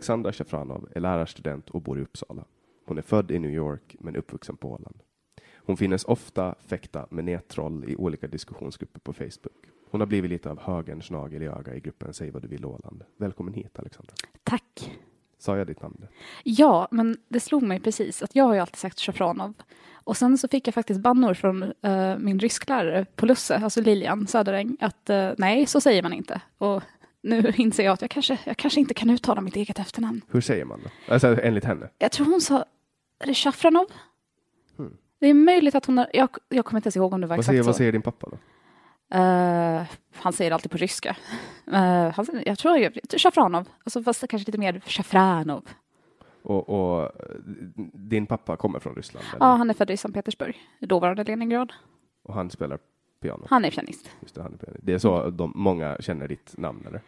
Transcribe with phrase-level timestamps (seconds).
[0.00, 2.44] Alexandra Shafranov är lärarstudent och bor i Uppsala.
[2.86, 5.02] Hon är född i New York men uppvuxen på Åland.
[5.54, 9.66] Hon finnes ofta fäkta med nättroll i olika diskussionsgrupper på Facebook.
[9.90, 12.64] Hon har blivit lite av högerns nagel i öga i gruppen Säg vad du vill
[12.64, 13.04] Åland.
[13.16, 14.14] Välkommen hit Alexandra.
[14.42, 14.98] Tack.
[15.38, 16.06] Sa jag ditt namn?
[16.44, 19.54] Ja, men det slog mig precis att jag har ju alltid sagt Shafranov.
[19.92, 24.26] Och sen så fick jag faktiskt bannor från eh, min rysklärare på Lusse, alltså Lilian
[24.26, 26.40] Söderäng, att eh, nej, så säger man inte.
[26.58, 26.82] Och
[27.22, 30.20] nu inser jag att jag kanske, jag kanske inte kan uttala mitt eget efternamn.
[30.28, 31.12] Hur säger man då?
[31.14, 31.88] Alltså enligt henne?
[31.98, 32.64] Jag tror hon sa,
[33.18, 33.86] är det Shafranov?
[35.20, 37.36] Det är möjligt att hon har, jag, jag kommer inte ens ihåg om det var
[37.36, 37.66] Vad exakt säger, så.
[37.66, 38.38] vad säger din pappa då?
[39.16, 39.82] Eh,
[40.14, 41.16] han säger alltid på ryska.
[41.68, 41.74] Uh,
[42.14, 45.68] han, jag tror jag, Shafranov, alltså fast kanske lite mer Shafranov.
[46.42, 47.12] Och, och
[47.94, 49.26] din pappa kommer från Ryssland?
[49.30, 49.56] Ja, eller?
[49.56, 51.72] han är född i Sankt Petersburg, dåvarande Leningrad.
[52.22, 52.78] Och han spelar
[53.20, 53.46] piano?
[53.50, 54.10] Han är pianist.
[54.20, 54.86] Just det, han är pianist.
[54.86, 57.02] det är så de, många känner ditt namn eller?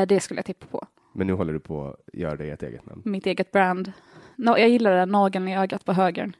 [0.00, 0.86] Eh, det skulle jag tippa på.
[1.12, 3.02] Men nu håller du på att göra dig ett eget namn?
[3.04, 3.92] Mitt eget brand.
[4.36, 6.36] No, jag gillar det nageln i ögat på högern.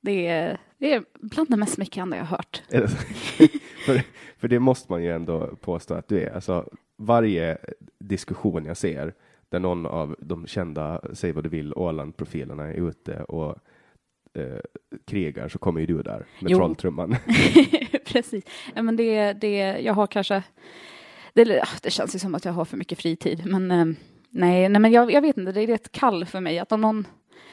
[0.00, 2.62] Det är, det är bland det mest smickrande jag har hört.
[3.86, 4.02] För,
[4.38, 6.34] för det måste man ju ändå påstå att du är.
[6.34, 7.58] Alltså, varje
[7.98, 9.14] diskussion jag ser
[9.48, 13.56] där någon av de kända Säg vad du vill Åland-profilerna är ute och
[14.34, 14.58] eh,
[15.06, 16.58] krigar så kommer ju du där med Jo.
[16.58, 17.16] trolltrumman.
[18.04, 18.44] Precis.
[18.74, 20.42] Ja, men det, det, jag har kanske...
[21.32, 23.84] Det, det känns ju som att jag har för mycket fritid, men eh,
[24.30, 26.80] nej, nej men jag, jag vet inte, det är ett kall för mig att om
[26.80, 27.06] någon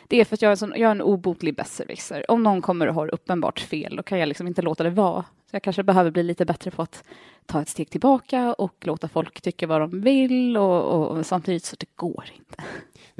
[0.07, 2.31] Det är för att jag är en, sån, jag är en obotlig besserwisser.
[2.31, 5.21] Om någon kommer och har uppenbart fel, då kan jag liksom inte låta det vara.
[5.21, 7.03] Så jag kanske behöver bli lite bättre på att
[7.45, 11.63] ta ett steg tillbaka och låta folk tycka vad de vill och, och, och samtidigt
[11.63, 12.63] så det går inte.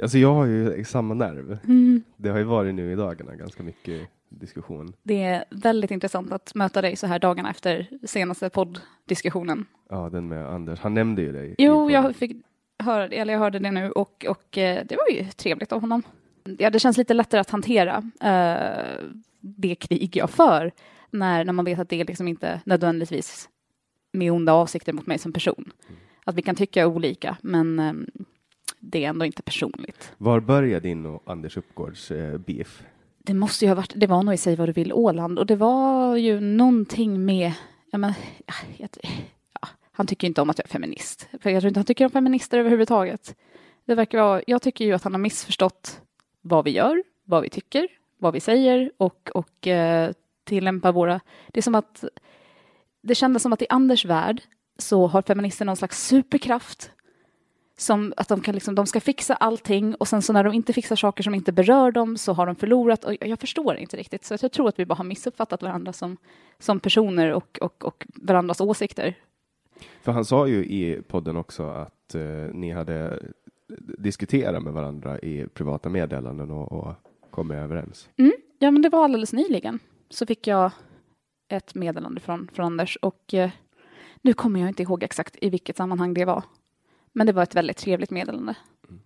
[0.02, 1.58] Alltså jag har ju samma nerv.
[1.64, 2.02] Mm.
[2.16, 4.92] Det har ju varit nu i dagarna ganska mycket diskussion.
[5.02, 9.64] Det är väldigt intressant att möta dig så här dagarna efter senaste podddiskussionen.
[9.88, 10.80] Ja, den med Anders.
[10.80, 11.54] Han nämnde ju dig.
[11.58, 12.36] Jo, jag fick
[12.78, 16.02] höra, eller jag hörde det nu och, och eh, det var ju trevligt av honom.
[16.58, 19.04] Ja, det känns lite lättare att hantera eh,
[19.40, 20.72] det krig jag för
[21.10, 23.48] när, när man vet att det liksom inte nödvändigtvis
[24.12, 25.72] med onda avsikter mot mig som person.
[26.24, 27.92] Att vi kan tycka olika, men eh,
[28.78, 30.12] det är ändå inte personligt.
[30.18, 32.82] Var började din och Anders Uppgårds eh, beef?
[33.18, 35.46] Det måste ju ha varit, det var nog i Säg vad du vill Åland och
[35.46, 37.52] det var ju någonting med,
[37.90, 38.12] ja men,
[38.46, 38.54] ja,
[39.60, 41.28] ja, han tycker inte om att jag är feminist.
[41.40, 43.36] För jag tror inte han tycker om feminister överhuvudtaget.
[43.84, 46.00] Det verkar vara, jag tycker ju att han har missförstått
[46.42, 50.12] vad vi gör, vad vi tycker, vad vi säger och, och eh,
[50.44, 52.04] tillämpar våra, det är som att,
[53.02, 54.42] det kändes som att i Anders värld
[54.78, 56.90] så har feminister någon slags superkraft
[57.76, 60.72] som att de, kan liksom, de ska fixa allting och sen så när de inte
[60.72, 63.04] fixar saker som inte berör dem så har de förlorat.
[63.04, 66.16] Och jag förstår inte riktigt, så jag tror att vi bara har missuppfattat varandra som,
[66.58, 69.14] som personer och, och, och varandras åsikter.
[70.02, 72.22] För han sa ju i podden också att eh,
[72.52, 73.22] ni hade
[73.78, 76.94] diskuterat med varandra i privata meddelanden och, och
[77.30, 78.08] kommit överens.
[78.16, 78.32] Mm.
[78.58, 79.78] Ja, men det var alldeles nyligen
[80.10, 80.70] så fick jag
[81.48, 83.50] ett meddelande från, från Anders och eh,
[84.22, 86.44] nu kommer jag inte ihåg exakt i vilket sammanhang det var.
[87.12, 88.54] Men det var ett väldigt trevligt meddelande.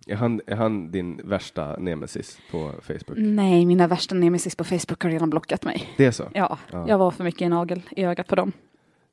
[0.07, 3.17] Är han, är han din värsta nemesis på Facebook?
[3.17, 5.93] Nej, mina värsta nemesis på Facebook har redan blockat mig.
[5.97, 6.23] Det är så?
[6.33, 6.85] Ja, Ja.
[6.89, 8.51] jag var för mycket i nagel i ögat på dem.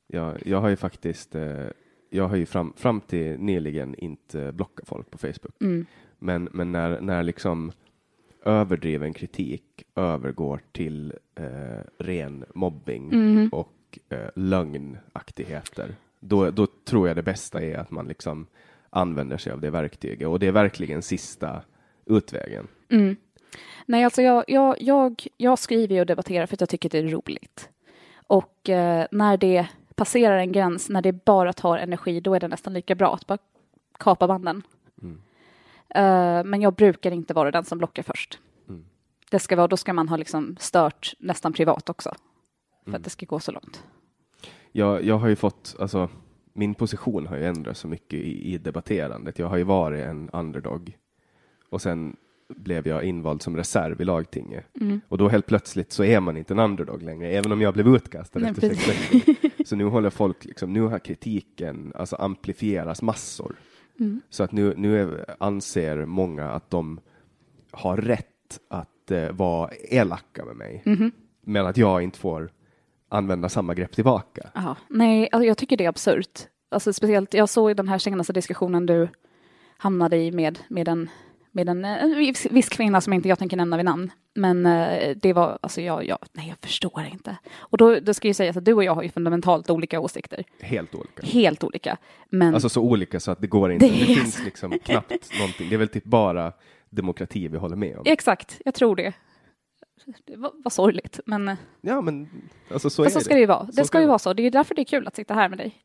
[0.07, 1.53] Jag, jag har ju faktiskt, eh,
[2.15, 5.61] jag har ju fram, fram till nyligen inte blockat folk på Facebook.
[5.61, 5.85] Mm.
[6.19, 7.71] Men, men när, när liksom
[8.45, 13.49] överdriven kritik övergår till eh, ren mobbing Mm.
[13.51, 18.47] och eh, lögnaktigheter, då, då tror jag det bästa är att man liksom
[18.89, 21.61] använder sig av det verktyget och det är verkligen sista
[22.05, 22.67] utvägen.
[22.89, 23.15] Mm.
[23.85, 27.07] Nej, alltså jag, jag, jag, jag skriver och debatterar för att jag tycker det är
[27.07, 27.69] roligt.
[28.27, 32.47] Och eh, när det passerar en gräns, när det bara tar energi, då är det
[32.47, 33.37] nästan lika bra att bara
[33.99, 34.61] kapa banden.
[35.01, 35.21] Mm.
[35.89, 38.39] Eh, men jag brukar inte vara den som blockar först.
[38.69, 38.85] Mm.
[39.31, 42.09] Det ska vara, då ska man ha liksom stört nästan privat också.
[42.83, 42.97] För Mm.
[42.97, 43.83] att det ska gå så långt.
[44.71, 46.09] Jag, jag har ju fått, alltså
[46.53, 49.39] min position har ju ändrats så mycket i, i debatterandet.
[49.39, 50.97] Jag har ju varit en underdog
[51.69, 52.15] och sen
[52.49, 54.65] blev jag invald som reserv i lagtinget.
[54.81, 55.01] Mm.
[55.07, 57.87] Och då helt plötsligt så är man inte en underdog längre, även om jag blev
[57.87, 59.44] utkastad Nej, efter sex veckor.
[59.65, 63.55] Så nu håller folk, liksom, nu har kritiken alltså amplifieras massor.
[63.99, 64.21] Mm.
[64.29, 66.99] Så att nu, nu är, anser många att de
[67.71, 71.11] har rätt att eh, vara elaka med mig, Mhm.
[71.41, 72.51] men att jag inte får
[73.09, 74.49] använda samma grepp tillbaka.
[74.55, 76.39] Ja, nej, alltså jag tycker det är absurt.
[76.69, 79.07] Alltså speciellt, jag såg i den här senaste diskussionen du
[79.77, 81.09] hamnade i med, med en,
[81.51, 84.11] med en, eh, en viss, viss kvinna som inte jag tänker nämna vid namn.
[84.35, 87.37] Men eh, det var, alltså jag, jag, nej jag förstår inte.
[87.57, 90.43] Och då, då ska ju sägas att du och jag har ju fundamentalt olika åsikter.
[90.59, 91.25] Helt olika.
[91.25, 91.97] Helt olika.
[92.29, 93.85] Men Alltså så olika så att det går inte.
[93.85, 95.69] Det Det, finns liksom knappt någonting.
[95.69, 96.51] Det är väl typ bara
[96.89, 98.03] demokrati vi håller med om.
[98.05, 99.13] exakt, jag tror det.
[100.25, 102.27] Det var, var sorgligt, men eh, Ja, men
[102.71, 103.65] alltså så är så ska det ju vara.
[103.65, 104.07] Så Det ska ju det.
[104.07, 104.33] vara så.
[104.33, 105.75] Det är därför det är kul att sitta här med dig.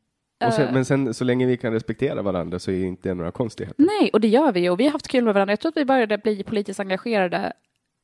[0.51, 3.15] Sen, Eh, men sen så länge vi kan respektera varandra så är ju inte det
[3.15, 3.85] några konstigheter.
[3.99, 4.69] Nej, och det gör vi ju.
[4.69, 5.51] Och vi har haft kul med varandra.
[5.51, 7.53] Jag tror att vi började bli politiskt engagerade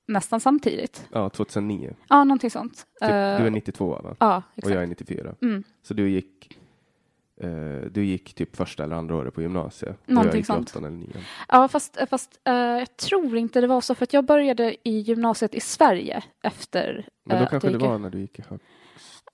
[0.07, 1.07] nästan samtidigt.
[1.11, 1.93] Ja, 2009.
[2.09, 2.73] Ja, någonting sånt.
[2.77, 4.15] Typ, Eh, du är 92 va?
[4.19, 4.73] Ja, Och exakt.
[4.73, 5.35] jag är 94.
[5.41, 5.63] Mm.
[5.83, 6.57] Så du gick
[7.41, 7.49] eh,
[7.91, 9.97] du gick typ första eller andra året på gymnasiet.
[10.05, 10.69] och Någonting jag gick sånt.
[10.69, 11.23] åttan eller nian.
[11.47, 14.99] Ja, fast, fast eh, jag tror inte det var så, för att jag började i
[14.99, 18.59] gymnasiet i Sverige efter Men eh, då kanske det var när du gick i hög...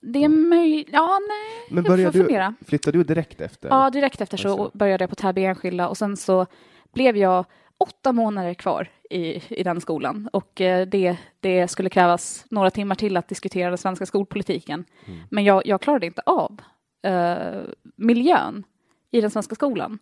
[0.00, 0.88] Det är möjligt.
[0.92, 1.68] Ja, nej.
[1.74, 3.68] Men började du, flyttade du direkt efter?
[3.68, 4.78] Ja, direkt efter så Alltså.
[4.78, 6.46] började jag på Täby enskilda och sen så
[6.92, 7.44] blev jag
[7.78, 12.94] åtta månader kvar i, i den skolan och eh, det, det skulle krävas några timmar
[12.94, 14.84] till att diskutera den svenska skolpolitiken.
[15.06, 15.20] Mm.
[15.30, 16.60] Men jag, jag klarade inte av
[17.02, 17.62] eh,
[17.96, 18.64] miljön
[19.10, 19.98] i den svenska skolan.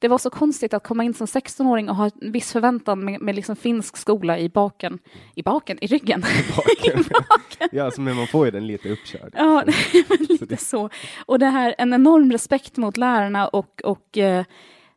[0.00, 3.20] Det var så konstigt att komma in som 16-åring och ha en viss förväntan med,
[3.20, 4.98] med liksom finsk skola i baken,
[5.34, 6.20] i baken, i ryggen.
[6.56, 7.04] Baken.
[7.72, 9.34] ja, alltså, men man får ju den lite uppkörd.
[9.36, 9.64] Ja,
[10.08, 10.90] men lite så.
[11.26, 14.44] Och det här, en enorm respekt mot lärarna och, och eh,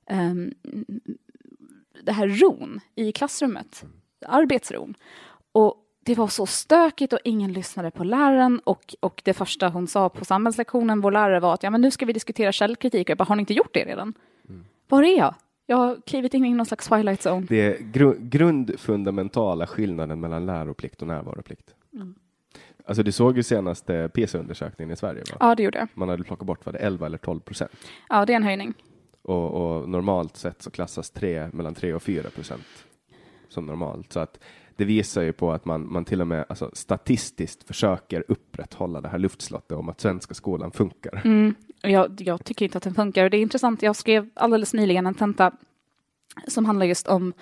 [0.10, 0.54] ehm,
[2.04, 3.86] det här ron i klassrummet,
[4.26, 4.96] arbetsron.
[5.52, 9.88] Och det var så stökigt och ingen lyssnade på läraren och, och det första hon
[9.88, 13.06] sa på samhällslektionen, vår lärare, var att ja, men nu ska vi diskutera källkritik.
[13.06, 14.14] Och jag bara, har ni inte gjort det redan?
[14.88, 15.36] Var är jag?
[15.66, 17.46] Jag har klivit in i någon slags twilight zone.
[17.50, 21.76] Det är gru grundfundamentala skillnaden mellan läroplikt och närvaroplikt.
[21.94, 22.16] Mm.
[22.86, 25.24] Alltså du såg ju senaste PISA-undersökningen i Sverige.
[25.32, 25.38] Va?
[25.40, 25.88] Ja, det gjorde jag.
[25.94, 27.72] Man hade plockat bort vad det 11 eller 12 procent.
[28.10, 28.74] Ja, det är en höjning.
[29.22, 32.86] Och, och normalt sett så klassas 3, mellan 3 och 4 procent
[33.50, 34.14] som normalt.
[34.14, 34.40] Så att
[34.76, 39.10] det visar ju på att man, man till och med alltså, statistiskt försöker upprätthålla det
[39.10, 41.22] här luftslottet om att svenska skolan funkar.
[41.26, 41.56] Mm.
[41.82, 43.30] Jag, jag tycker inte att den funkar.
[43.30, 45.52] Det är intressant, jag skrev alldeles nyligen en tenta
[46.48, 47.34] som handlar just om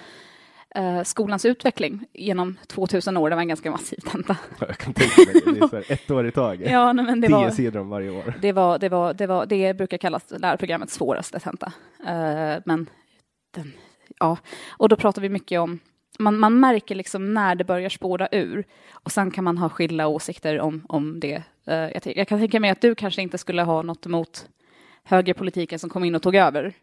[0.76, 3.30] eh, skolans utveckling genom 2000 år.
[3.30, 4.38] Det var en ganska massiv tenta.
[4.60, 5.78] Jag kan tänka mig det.
[5.78, 6.72] Är ett år i taget.
[6.72, 8.34] Ja, nej, men det Tio var, sidor om varje år.
[8.42, 11.74] det, var, det, var, det, var, det brukar kallas lärarprogrammets svåraste tenta.
[12.08, 12.90] Eh, men
[13.56, 13.74] den,
[14.20, 14.38] ja,
[14.70, 15.80] och då pratar vi mycket om
[16.20, 20.08] man, man märker liksom när det börjar spåra ur och sen kan man ha skilda
[20.08, 21.44] åsikter om, om det.
[21.66, 24.48] Eh, jag, jag kan tänka mig att du kanske inte skulle ha något emot
[25.04, 26.74] högerpolitiken som kom in och tog över.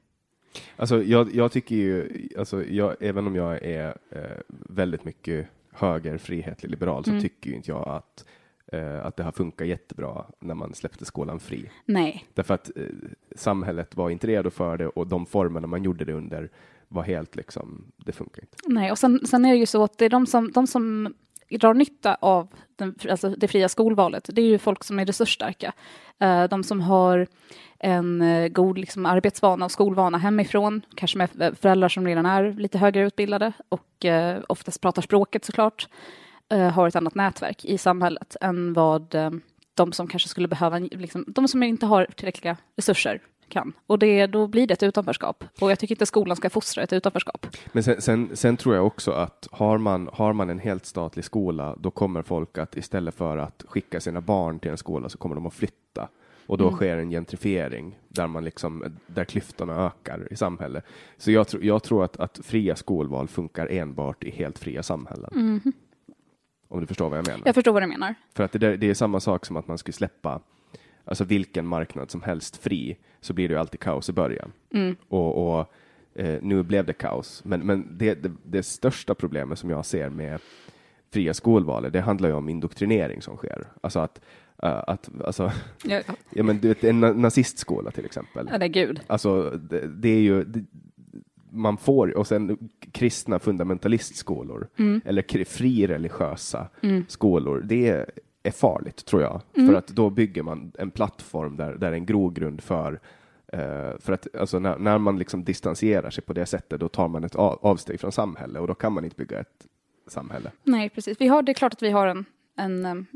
[0.77, 6.19] Alltså, jag, jag tycker ju, alltså, jag, även om jag är eh, väldigt mycket höger,
[6.19, 7.23] frihetlig, liberal, så Mm.
[7.23, 8.25] tycker ju inte jag att,
[8.73, 11.71] eh, att det har funkat jättebra när man släppte skolan fri.
[11.85, 12.83] Nej, Därför att eh,
[13.37, 16.51] samhället var inte redo för det och de formerna man gjorde det under
[16.89, 18.57] var helt liksom, det funkar inte.
[18.67, 18.91] nej.
[18.91, 21.15] och sen, sen är det ju så att det är de som, de som
[21.50, 25.73] drar nytta av den, alltså det fria skolvalet, det är ju folk som är resursstarka.
[26.19, 27.26] Eh, de som har
[27.79, 32.53] en eh, god liksom, arbetsvana och skolvana hemifrån, kanske med eh, föräldrar som redan är
[32.53, 34.07] lite högre utbildade och
[34.49, 35.88] oftast pratar språket såklart,
[36.73, 39.15] har ett annat nätverk i samhället än vad
[39.75, 43.73] de som kanske skulle behöva, liksom, de som inte har tillräckliga resurser kan.
[43.87, 45.45] Och det, då blir det ett utanförskap.
[45.61, 47.47] Och jag tycker inte skolan ska fostra ett utanförskap.
[47.73, 51.25] Men sen, sen, sen tror jag också att har man, har man en helt statlig
[51.25, 55.19] skola, då kommer folk att istället för att skicka sina barn till en skola så
[55.19, 56.09] kommer de att flytta.
[56.47, 56.76] Och då Mm.
[56.76, 60.85] sker en gentrifiering där, man liksom, där klyftorna ökar i samhället.
[61.17, 65.61] Så jag, tro, jag tror att, att fria skolval funkar enbart i helt fria samhällen.
[66.69, 67.43] Om du förstår vad jag menar.
[67.45, 68.15] Jag förstår vad du menar.
[68.35, 70.41] För att det, där, det är samma sak som att man skulle släppa
[71.07, 74.53] alltså vilken marknad som helst fri, så blir det ju alltid kaos i början.
[74.75, 74.97] Mm.
[75.09, 75.73] Och, och
[76.15, 77.43] eh, nu blev det kaos.
[77.45, 80.41] Men, men det, det, det största problemet som jag ser med
[81.13, 83.67] fria skolvalet, det handlar ju om indoktrinering som sker.
[83.81, 84.21] Alltså att,
[84.63, 85.53] eh, att alltså,
[85.85, 86.03] Ja,
[86.35, 88.49] ja, men du vet, en na- nazistskola till exempel.
[88.53, 89.01] ja, det är gud.
[89.07, 90.65] Alltså, det, det är ju, det,
[91.51, 92.59] man får, och sen
[92.93, 94.69] kristna fundamentalistskolor,
[95.05, 96.69] eller kri- frireligiösa
[97.09, 98.11] skolor, det är,
[98.47, 99.43] är farligt tror jag.
[99.55, 103.00] För att då bygger man en plattform där, där en grogrund för
[103.53, 103.59] eh,
[103.99, 107.25] för att alltså, när, när man liksom distanserar sig på det sättet, då tar man
[107.25, 109.67] ett av, avsteg från samhället och då kan man inte bygga ett
[110.07, 110.50] samhälle.
[110.62, 111.21] Nej, precis.
[111.21, 112.25] Vi har, det är klart att vi har en,
[112.57, 113.07] en,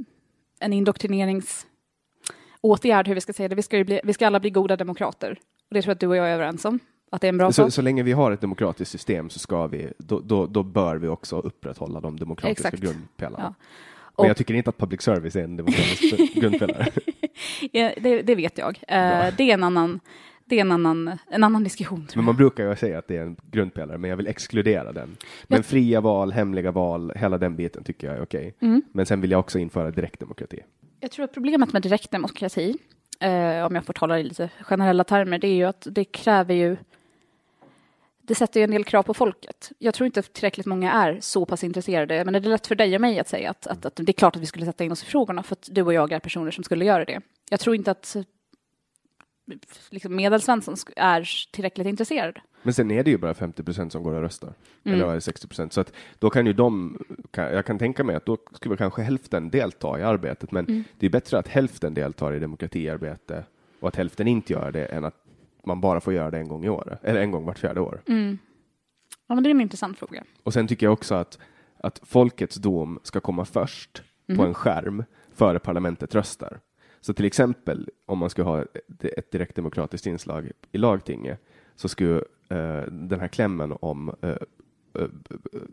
[0.60, 3.54] en indoktrineringsåtgärd, hur vi ska säga det.
[3.54, 5.38] Vi ska, ju bli, vi ska alla bli goda demokrater.
[5.68, 6.78] Och det tror jag att du och jag är överens om.
[7.12, 7.72] Att det är en bra Så, sak.
[7.72, 11.08] så länge vi har ett demokratiskt system så ska vi, då, då, då bör vi
[11.08, 12.82] också upprätthålla de demokratiska Exakt.
[12.82, 13.54] grundpelarna.
[13.58, 13.64] Ja.
[14.16, 16.86] Men Och- jag tycker inte att public service är en demokratisk grundpelare.
[17.72, 18.72] Ja, det, det vet jag.
[18.88, 19.30] Bra.
[19.36, 20.00] det är en annan,
[20.44, 22.06] det är en annan, en annan diskussion.
[22.14, 25.16] Men man brukar ju säga att det är en grundpelare, men jag vill exkludera den.
[25.46, 28.54] Men fria val, hemliga val, hela den biten tycker jag är okej.
[28.60, 28.82] Mm.
[28.92, 30.58] Men sen vill jag också införa direktdemokrati.
[31.00, 32.76] Jag tror att problemet med direktdemokrati,
[33.20, 36.54] eh, om jag får tala i lite generella termer, det är ju att det kräver
[36.54, 36.76] ju
[38.30, 39.72] det sätter ju en del krav på folket.
[39.78, 42.24] Jag tror inte tillräckligt många är så pass intresserade.
[42.24, 44.12] Men det är lätt för dig och mig att säga att, att, att det är
[44.12, 46.20] klart att vi skulle sätta in oss i frågorna för att du och jag är
[46.20, 47.20] personer som skulle göra det.
[47.50, 48.16] Jag tror inte att
[49.90, 52.38] liksom, medelsvensson är tillräckligt intresserad.
[52.62, 54.54] Men sen är det ju bara 50 procent som går och röstar.
[54.84, 54.94] Mm.
[54.94, 55.72] Eller var det 60 procent?
[55.72, 56.98] Så att då kan ju de,
[57.30, 60.52] kan, jag kan tänka mig att då skulle kanske hälften delta i arbetet.
[60.52, 60.84] Men Mm.
[60.98, 63.44] det är bättre att hälften deltar i demokratiarbete
[63.80, 65.19] och att hälften inte gör det än att
[65.64, 66.98] man bara får göra det en gång i år.
[67.02, 68.02] Eller en gång vart fjärde år.
[68.06, 68.38] Mm.
[69.26, 70.24] Ja, men det är en intressant fråga.
[70.42, 71.38] Och sen tycker jag också att,
[71.76, 74.02] att folkets dom ska komma först
[74.36, 76.60] på en skärm före parlamentet röstar.
[77.00, 81.40] Så till exempel om man skulle ha ett, ett direktdemokratiskt inslag i lagtinget
[81.76, 82.16] så skulle
[82.48, 85.08] eh, den här klämmen om eh, eh,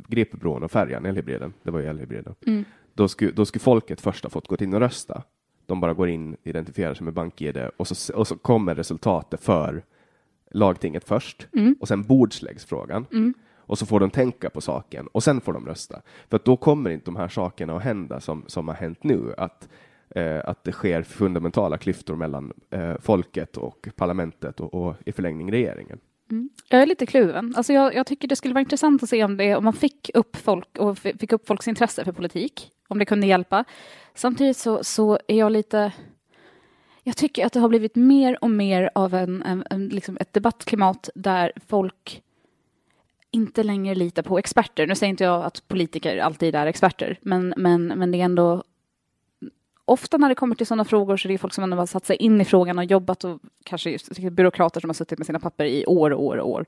[0.08, 2.65] Gripebron och färjan, elhybriden, det var ju elhybriden, Mm.
[2.94, 5.24] då, skulle, då skulle folket först ha fått gå in och rösta.
[5.68, 9.84] De bara går in, identifierar sig med bank-id och så, och så kommer resultatet för
[10.52, 11.76] lagtinget först Mm.
[11.80, 13.06] och sen bordsläggs frågan.
[13.56, 16.02] Och så får de tänka på saken och sen får de rösta.
[16.30, 19.34] För då kommer inte de här sakerna att hända som, som har hänt nu.
[19.38, 19.70] Att,
[20.10, 25.52] eh, att det sker fundamentala klyftor mellan eh, folket och parlamentet och, och i förlängning
[25.52, 26.00] regeringen.
[26.31, 26.50] Mm.
[26.69, 27.53] Jag är lite kluven.
[27.57, 30.12] Alltså jag, jag tycker det skulle vara intressant att se om, det, om man fick
[30.13, 33.65] upp folk och fick upp folks intresse för politik, om det kunde hjälpa.
[34.13, 35.91] Samtidigt så, så är jag lite...
[37.03, 40.34] Jag tycker att det har blivit mer och mer av en, en, en, liksom ett
[40.34, 42.22] debattklimat där folk
[43.31, 44.88] inte längre litar på experter.
[44.88, 48.63] Nu säger inte jag att politiker alltid är experter, men, men, men det är ändå
[49.88, 52.06] ofta när det kommer till sådana frågor så är det folk som ändå har satt
[52.06, 55.39] sig in i frågan och jobbat och kanske just byråkrater som har suttit med sina
[55.39, 56.65] papper i år och år och år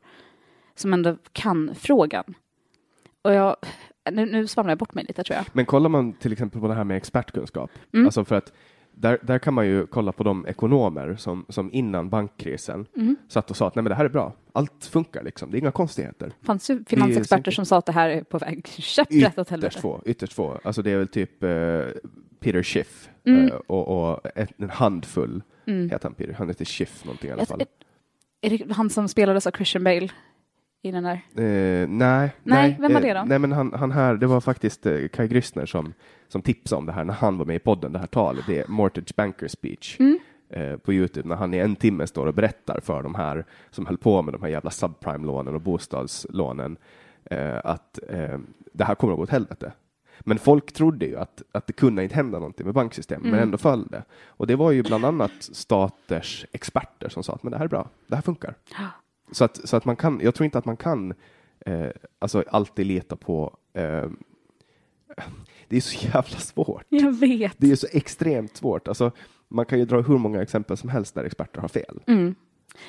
[0.75, 2.23] som ändå kan frågan.
[3.21, 3.55] Och jag,
[4.11, 5.45] nu, nu svamlar jag bort mig lite tror jag.
[5.53, 8.05] Men kollar man till exempel på det här med expertkunskap, Mm.
[8.05, 8.53] alltså för att
[8.99, 13.15] där, där kan man ju kolla på de ekonomer som, som innan bankkrisen Mm.
[13.27, 15.59] satt och sa att nej men det här är bra, allt funkar liksom, det är
[15.59, 16.31] inga konstigheter.
[16.41, 19.79] Fanns ju finansexperter som sa att det här är på väg käpprätt åt Ytterst helvete.
[19.81, 20.59] få, ytterst få.
[20.63, 21.49] Alltså det är väl typ eh,
[22.39, 23.47] Peter Schiff Mm.
[23.47, 26.33] eh, och, och en, en handfull, heter han Peter?
[26.33, 27.61] Han heter Schiff någonting i alla fall.
[28.41, 30.09] Är det han som spelades av Christian Bale
[30.81, 31.21] i den där?
[31.35, 33.23] Eh, nej, Nej, vem var eh, det då?
[33.25, 35.93] Nej, men han, han här, det var faktiskt eh, Kai Grissner som,
[36.27, 38.43] som tipsade om det här när han var med i podden, det här talet.
[38.47, 40.19] Det är Mortgage Banker Speech Mm.
[40.49, 43.85] eh, på Youtube när han i en timme står och berättar för de här som
[43.85, 46.77] höll på med de här jävla subprime-lånen och bostadslånen
[47.25, 48.37] eh, att eh,
[48.73, 49.71] det här kommer att gå åt helvete.
[50.19, 53.31] Men folk trodde ju att, att det kunde inte hända någonting med banksystemet, Mm.
[53.31, 54.03] men ändå föll det.
[54.27, 57.69] Och det var ju bland annat staters experter som sa att men det här är
[57.69, 58.55] bra, det här funkar.
[59.31, 61.13] Så att, så att man kan, jag tror inte att man kan
[61.65, 61.87] eh,
[62.19, 64.05] alltså alltid lita på eh,
[65.67, 66.85] det är så jävla svårt.
[66.89, 67.53] Jag vet.
[67.57, 68.87] Det är så extremt svårt.
[68.87, 69.11] Alltså,
[69.47, 71.99] man kan ju dra hur många exempel som helst där experter har fel.
[72.07, 72.35] Mm.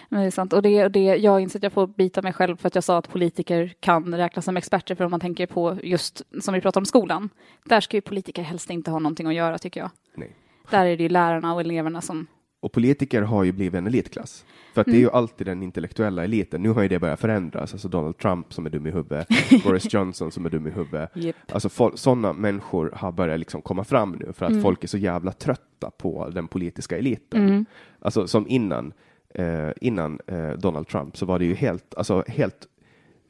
[0.08, 0.52] Men det är sant.
[0.52, 2.84] Och det, och det, jag inser att jag får bita mig själv för att jag
[2.84, 4.94] sa att politiker kan räknas som experter.
[4.94, 7.28] För om man tänker på just som vi pratar om skolan.
[7.64, 9.90] Där ska ju politiker helst inte ha någonting att göra tycker jag.
[10.14, 10.36] Nej.
[10.70, 12.26] Där är det ju lärarna och eleverna som...
[12.60, 14.44] Och politiker har ju blivit en elitklass.
[14.74, 16.62] För att det är ju alltid den intellektuella eliten.
[16.62, 17.72] Nu har ju det börjat förändras.
[17.72, 19.28] Alltså Donald Trump som är dum i huvudet,
[19.64, 21.10] Boris Johnson som är dum i huvudet.
[21.14, 21.36] Japp.
[21.52, 25.32] Alltså sådana människor har börjat liksom komma fram nu för att folk är så jävla
[25.32, 27.66] trötta på den politiska eliten.
[28.00, 28.92] Alltså som innan,
[29.34, 32.66] eh, innan eh, Donald Trump så var det ju helt, alltså helt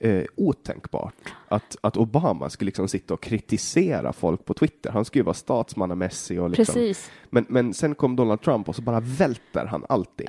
[0.00, 1.14] eh, otänkbart
[1.48, 4.90] att, att Obama skulle liksom sitta och kritisera folk på Twitter.
[4.90, 7.10] Han skulle ju vara statsmannamässig och liksom, Precis.
[7.30, 10.28] men, men sen kom Donald Trump och så bara välter han allting.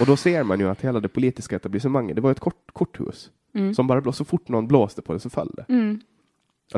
[0.00, 3.30] Och då ser man ju att hela det politiska etablissemanget, det var ett kort, korthus.
[3.74, 5.62] Som bara blå, så fort någon blåste på det så föll det.
[5.62, 6.00] Att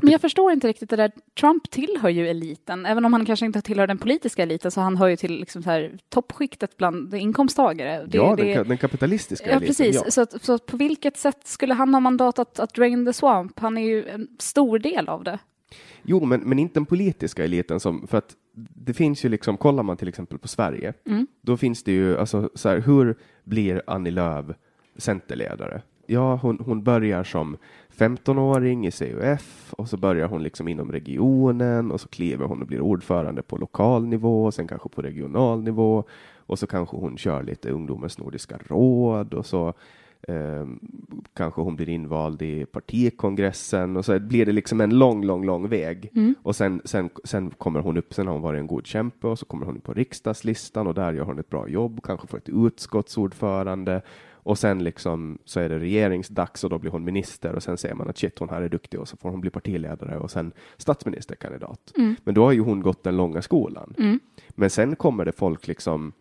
[0.02, 1.12] Men jag förstår inte riktigt det där.
[1.40, 2.86] Trump tillhör ju eliten.
[2.86, 5.62] Även om han kanske inte tillhör den politiska eliten så han hör ju till liksom
[5.62, 8.06] så här, toppskiktet bland inkomsttagare.
[8.06, 9.68] Det, ja, det, den, den kapitalistiska Ja, eliten.
[9.68, 10.02] precis.
[10.04, 10.10] Ja.
[10.10, 13.12] Så, att, så att på vilket sätt skulle han ha mandat att, att drain the
[13.12, 13.60] swamp?
[13.60, 15.38] Han är ju en stor del av det.
[16.02, 19.82] Jo, men, men inte den politiska eliten som, för att det finns ju liksom, kollar
[19.82, 21.26] man till exempel på Sverige, Mm.
[21.40, 24.46] då finns det ju, alltså så här, hur blir Annie Lööf
[24.96, 25.82] centerledare?
[26.06, 27.56] Ja, hon, hon börjar som
[27.96, 32.66] 15-åring i CUF och så börjar hon liksom inom regionen och så kliver hon och
[32.66, 36.04] blir ordförande på lokal nivå och sen kanske på regional nivå
[36.46, 39.68] och så kanske hon kör lite ungdomens nordiska råd och så
[40.28, 40.66] eh,
[41.34, 45.68] kanske hon blir invald i partikongressen och så blir det liksom en lång, lång, lång
[45.68, 46.10] väg.
[46.42, 49.38] Och sen, sen, sen kommer hon upp, sen har hon varit en god kämpe och
[49.38, 52.38] så kommer hon upp på riksdagslistan och där gör hon ett bra jobb, kanske får
[52.38, 54.02] ett utskottsordförande
[54.44, 57.94] och sen liksom så är det regeringsdags och då blir hon minister och sen säger
[57.94, 60.52] man att shit, hon här är duktig och så får hon bli partiledare och sen
[60.76, 61.92] statsministerkandidat.
[62.24, 63.94] Men då har ju hon gått den långa skolan.
[64.48, 66.12] Men sen kommer det folk liksom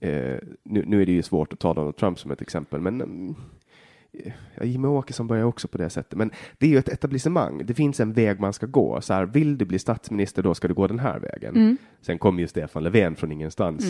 [0.00, 3.00] Eh, nu, nu är det ju svårt att ta Donald Trump som ett exempel, men
[3.00, 3.34] mm,
[4.62, 6.18] Jimmie Åkesson börjar också på det sättet.
[6.18, 7.66] Men det är ju ett etablissemang.
[7.66, 9.00] Det finns en väg man ska gå.
[9.00, 11.78] Så här, vill du bli statsminister, då ska du gå den här vägen.
[12.00, 13.84] Sen kom ju Stefan Löfven från ingenstans.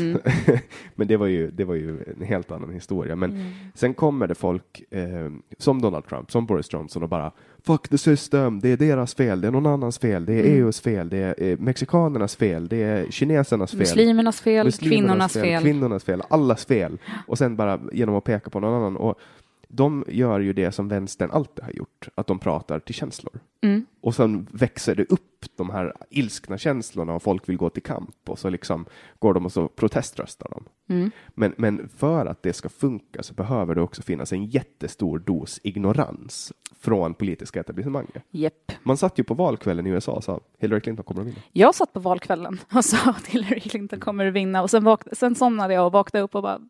[0.94, 3.16] men det var, ju, det var ju en helt annan historia.
[3.16, 7.32] Men sen kommer det folk eh, som Donald Trump, som Boris Johnson och bara
[7.66, 10.80] fuck the system, det är deras fel, det är någon annans fel, det är EUs
[10.80, 13.78] fel, det är eh, mexikanernas fel, det är kinesernas fel.
[13.78, 15.62] Muslimernas fel, Muslimernas kvinnornas fel.
[15.62, 16.98] Kvinnornas fel, allas fel.
[17.26, 18.96] Och sen bara genom att peka på någon annan.
[18.96, 19.18] Och
[19.68, 23.40] de gör ju det som vänstern alltid har gjort, att de pratar till känslor.
[23.62, 23.86] Mm.
[24.00, 28.16] Och sen växer det upp de här ilskna känslorna och folk vill gå till kamp
[28.28, 28.84] och så liksom
[29.18, 30.64] går de och så proteströstar de.
[30.94, 31.10] Mm.
[31.34, 35.60] Men, men för att det ska funka så behöver det också finnas en jättestor dos
[35.62, 38.22] ignorans från politiska etablissemanget.
[38.30, 38.72] Japp.
[38.82, 41.38] Man satt ju på valkvällen i USA och sa Hillary Clinton kommer att vinna.
[41.52, 45.12] Jag satt på valkvällen och sa att Hillary Clinton kommer att vinna och sen, vakna,
[45.14, 46.60] sen somnade jag och vaknade upp och bara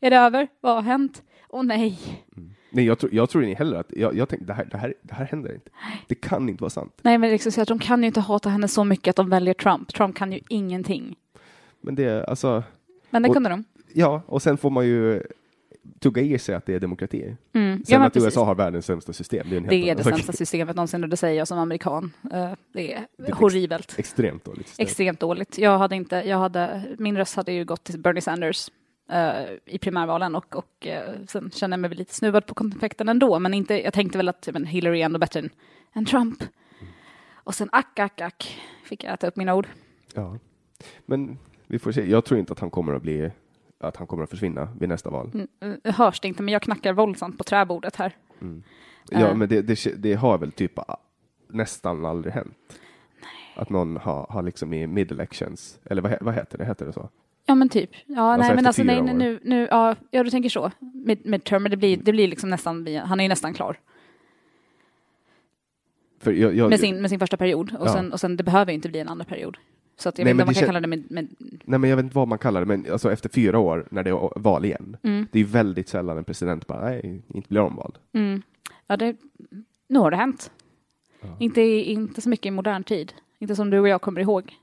[0.00, 0.48] Är det över?
[0.60, 1.22] Vad har hänt?
[1.52, 1.98] Åh nej.
[2.70, 4.94] Nej, jag, tror, jag tror inte heller att, jag, jag tänkte det här, det, här,
[5.02, 5.70] det här händer inte.
[6.08, 6.98] Det kan inte vara sant.
[7.02, 9.28] Nej men liksom, så att de kan ju inte hata henne så mycket att de
[9.30, 9.94] väljer Trump.
[9.94, 11.16] Trump kan ju ingenting.
[11.80, 12.62] Men det, är alltså,
[13.10, 13.64] Men det Och- kunde de.
[13.92, 15.22] ja, och sen får man ju
[16.00, 17.36] tugga i sig att det är demokrati.
[17.52, 17.84] Mm.
[17.84, 18.26] Sen Ja, att precis.
[18.26, 21.16] USA har världens sämsta system, det är Det är det sämsta systemet någonsin och det
[21.16, 22.12] säger jag som amerikan.
[22.32, 23.94] Eh, Det är ett ex- horribelt.
[23.98, 24.84] Extremt dåligt system.
[24.84, 25.58] Extremt dåligt.
[25.58, 28.68] Jag hade inte, jag hade, min röst hade ju gått till Bernie Sanders.
[29.10, 33.38] Eh, i primärvalen och, och eh, sen kände jag mig lite snuvad på konfekten ändå,
[33.38, 35.50] men inte, jag tänkte väl att men Hillary är ändå bättre än,
[35.92, 36.44] än Trump.
[37.44, 39.66] Och sen ack, ack, ack, fick jag äta upp mina ord.
[40.14, 40.38] Ja.
[41.06, 42.10] Men vi får se.
[42.10, 43.30] Jag tror inte att han kommer att bli
[43.80, 45.30] att han kommer att försvinna vid nästa val.
[45.34, 48.16] Mm, eh, hörs det inte, men jag knackar våldsamt på träbordet här.
[49.10, 49.34] Ja, Eh.
[49.36, 50.72] men det, det, det har väl typ
[51.48, 52.80] nästan aldrig hänt.
[53.56, 56.64] Att någon har, har liksom i mid-elections, eller vad, vad heter det?
[56.64, 57.08] Heter det så?
[57.52, 57.90] Ja men typ.
[58.06, 60.70] Ja, Alltså nej men alltså nej, nu, nu, ja, ja du tänker så.
[60.78, 63.76] Mid, midterm, men det blir, det blir liksom nästan, han är ju nästan klar
[66.24, 67.76] jag, jag, med sin, med sin första period.
[67.78, 67.92] Och, Ja.
[67.92, 69.56] sen, och sen, det behöver inte bli en andra period.
[69.96, 71.28] Så att jag Nej, vet inte men om man kan kalla det med, med
[71.64, 74.02] Nej, men jag vet inte vad man kallar det, men alltså efter fyra år när
[74.02, 74.96] det är val igen.
[75.02, 75.26] Mm.
[75.32, 77.98] Det är ju väldigt sällan en president bara, nej, inte blir omvald.
[78.12, 78.42] mm.
[78.86, 79.16] Ja, det,
[79.88, 80.50] nu har det hänt.
[81.38, 83.12] Inte, inte så mycket i modern tid.
[83.38, 84.54] Inte som du och jag kommer ihåg.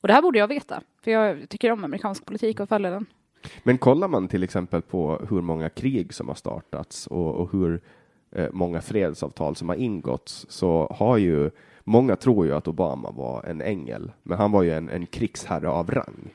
[0.00, 3.06] Och det här borde jag veta, för jag tycker om amerikansk politik och följer den.
[3.62, 7.80] Men kollar man till exempel på hur många krig som har startats och, och hur
[8.32, 11.50] eh, många fredsavtal som har ingåtts så har ju
[11.84, 15.68] många tror ju att Obama var en ängel, men han var ju en, en krigsherre
[15.68, 16.34] av rang.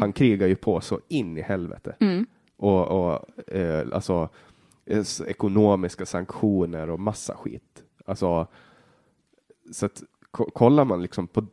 [0.00, 1.94] Han krigar ju på så in i helvete.
[2.56, 4.28] Och, och eh, alltså
[4.86, 7.84] eh, ekonomiska sanktioner och massa skit.
[8.04, 8.46] Alltså,
[9.72, 11.46] så att ko- kollar man liksom på,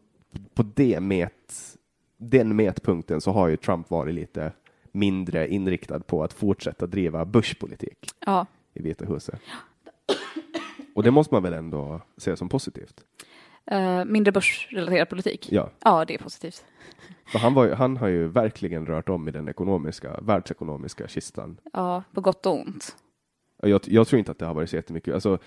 [0.53, 1.77] på det met,
[2.17, 4.51] den mätpunkten så har ju Trump varit lite
[4.91, 9.39] mindre inriktad på att fortsätta driva Bush-politik Ja, i Vita huset.
[10.95, 13.01] Och det måste man väl ändå se som positivt?
[13.65, 15.47] eh, mindre börsrelaterad politik.
[15.51, 16.63] Ja, Ja, det är positivt.
[17.31, 21.57] för han, var ju, han har ju verkligen rört om i den ekonomiska, världsekonomiska kistan.
[21.73, 22.95] Ja, på gott och ont.
[23.61, 25.13] Jag, jag tror inte att det har varit så jättemycket.
[25.13, 25.37] Alltså,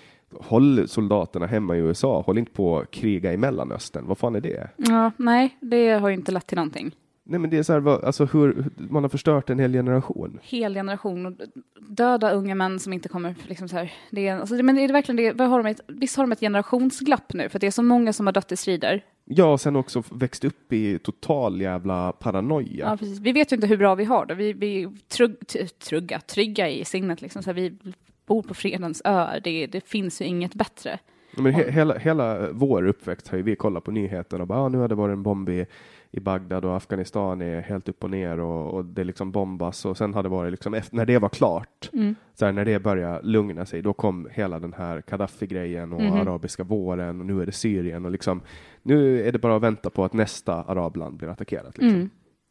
[0.41, 4.07] håll soldaterna hemma i USA, håll inte på att kriga i Mellanöstern.
[4.07, 4.69] Vad fan är det?
[4.77, 6.95] Ja, nej, det har ju inte lett till någonting.
[7.25, 10.39] Nej, men det är så här, alltså hur, man har förstört en hel generation.
[10.43, 11.33] hel generation och
[11.81, 13.93] döda unga män som inte kommer liksom så här.
[14.11, 15.45] Det är, alltså, men är det verkligen det?
[15.45, 17.49] Har de ett, visst har de ett generationsglapp nu?
[17.49, 19.05] För det är så många som har dött i strider.
[19.25, 22.91] Ja, och sen också växt upp i total jävla paranoia.
[22.91, 23.19] Ja, precis.
[23.19, 24.35] Vi vet ju inte hur bra vi har det.
[24.35, 25.37] Vi, vi är trugg,
[25.79, 27.23] trugga, trygga i sinnet.
[27.23, 27.43] Liksom.
[27.43, 27.79] Så här, vi
[28.27, 29.41] bor på fredens ö.
[29.45, 30.99] Det, det finns ju inget bättre.
[31.37, 34.69] Men he, hela, hela vår uppväxt har ju vi kollat på nyheterna och bara, ah,
[34.69, 35.67] nu har det varit en bomb i,
[36.15, 39.97] i Bagdad och Afghanistan är helt upp och ner och, och det liksom bombas och
[39.97, 41.91] sen har det varit liksom, efter, när det var klart,
[42.35, 46.65] så här, när det började lugna sig, då kom hela den här Gaddafi-grejen och arabiska
[46.65, 48.41] våren och nu är det Syrien och liksom,
[48.83, 51.79] nu är det bara att vänta på att nästa arabland blir attackerat.
[51.79, 51.89] Liksom.
[51.89, 52.11] Mm.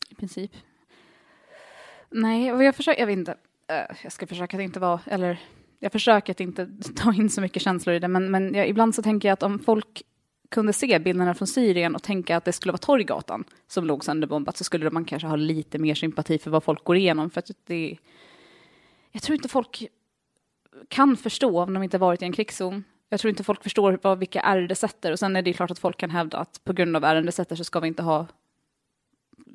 [0.09, 0.51] I princip.
[2.09, 3.31] Nej, och jag försöker, jag vet inte.
[3.67, 5.39] Eh, Jag ska försöka att inte vara, eller
[5.79, 8.95] jag försöker att inte ta in så mycket känslor i det, men, men jag, ibland
[8.95, 10.03] så tänker jag att om folk
[10.51, 14.57] kunde se bilderna från Syrien och tänka att det skulle vara Torggatan som låg sönderbombat
[14.57, 17.29] så skulle man kanske ha lite mer sympati för vad folk går igenom.
[17.29, 17.97] För att det,
[19.11, 19.87] jag tror inte folk
[20.87, 22.83] kan förstå om de inte varit i en krigszon.
[23.09, 25.11] Jag tror inte folk förstår vad, vilka ärr det sätter.
[25.11, 27.25] Och sen är det ju klart att folk kan hävda att på grund av ärren
[27.25, 28.27] det sätter så ska vi inte ha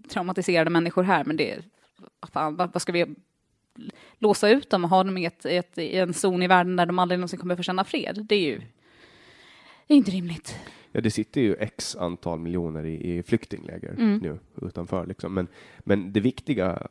[0.09, 1.25] traumatiserade människor här.
[1.25, 1.59] Men det,
[2.33, 3.07] fan, vad, vad ska vi
[4.19, 6.77] låsa ut dem och ha dem i, ett, i, ett, i en zon i världen
[6.77, 8.27] där de aldrig någonsin kommer få känna fred?
[8.29, 8.63] Det är ju
[9.87, 10.59] det är inte rimligt.
[10.97, 14.19] Ja, det sitter ju x antal miljoner i, i flyktingläger Mm.
[14.19, 15.07] nu utanför.
[15.07, 15.35] Liksom.
[15.35, 15.47] Men,
[15.79, 16.87] men det viktiga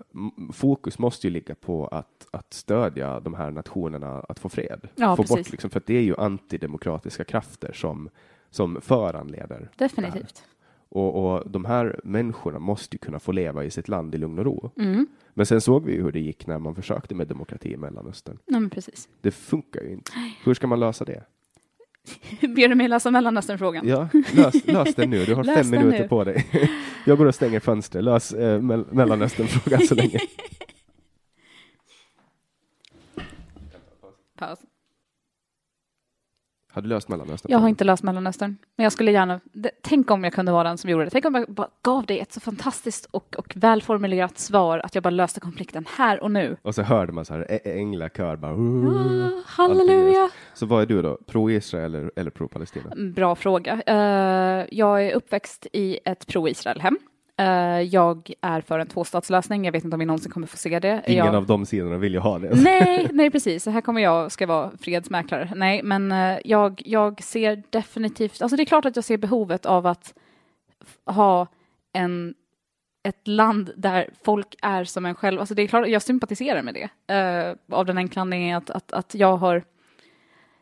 [0.53, 4.87] fokus måste ju ligga på att, att stödja de här nationerna att få fred.
[4.95, 5.37] Ja, få precis.
[5.37, 8.09] bort, liksom, för att det är ju antidemokratiska krafter som,
[8.49, 9.69] som föranleder.
[9.77, 10.43] Definitivt.
[10.89, 14.39] Och, och de här människorna måste ju kunna få leva i sitt land i lugn
[14.39, 14.71] och ro.
[14.77, 15.07] Mm.
[15.33, 18.37] Men sen såg vi ju hur det gick när man försökte med demokrati i Mellanöstern.
[18.45, 19.09] Ja, men precis.
[19.21, 20.11] Det funkar ju inte.
[20.43, 21.23] Hur ska man lösa det?
[22.41, 23.87] Ber du mig läsa Mellanöstern-frågan?
[23.87, 25.25] Ja, lös, lös den nu.
[25.25, 26.07] Du har Lös fem minuter nu.
[26.07, 26.47] på dig.
[27.05, 28.03] Jag går och stänger fönstret.
[28.03, 30.19] Lös eh, mell- Mellanöstern-frågan så länge.
[34.37, 34.59] Paus.
[36.75, 37.51] Har du löst Mellanöstern?
[37.51, 39.39] Jag har inte löst Mellanöstern, men jag skulle gärna...
[39.53, 41.09] det- Tänk om jag kunde vara den som gjorde det.
[41.09, 45.03] Tänk om jag bara gav dig ett så fantastiskt och, och välformulerat svar att jag
[45.03, 46.57] bara löste konflikten här och nu.
[46.61, 48.51] Och så hörde man så här änglakör bara.
[48.51, 50.29] Ah, halleluja!
[50.53, 51.17] Så vad är du då?
[51.27, 52.93] Pro-Israel eller, eller pro-Palestina?
[53.15, 53.81] Bra fråga.
[53.85, 56.97] Eh, jag är uppväxt i ett pro-Israel-hem.
[57.37, 59.65] Eh, jag är för en tvåstatslösning.
[59.65, 61.03] Jag vet inte om vi någonsin kommer få se det.
[61.07, 61.35] Ingen jag...
[61.35, 62.55] av de sidorna vill ju ha det.
[62.55, 63.63] Nej, nej precis.
[63.63, 65.51] Så här kommer jag ska vara fredsmäklare.
[65.55, 69.65] Nej, men eh, jag, jag ser definitivt, alltså det är klart att jag ser behovet
[69.65, 70.13] av att
[71.05, 71.47] ha
[71.93, 72.33] en,
[73.03, 75.39] ett land där folk är som en själv.
[75.39, 77.13] Alltså det är klart, jag sympatiserar med det.
[77.13, 79.63] eh, av den enkla anledningen att, att, att jag har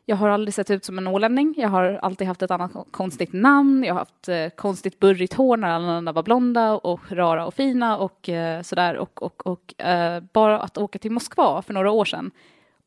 [0.05, 1.53] jag har aldrig sett ut som en ålänning.
[1.57, 3.83] Jag har alltid haft ett annat konstigt namn.
[3.83, 7.53] Jag har haft eh, konstigt burrigt hår när alla andra var blonda och rara och
[7.53, 8.97] fina och eh, sådär.
[8.97, 12.31] Och, och, och eh, bara att åka till Moskva för några år sedan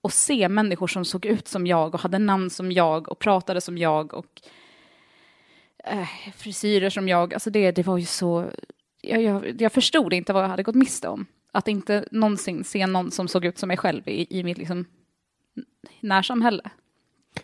[0.01, 3.61] och se människor som såg ut som jag och hade namn som jag och pratade
[3.61, 4.43] som jag och
[5.85, 7.35] eh, frisyrer som jag.
[7.35, 8.51] Alltså det, det var ju så...
[9.01, 11.27] Jag, jag, jag förstod inte vad jag hade gått miste om.
[11.53, 14.85] Att inte någonsin se någon som såg ut som mig själv i, i mitt liksom
[16.01, 16.71] närsamhälle.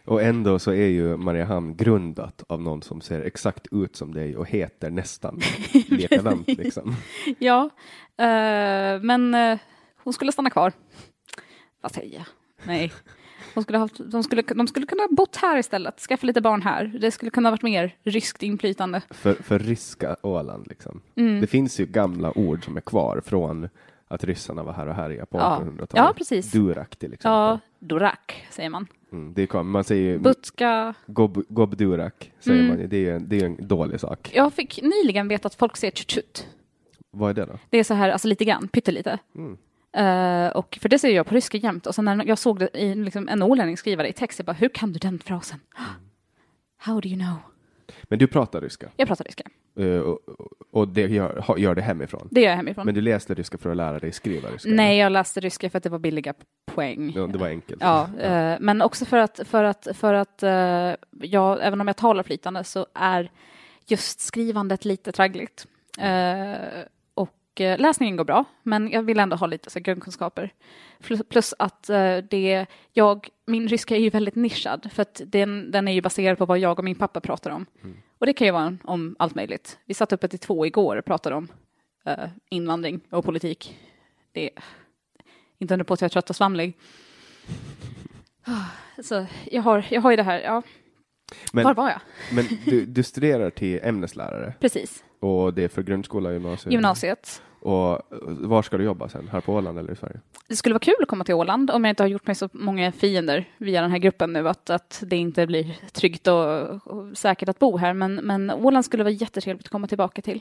[0.04, 4.36] Och ändå så är ju Mariehamn grundat av någon som ser exakt ut som dig
[4.36, 5.40] och heter nästan
[5.88, 6.96] likadant liksom.
[7.38, 7.70] Ja,
[8.16, 9.58] eh, men eh,
[9.96, 10.72] hon skulle stanna kvar.
[11.80, 12.24] Vad säger jag?
[12.64, 12.92] Nej.
[13.54, 16.62] Hon skulle haft, de, skulle, de skulle kunna ha bott här istället, skaffa lite barn
[16.62, 16.84] här.
[17.00, 19.02] Det skulle kunna ha varit mer ryskt inflytande.
[19.10, 21.00] För, för ryska Åland liksom.
[21.16, 21.40] Mm.
[21.40, 23.68] Det finns ju gamla ord som är kvar från
[24.08, 25.60] att ryssarna var här och härjade på Ja.
[25.62, 25.90] 1800-talet.
[25.94, 26.52] Ja, precis.
[26.52, 27.32] Durak till exempel.
[27.32, 28.86] Ja, Dorak säger man.
[29.12, 30.94] Mm, det kom- man säger Butska.
[31.06, 32.78] gob, gob-durak, säger Mm.
[32.80, 32.88] man.
[32.88, 34.30] Det är det är en dålig sak.
[34.34, 36.46] Jag fick nyligen veta att folk säger tjut
[37.10, 37.58] Vad är det då?
[37.70, 39.18] Det är så här, alltså lite grann, pyttelite.
[39.36, 39.56] Mm.
[39.96, 41.86] Eh, och för det säger jag på ryska jämt.
[41.86, 44.46] Och sen när jag såg det i liksom, en ålänning skriva det i text, jag
[44.46, 45.60] bara, hur kan du den frasen?
[46.78, 47.34] How do you know?
[48.02, 49.44] Men du pratar ryska Jag pratar ryska.
[49.76, 50.14] Eh,
[50.70, 52.28] och, det gör, gör det hemifrån.
[52.30, 52.86] Det gör jag hemifrån.
[52.86, 54.70] Men du läste ryska för att lära dig skriva ryska?
[54.70, 57.12] Nej, jag läste ryska för att det var billiga poäng.
[57.16, 57.82] Ja, det var enkelt.
[57.82, 61.96] Ja, eh, men också för att, för att, för att eh, jag, även om jag
[61.96, 63.30] talar flytande så är
[63.86, 65.66] just skrivandet lite traggligt.
[65.98, 66.54] Eh,
[67.14, 70.52] och läsningen går bra, men jag vill ändå ha lite så, grundkunskaper.
[71.28, 71.90] Plus, att
[72.30, 76.38] det, jag, min ryska är ju väldigt nischad, för att den, den är ju baserad
[76.38, 77.66] på vad jag och min pappa pratar om.
[78.22, 79.78] Och det kan ju vara om, allt möjligt.
[79.84, 81.48] Vi satt uppe till två igår och pratade om
[82.08, 83.78] uh, invandring och politik.
[84.32, 84.50] Det
[85.58, 86.78] inte under på att jag är trött och svamlig.
[88.44, 88.64] Ah,
[89.02, 90.62] så jag har, jag har ju det här, ja,
[91.52, 92.00] men, var var jag?
[92.32, 96.72] men du, du studerar till ämneslärare Precis, och det är för grundskola och gymnasium.
[96.72, 97.42] gymnasiet.
[97.60, 99.28] Och var ska du jobba sen?
[99.32, 100.20] Här på Åland eller i Sverige?
[100.48, 102.48] Det skulle vara kul att komma till Åland om jag inte har gjort mig så
[102.52, 107.18] många fiender via den här gruppen nu, att, att det inte blir tryggt och, och
[107.18, 107.94] säkert att bo här.
[107.94, 110.40] Men, men Åland skulle vara jättetrevligt att komma tillbaka till.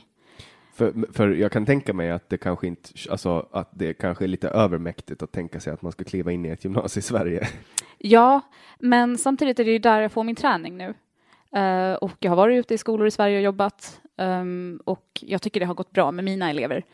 [0.72, 4.28] För, för jag kan tänka mig att det kanske inte, alltså att det kanske är
[4.28, 7.48] lite övermäktigt att tänka sig att man ska kliva in i ett gymnasium i Sverige.
[7.98, 8.40] Ja,
[8.78, 10.94] men samtidigt är det ju där jag får min träning nu.
[11.58, 14.00] Eh, och jag har varit ute i skolor i Sverige och jobbat.
[14.16, 16.84] ehm, och jag tycker det har gått bra med mina elever.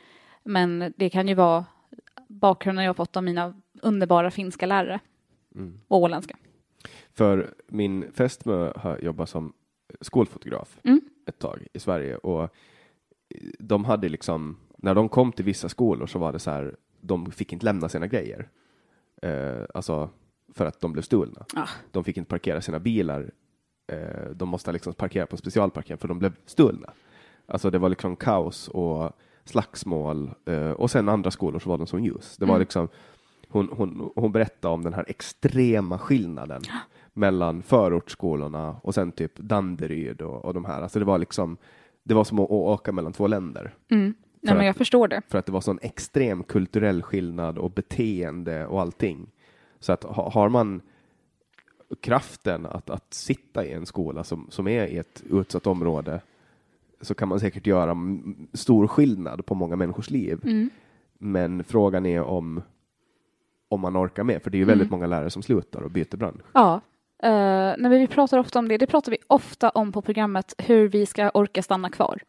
[0.44, 1.64] Men det kan ju vara
[2.28, 5.00] bakgrunden jag har fått av mina underbara finska lärare.
[5.88, 6.36] Och åländska.
[7.14, 9.52] För min fästmö har jobbat som
[10.00, 11.00] skolfotograf Mm.
[11.26, 12.54] ett tag i Sverige och
[13.58, 17.30] de hade liksom, när de kom till vissa skolor så var det så här, de
[17.30, 18.48] fick inte lämna sina grejer.
[19.22, 20.10] Eh, alltså
[20.54, 21.44] för att de blev stulna.
[21.54, 21.68] Ah.
[21.92, 23.30] De fick inte parkera sina bilar.
[23.92, 26.92] Eh, de måste liksom parkera på specialparkering för de blev stulna.
[27.46, 29.12] Alltså det var liksom kaos och
[29.44, 32.36] slagsmål eh, och sen andra skolor så var de som ljus.
[32.36, 32.60] Det var Mm.
[32.60, 32.88] liksom,
[33.48, 36.62] hon, hon, hon berättade om den här extrema skillnaden
[37.12, 40.82] mellan förortsskolorna och sen typ Danderyd och, och de här.
[40.82, 41.56] Alltså det var liksom,
[42.04, 43.74] det var som att, att åka mellan två länder.
[43.90, 44.14] Mm.
[44.40, 45.22] Nej, men att- jag förstår det.
[45.28, 49.26] För att det var sån extrem kulturell skillnad och beteende och allting.
[49.80, 50.80] Så att ha, har man
[52.00, 56.20] kraften att, att sitta i en skola som, som är i ett utsatt område
[57.00, 57.96] så kan man säkert göra
[58.52, 60.40] stor skillnad på många människors liv.
[60.44, 60.70] Mm.
[61.18, 62.62] Men frågan är om,
[63.68, 64.72] om man orkar med, för det är ju Mm.
[64.72, 66.42] väldigt många lärare som slutar och byter bransch.
[66.52, 66.80] Ja.
[67.24, 68.78] Uh, nej, men vi pratar ofta om det.
[68.78, 72.22] Det pratar vi ofta om på programmet, hur vi ska orka stanna kvar.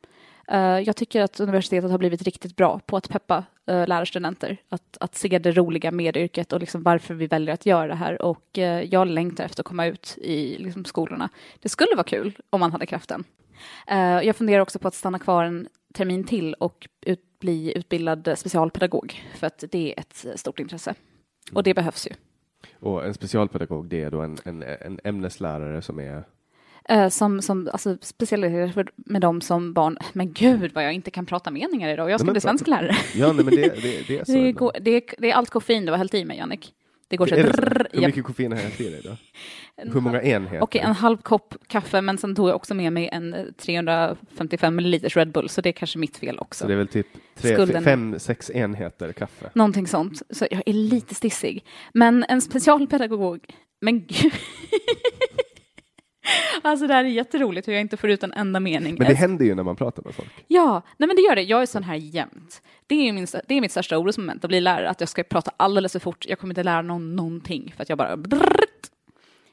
[0.52, 3.38] Eh, jag tycker att universitetet har blivit riktigt bra på att peppa
[3.72, 7.66] uh, lärarstudenter, att, att se det roliga med yrket och liksom varför vi väljer att
[7.66, 8.22] göra det här.
[8.22, 11.30] Och eh, jag längtar efter att komma ut i liksom, skolorna.
[11.60, 13.24] Det skulle vara kul om man hade kraften.
[13.88, 18.34] Eh, jag funderar också på att stanna kvar en termin till och ut, bli utbildad
[18.38, 20.96] specialpedagog, för att det är ett stort intresse.
[21.54, 22.12] Och det behövs ju.
[22.80, 26.24] Och en specialpedagog, det är då en, en, en ämneslärare som är
[26.90, 29.98] Eh, som, som alltså, specialiserar med dem som barn.
[30.14, 32.10] Men gud vad jag inte kan prata meningar idag.
[32.10, 32.96] Jag ska Nej, bli svensk lärare.
[33.16, 34.32] Ja, nej, men det, det, det är så.
[34.32, 36.74] Det, går, det, det är allt koffein du har hällt i mig, Jannik.
[37.10, 37.62] Det går så det så?
[37.62, 39.18] drrrr, Hur mycket koffein har jag i dig då?
[39.94, 40.64] Hur många enheter?
[40.64, 44.76] Och en halv kopp kaffe, men sen tog jag också med mig en eh, 355
[44.76, 46.64] milliliters Red Bull, så det är kanske mitt fel också.
[46.64, 47.84] Så det är väl typ tre, Skulden.
[47.84, 49.50] fem, sex enheter kaffe.
[49.54, 50.22] Någonting sånt.
[50.30, 51.66] Så jag är lite stissig.
[51.94, 53.46] Men en specialpedagog,
[53.82, 54.34] men gud.
[56.62, 58.96] Alltså det här är jätteroligt hur jag inte får ut en enda mening.
[59.00, 60.46] Men det händer ju när man pratar med folk.
[60.48, 61.42] Ja, nej men det gör det.
[61.42, 62.62] Jag är sån här jämt.
[62.88, 65.52] Det är, min, det är mitt största orosmoment att bli lärare, att jag ska prata
[65.58, 66.26] alldeles för fort.
[66.30, 68.18] Jag kommer inte lära någon någonting för att jag bara...
[68.18, 68.90] Brrrt.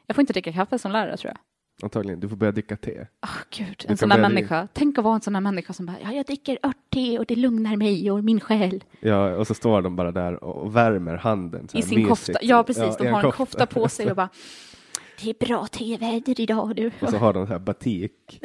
[0.06, 1.38] Jag får inte dricka kaffe som lärare tror jag.
[1.82, 2.20] Antagligen.
[2.20, 3.06] Du får börja dricka te.
[3.20, 4.68] Ah, gud, Du en sån där människa.
[4.72, 7.36] Tänk att vara en sån där människa som bara, ja, jag dricker örtte och det
[7.36, 8.84] lugnar mig och min själ.
[9.00, 11.68] Ja, och så står de bara där och värmer handen.
[11.72, 12.08] I sin mysigt.
[12.08, 12.38] kofta.
[12.42, 13.00] Ja, precis.
[13.00, 14.28] i de har en kofta på sig och bara,
[15.22, 16.90] det är bra teväder idag du.
[17.00, 18.40] Och så har de så här batik.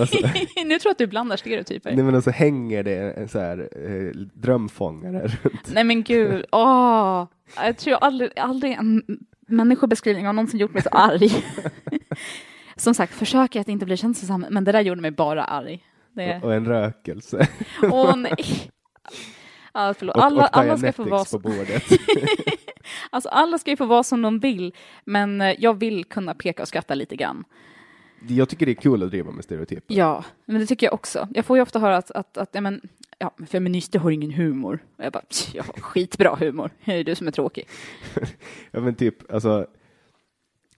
[0.00, 0.18] och så,
[0.64, 1.94] nu tror jag att du blandar stereotyper.
[1.94, 5.72] nej, men och så hänger det en så här eh, drömfångare runt.
[5.72, 7.26] Nej men gud, åh.
[7.56, 9.02] Jag tror aldrig, aldrig en
[9.48, 11.30] människobeskrivning har någonsin gjort mig så arg.
[12.76, 15.84] Som sagt, försöker att inte bli känslosam, men det där gjorde mig bara arg.
[16.12, 16.40] Det...
[16.42, 17.48] Och en rökelse.
[17.82, 18.36] Åh nej.
[19.72, 20.16] Ja, förlåt.
[20.16, 21.82] Och, Alla, och alla, ska få vara på bordet.
[23.10, 26.62] alltså, alla ska ju få vara som de vill, men eh, jag vill kunna peka
[26.62, 27.44] och skratta lite grann.
[28.28, 29.94] Jag tycker det är kul att driva med stereotyper.
[29.94, 31.28] Ja, men det tycker jag också.
[31.34, 32.80] Jag får ju ofta höra att, att, att ja, men,
[33.18, 34.78] ja, feminister har ingen humor.
[34.96, 36.70] Och jag bara, "Pff, jag har skitbra humor.
[36.84, 37.68] Det är du som är tråkig.
[38.70, 39.66] Ja, men typ, alltså,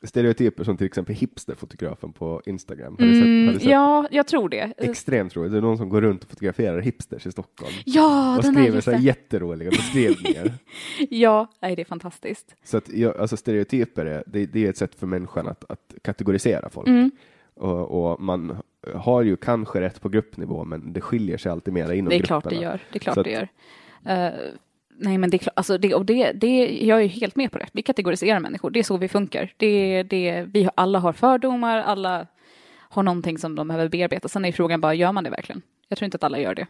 [0.04, 2.96] stereotyper som till exempel hipsterfotografen på Instagram.
[2.98, 3.68] Har du sett, har Mm, du sett?
[3.68, 4.72] ja, jag tror det.
[4.78, 5.52] Extremt roligt.
[5.52, 7.72] Det är någon som går runt och fotograferar hipsters i Stockholm.
[7.84, 10.52] Ja, och den skriver så här jätteroliga beskrivningar.
[11.10, 12.54] Ja, nej, det är fantastiskt.
[12.64, 15.94] så att, jag, alltså stereotyper är, det, det är ett sätt för människan att, att
[16.02, 16.88] kategorisera folk.
[16.88, 17.10] Mm.
[17.54, 18.56] Och, och man
[18.94, 22.18] har ju kanske rätt på gruppnivå, men det skiljer sig alltid mera inom Det är
[22.18, 22.40] grupperna.
[22.40, 22.80] klart det gör.
[22.92, 23.48] Det är klart Så det att-
[24.04, 24.26] gör.
[24.26, 24.34] Eh,
[24.96, 27.58] nej, men det är klart, alltså det, och det, det, jag är helt med på
[27.58, 27.66] det.
[27.72, 29.52] Vi kategoriserar människor, det är så vi funkar.
[29.56, 32.26] Det, det, vi alla har fördomar, alla
[32.78, 34.28] har någonting som de behöver bearbeta.
[34.28, 35.62] Sen är frågan bara, gör man det verkligen?
[35.88, 36.66] Jag tror inte att alla gör det.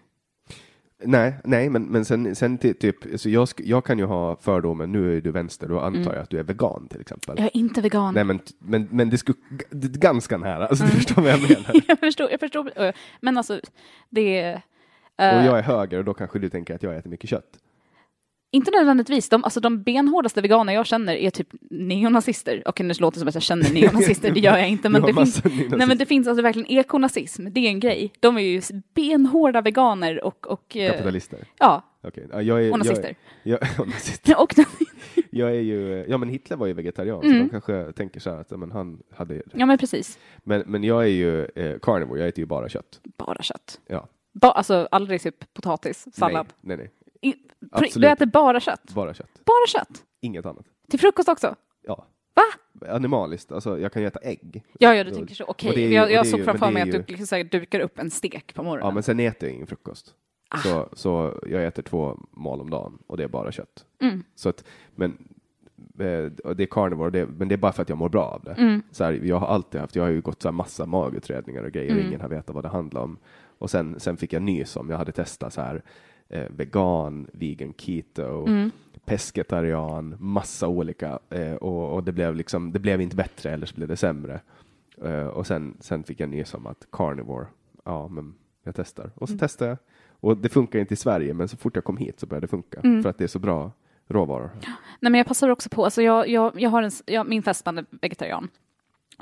[1.06, 5.16] Nej, nej, men, men sen, sen typ, alltså jag, jag kan ju ha fördomen, nu
[5.16, 7.38] är du vänster, då antar jag att du är vegan till exempel.
[7.38, 7.44] Mm.
[7.44, 8.14] Jag är inte vegan.
[8.14, 9.38] Nej, men, men, men det skulle,
[9.70, 11.82] det är ganska nära, alltså, du förstår vad jag menar.
[11.88, 12.92] jag förstår, jag förstår.
[13.20, 13.60] Men alltså,
[14.10, 14.62] det är...
[15.16, 17.58] Och eh, jag är höger och då kanske du tänker att jag äter mycket kött.
[18.54, 19.28] Inte nödvändigtvis.
[19.28, 22.68] De, alltså, de benhårdaste veganer jag känner är typ neonazister.
[22.68, 24.88] Och nu låter det som att jag känner neonazister, det gör jag inte.
[24.94, 28.12] Men det finns, nej, men det finns alltså verkligen ekonazism, det är en grej.
[28.20, 28.62] De är ju
[28.94, 30.46] benhårda veganer och...
[30.46, 31.38] och eh, Kapitalister.
[31.58, 32.26] ja, Okej.
[32.32, 33.14] Ja, jag är, och nazister.
[33.42, 34.40] Jag, jag, och nazister.
[34.40, 34.54] och,
[35.30, 37.38] Jag är ju, ja men Hitler var ju vegetarian, så Mm.
[37.42, 40.18] de kanske tänker så här att ja, men han hade, ja, men precis.
[40.44, 43.00] men, men jag är ju eh, carnivore, jag äter ju bara kött.
[43.16, 43.80] Bara kött.
[43.86, 44.08] Ja.
[44.32, 46.46] Ba, alltså aldrig typ potatis, sallad.
[46.60, 46.90] Nej, nej, nej,
[47.70, 47.94] Absolut.
[47.94, 48.94] du äter bara kött?
[48.94, 49.30] bara kött.
[49.44, 50.02] Bara kött?
[50.20, 50.66] Inget annat.
[50.90, 51.54] Till frukost också?
[51.82, 52.06] Ja.
[52.34, 52.42] Va?
[52.88, 54.64] Animaliskt, alltså jag kan ju äta ägg.
[54.78, 55.44] Ja, ja, du tänker så.
[55.44, 58.54] Okej, ju- jag, jag såg framför mig att du liksom här dukar upp en stek
[58.54, 58.86] på morgonen.
[58.86, 60.14] Ja, men sen äter jag ingen frukost.
[60.48, 60.58] Ah.
[60.58, 63.84] Så, så jag äter två mål om dagen och det är bara kött.
[64.02, 64.24] Mm.
[64.34, 65.10] Så att, men
[65.98, 68.52] eh, det är carnivore, men det är bara för att jag mår bra av det.
[68.52, 68.82] Mm.
[68.90, 71.72] Så här, jag har alltid haft, jag har ju gått så här massa magutredningar och
[71.72, 72.06] grejer Mm.
[72.06, 73.18] ingen har vetat vad det handlar om.
[73.58, 75.82] Och sen, sen fick jag nys om, jag hade testat så här
[76.34, 78.70] eh, vegan, vegan, keto, Mm.
[79.04, 83.74] pescetarian, massa olika eh, och, och det blev liksom, det blev inte bättre eller så
[83.74, 84.40] blev det sämre.
[85.04, 87.46] Eh, och sen, sen fick jag nys om att carnivore,
[87.84, 89.10] ja men jag testar.
[89.14, 89.38] Och så Mm.
[89.38, 89.78] testade jag.
[90.20, 92.50] Och det funkar inte i Sverige, men så fort jag kom hit så började det
[92.50, 92.80] funka.
[92.84, 93.02] Mm.
[93.02, 93.72] För att det är så bra
[94.08, 94.50] råvaror.
[95.00, 97.78] Nej, men jag passar också på, alltså jag, jag, jag har en, jag, min fästman
[97.78, 98.48] är vegetarian.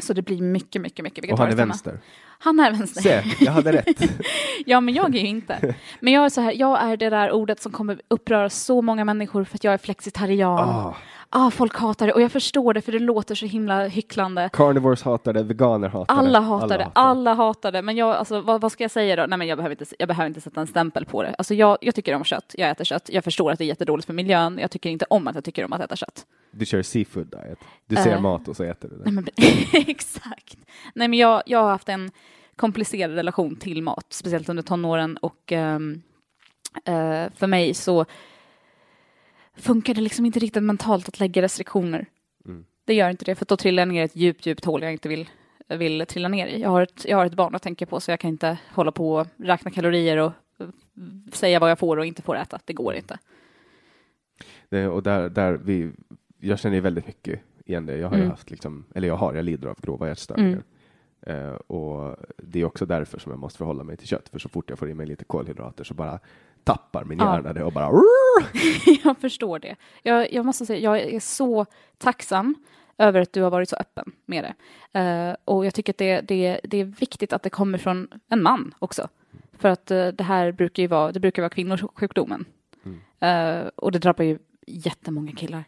[0.02, 1.98] Så det blir mycket, mycket, mycket Och han är vegetariskt hemma.
[2.44, 3.00] Han är vänster.
[3.02, 4.02] Se, jag hade rätt.
[4.66, 5.74] Ja, men jag är ju inte.
[6.00, 9.04] Men jag är så här, jag är det där ordet som kommer uppröra så många
[9.04, 10.68] människor för att jag är flexitarian.
[10.68, 10.96] Ah,
[11.34, 14.50] Ah, folk hatar det och jag förstår det för det låter så himla hycklande.
[14.52, 16.46] carnivores hatar det, veganer hatar Alla det.
[16.46, 17.82] hatar det, alla hatar det.
[17.82, 19.26] Men jag, alltså, vad, vad ska jag säga då?
[19.26, 21.34] Nej, men jag behöver inte, jag behöver inte sätta en stämpel på det.
[21.38, 23.08] Alltså, jag, jag tycker om kött, jag äter kött.
[23.12, 24.58] Jag förstår att det är jättedåligt för miljön.
[24.58, 26.26] Jag tycker inte om att jag tycker om att äta kött.
[26.50, 27.58] Du kör seafood diet.
[27.86, 28.20] Du ser Eh.
[28.20, 29.04] mat och så äter du det.
[29.04, 29.26] Nej, men,
[29.88, 30.56] exakt.
[30.94, 32.10] Nej, men jag, jag har haft en
[32.56, 36.02] komplicerad relation till mat, speciellt under tonåren och ehm,
[36.84, 38.04] eh, för mig så
[39.56, 42.06] funkar det liksom inte riktigt mentalt att lägga restriktioner.
[42.44, 42.64] Mm.
[42.84, 44.92] Det gör inte det, för då trillar jag ner i ett djupt, djupt hål jag
[44.92, 45.28] inte vill,
[45.68, 46.60] vill trilla ner i.
[46.60, 48.92] Jag har, ett, jag har ett barn att tänka på, så jag kan inte hålla
[48.92, 50.66] på och räkna kalorier och eh,
[51.32, 52.58] säga vad jag får och inte får äta.
[52.64, 53.18] Det går inte.
[54.68, 55.90] det och där, där vi,
[56.40, 57.96] jag känner ju väldigt mycket igen det.
[57.96, 58.30] Jag har Mm.
[58.30, 60.62] haft, liksom, eller jag har, jag lider av grova hjärtstörningar.
[61.26, 64.48] Eh, och det är också därför som jag måste förhålla mig till kött, för så
[64.48, 66.18] fort jag får i mig lite kolhydrater så bara
[66.64, 67.34] tappar min Ja.
[67.36, 67.90] hjärna det och bara
[69.04, 69.76] jag förstår det.
[70.02, 71.66] Jag, jag måste säga, jag är så
[71.98, 72.54] tacksam
[72.98, 74.54] över att du har varit så öppen med det.
[75.00, 78.42] Eh, och jag tycker att det, det, det är viktigt att det kommer från en
[78.42, 79.08] man också.
[79.58, 82.44] För att eh, det här brukar ju vara, det brukar vara kvinnosjukdomen.
[83.20, 85.64] Eh, och det drabbar ju jättemånga killar.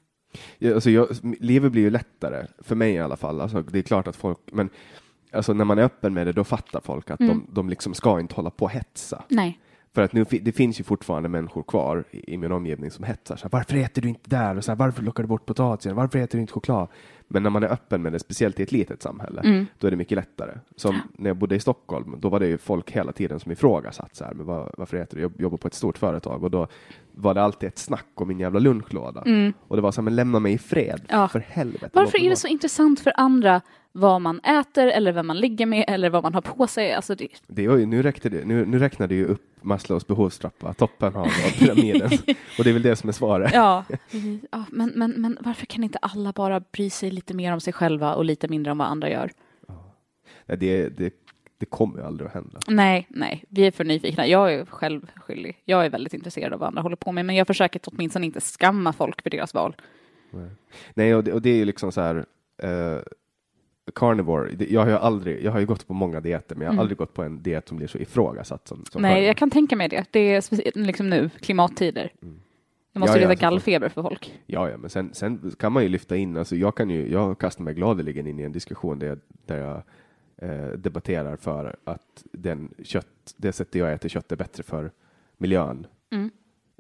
[0.59, 1.09] Ja, alltså jag,
[1.41, 3.41] livet blir ju lättare, för mig i alla fall.
[3.41, 4.71] Alltså, det är klart att folk, men
[5.35, 7.39] alltså, när man är öppen med det, då fattar folk att Mm.
[7.47, 9.25] de, de liksom ska inte hålla på och hetsa.
[9.29, 9.59] Nej.
[9.95, 13.37] För att nu, det finns ju fortfarande människor kvar i, i min omgivning som hetsar.
[13.37, 14.57] Så här, varför äter du inte där?
[14.57, 15.97] Och så här, varför lockar du bort potatisen?
[15.97, 16.89] Varför äter du inte choklad?
[17.29, 19.67] Men när man är öppen med det, speciellt i ett litet samhälle, Mm.
[19.79, 20.59] då är det mycket lättare.
[20.77, 24.17] Som när jag bodde i Stockholm, då var det ju folk hela tiden som ifrågasatt
[24.17, 25.23] så här, men var, varför äter du?
[25.23, 26.67] Jag jobbar på ett stort företag och då
[27.13, 29.21] var det alltid ett snack om min jävla lunchlåda.
[29.69, 31.21] Och det var så här, men lämna mig i fred, Mm.
[31.21, 31.29] Ja.
[31.29, 31.91] för helvete.
[31.93, 33.61] Varför är vara." det så intressant för andra
[33.97, 36.93] vad man äter eller vem man ligger med eller vad man har på sig?
[36.93, 41.17] Alltså det, Det ju, nu, räckte det, nu, nu räknade ju upp Maslows behovstrappa, toppen
[41.17, 42.11] av, av pyramiden.
[42.59, 43.51] och det är väl det som är svaret.
[43.55, 43.85] ja,
[44.51, 47.73] ja men, men, men varför kan inte alla bara bry sig lite mer om sig
[47.73, 49.31] själva och lite mindre om vad andra gör?
[50.47, 51.15] Nej, Det, det,
[51.59, 52.59] det kommer ju aldrig att hända.
[52.69, 54.27] Nej, nej, vi är för nyfikna.
[54.27, 55.63] Jag är själv skyldig.
[55.65, 58.41] Jag är väldigt intresserad av vad andra håller på med, men jag försöker åtminstone inte
[58.41, 59.77] skamma folk för deras val.
[60.95, 62.25] Nej, och det, och det är ju liksom så här.
[62.63, 62.99] Eh,
[63.95, 66.69] carnivore, det, jag har ju aldrig, jag har ju gått på många dieter, men jag
[66.69, 66.81] har Mm.
[66.81, 69.27] aldrig gått på en diet som blir så ifrågasatt som, som Nej, carnivore.
[69.27, 70.05] jag kan tänka mig det.
[70.11, 72.13] Det är speciellt liksom nu, klimattider.
[72.21, 72.41] Jag måste Mm.
[72.93, 74.41] Ja, ja, reda alltså, gallfeber för folk.
[74.47, 77.39] Ja, ja, men sen, sen kan man ju lyfta in, alltså jag kan ju, jag
[77.39, 79.83] kastar mig gladeligen in i en diskussion där jag, där jag
[80.51, 83.07] eh, debatterar för att den kött,
[83.37, 84.91] det sättet jag äter kött är bättre för
[85.37, 86.31] miljön Mm.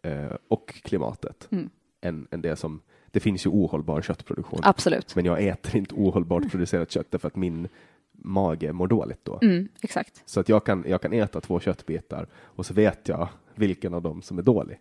[0.03, 1.71] eh, och klimatet Mm.
[2.01, 2.81] än, än det som,
[3.15, 4.61] det finns ju ohållbar köttproduktion.
[4.63, 5.17] Absolut.
[5.17, 7.69] Men jag äter inte ohållbart producerat kött därför att min
[8.13, 9.39] mage mår dåligt då.
[9.43, 10.23] Mm, exakt.
[10.27, 14.03] Så att jag kan, jag kan äta två köttbitar och så vet jag vilken av
[14.03, 14.81] dem som är dålig.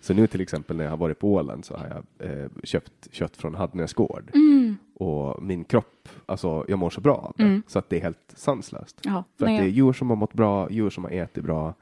[0.00, 1.86] Så nu till exempel när jag har varit på Åland så har
[2.18, 4.76] jag eh, köpt kött från Hadnäs gård Mm.
[4.94, 8.32] och min kropp, alltså jag mår så bra av det så att det är helt
[8.36, 9.00] sanslöst.
[9.02, 11.44] Ja, För nej, att det är djur som har mått bra, djur som har ätit
[11.44, 11.74] bra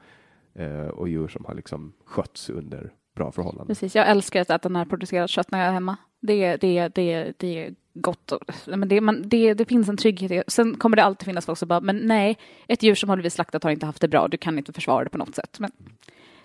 [0.53, 3.67] eh, och djur som har liksom skötts under bra förhållanden.
[3.67, 5.97] Precis, jag älskar att äta närproducerat kött när jag är hemma.
[6.21, 8.31] Det, är- det, det, det är gott.
[8.31, 10.43] Och, men det, man, det, det finns en trygghet.
[10.51, 12.37] Sen kommer det alltid finnas folk som bara, men nej,
[12.67, 14.27] ett djur som har blivit slaktat har inte haft det bra.
[14.27, 15.59] Du kan inte försvara det på något sätt.
[15.59, 15.71] Men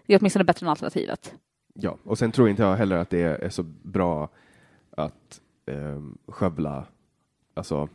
[0.07, 1.35] det är åtminstone bättre än alternativet.
[1.75, 4.29] Ja, och sen tror inte jag heller att det är så bra
[4.91, 6.85] att um, skövla,
[7.55, 7.89] alltså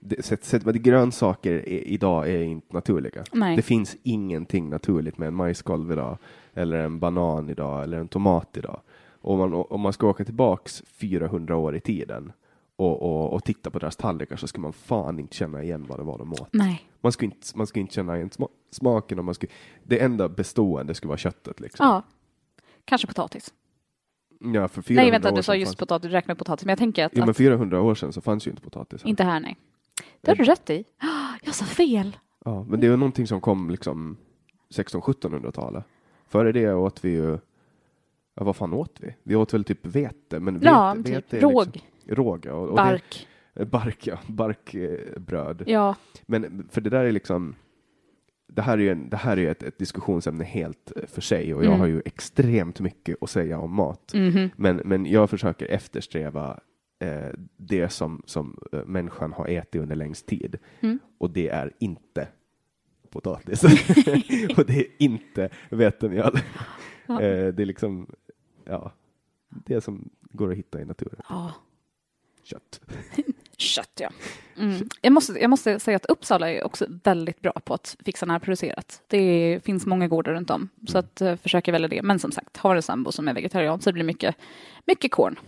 [0.00, 3.24] det, sätt, sätt, det, grönsaker är, idag är inte naturliga.
[3.32, 3.56] Nej.
[3.56, 6.18] Det finns ingenting naturligt med en majskolv idag,
[6.54, 8.80] eller en banan idag, eller en tomat idag.
[9.20, 12.32] Om man, om man ska åka tillbaks 400 år i tiden
[12.76, 15.98] och, och, och titta på deras tallrikar så ska man fan inte känna igen vad
[15.98, 16.48] det var de åt.
[16.52, 16.88] Nej.
[17.00, 19.46] Man ska inte, man ska inte känna igen sma, smaken och man ska,
[19.82, 21.60] det enda bestående skulle vara köttet.
[21.60, 21.86] Liksom.
[21.86, 22.02] Ja,
[22.84, 23.54] kanske potatis.
[24.54, 26.64] Ja, för 400 Nej, vänta, år du sa just fanns- potatis, du räknar med potatis.
[26.64, 29.02] Men jag tänker att, Jo, men att 400 år sedan så fanns ju inte potatis.
[29.02, 29.10] här.
[29.10, 29.56] inte här, nej.
[30.20, 30.84] Det har du rätt i.
[31.44, 32.16] Jag sa fel.
[32.44, 34.16] Ja, men det är någonting som kom liksom
[34.74, 35.84] 1600-1700-talet.
[36.32, 37.38] Före det åt vi ju,
[38.34, 39.14] ja vad fan åt vi?
[39.22, 42.52] Vi åt väl typ vete, men vete, Ja, vete typ är råg, Liksom, råg, ja.
[42.52, 43.28] Och och bark.
[43.54, 44.18] Det, bark, ja.
[44.26, 45.62] Barkbröd.
[45.66, 45.94] Ja,
[46.26, 47.54] Men för det där är liksom,
[48.52, 51.54] det här är ju en, det här är ett, ett diskussionsämne helt eh, för sig
[51.54, 51.80] och jag Mm.
[51.80, 54.12] har ju extremt mycket att säga om mat.
[54.14, 54.50] mhm.
[54.56, 56.60] Men, men jag försöker eftersträva
[57.04, 60.58] eh, det som, som eh, människan har ätit under längst tid.
[60.80, 60.98] Mm.
[61.18, 62.28] Och det är inte
[63.12, 63.64] potatis.
[64.56, 66.38] och det är inte vetemjöl.
[67.06, 67.22] Ja.
[67.22, 68.06] eh, det är liksom,
[68.64, 68.92] ja,
[69.48, 71.20] det som går att hitta i naturen.
[71.28, 71.54] ja.
[72.44, 72.80] Kött.
[73.56, 74.10] Kött, ja.
[74.56, 74.88] Mm.
[75.00, 79.02] Jag, måste, jag måste säga att Uppsala är också väldigt bra på att fixa närproducerat.
[79.06, 82.02] Det finns många gårdar runt om, så att uh, försöker välja det.
[82.02, 84.36] Men som sagt, har en sambo som är vegetarian så det blir mycket,
[84.86, 85.38] mycket korn.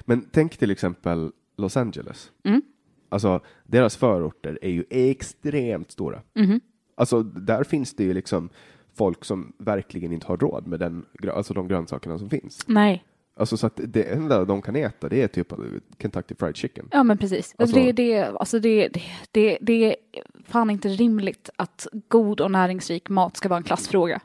[0.00, 2.30] Men tänk till exempel Los Angeles.
[2.44, 2.62] Mm.
[3.08, 6.22] Alltså, deras förorter är ju extremt stora.
[6.34, 6.60] Mhm.
[6.98, 8.48] Alltså, där finns det ju liksom
[8.94, 12.64] folk som verkligen inte har råd med den, alltså de grönsakerna som finns.
[12.66, 13.04] Nej,
[13.36, 15.52] Alltså så att det enda de kan äta det är typ
[15.98, 16.88] Kentucky Fried Chicken.
[16.92, 17.54] ja men precis.
[17.58, 19.96] Alltså- det, det, alltså det, det, det, det är
[20.44, 24.20] fan inte rimligt att god och näringsrik mat ska vara en klassfråga.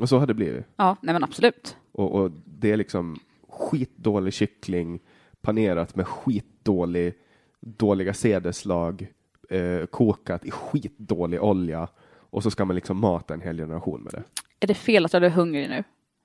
[0.00, 0.64] Och så har det blivit.
[0.76, 1.76] Ja, nej men absolut.
[1.92, 5.00] Och, och det är liksom skitdålig kyckling
[5.40, 7.14] panerat med skitdålig,
[7.60, 9.08] dåliga sädeslag,
[9.48, 11.88] eh, kokat i skitdålig olja
[12.30, 14.22] och så ska man liksom mata en hel generation med det.
[14.60, 15.84] Är det fel att jag är hungrig nu?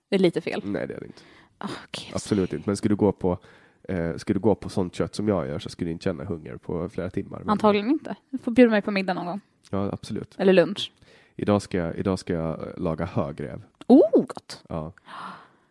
[0.09, 0.61] Det är lite fel.
[0.65, 1.21] Nej, det är det inte.
[1.57, 2.11] Ah, okej.
[2.15, 2.69] Absolut inte.
[2.69, 3.37] Men skulle du gå på
[3.83, 6.23] eh, skulle du gå på sånt kött som jag gör så skulle du inte känna
[6.23, 7.39] hunger på flera timmar.
[7.39, 8.15] Men- Antagligen inte.
[8.29, 9.41] Du får bjuda mig på middag någon gång.
[9.69, 10.35] Ja, absolut.
[10.37, 10.91] Eller lunch.
[11.35, 13.61] Idag ska jag, idag ska jag eh, laga högrev.
[13.87, 14.63] Oh, gott!
[14.69, 14.93] Ja.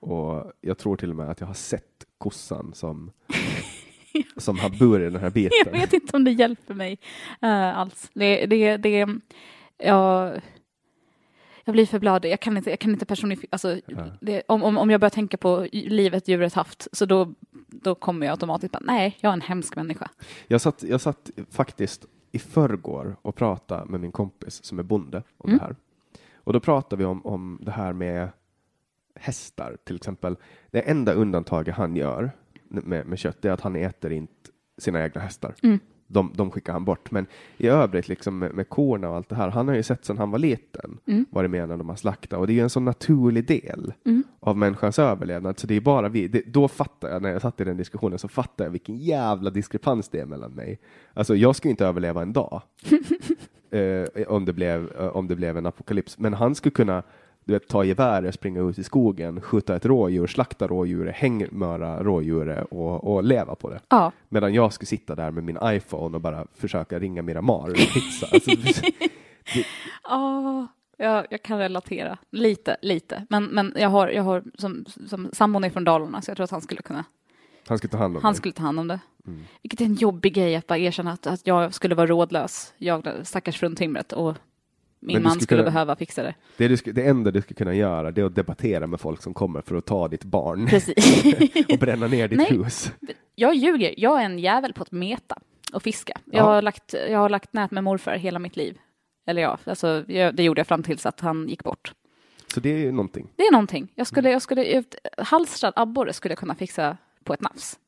[0.00, 3.10] Och jag tror till och med att jag har sett kossan som,
[4.36, 5.52] som har burit den här biten.
[5.64, 6.98] Jag vet inte om det hjälper mig
[7.42, 8.10] eh, alls.
[8.14, 9.06] Det, det, det,
[9.78, 10.40] jag,
[11.64, 12.30] jag blir för blödig.
[12.30, 13.80] Jag kan inte, jag kan inte personifiera, alltså,
[14.20, 17.34] det, om, om, om jag börjar tänka på livet djuret haft, så då,
[17.68, 20.10] då kommer jag automatiskt bara, nej, jag är en hemsk människa.
[20.48, 25.22] Jag satt, jag satt faktiskt i förrgår och pratade med min kompis som är bonde
[25.38, 25.58] om Mm.
[25.58, 25.76] det här.
[26.44, 28.28] Och då pratar vi om, om det här med
[29.14, 30.36] hästar till exempel.
[30.70, 32.30] Det enda undantaget han gör
[32.70, 34.32] med, med kött är att han äter inte
[34.78, 35.54] sina egna hästar.
[35.62, 35.78] Mm.
[36.06, 37.10] De, de skickar han bort.
[37.10, 39.48] Men i övrigt liksom med, med korna och allt det här.
[39.50, 41.26] Han har ju sett sedan han var liten Mm.
[41.30, 43.92] vad det med när de har slaktat och det är ju en så naturlig del
[44.06, 44.22] Mm.
[44.40, 45.58] av människans överlevnad.
[45.58, 46.28] Så det är bara vi.
[46.28, 49.50] Det, då fattar jag när jag satt i den diskussionen så fattar jag vilken jävla
[49.50, 50.78] diskrepans det är mellan mig.
[51.14, 52.62] Alltså jag skulle inte överleva en dag
[53.70, 56.18] eh, om, det blev, eh, om det blev en apokalyps.
[56.18, 57.02] Men han skulle kunna
[57.44, 62.66] du vet, ta geväret, springa ut i skogen, skjuta ett rådjur, slakta rådjuret, hängmöra rådjuret
[62.70, 63.80] och, och leva på det.
[63.88, 67.76] Ja, Medan jag skulle sitta där med min iPhone och bara försöka ringa Miramar och
[67.76, 68.26] pizza.
[70.02, 70.66] Alltså,
[71.02, 72.18] Ja, jag, kan relatera.
[72.30, 73.26] Lite, lite.
[73.28, 76.44] Men, men jag har, jag har som, som sambon är från Dalarna, så jag tror
[76.44, 77.04] att han skulle kunna,
[77.66, 78.36] han skulle ta hand om han det.
[78.36, 79.00] skulle ta hand om det.
[79.26, 79.44] Mm.
[79.62, 83.08] Vilket är en jobbig grej att bara erkänna att, att jag skulle vara rådlös, jag
[83.22, 84.36] stackars fruntimret, och
[85.00, 86.34] min Men du man skulle skulle kunna- behöva fixa det.
[86.56, 89.22] Det, du ska, det enda du ska kunna göra det är att debattera med folk
[89.22, 90.68] som kommer för att ta ditt barn
[91.72, 92.48] och bränna ner ditt Nej.
[92.50, 92.92] hus.
[93.34, 95.36] jag ljuger, jag är en jävel på att meta
[95.72, 96.12] och fiska.
[96.24, 96.44] Jag, Ja.
[96.44, 98.78] har, lagt, jag har lagt nät med morfar hela mitt liv.
[99.26, 101.92] Eller ja, alltså, jag, det gjorde jag fram tills att han gick bort.
[102.54, 103.32] Så det är ju någonting.
[103.36, 103.92] Det är någonting.
[103.94, 104.84] Jag skulle, jag skulle,
[105.18, 107.78] halstrad abborre skulle jag kunna fixa på ett nafs.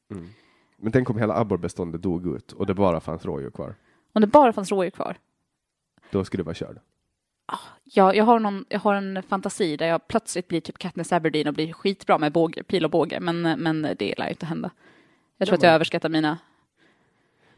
[0.78, 3.74] Men tänk om hela abborrbeståndet dog ut och det bara fanns rådjur kvar.
[4.12, 5.16] Om det bara fanns rådjur kvar.
[6.10, 6.78] Då skulle det vara körd.
[7.84, 11.48] Jag, jag, har någon, jag har en fantasi där jag plötsligt blir typ Katniss Everdeen
[11.48, 14.70] och blir skitbra med båge, pil och båge, men, men det lär ju inte hända.
[15.38, 16.38] Jag tror Ja, att jag överskattar mina...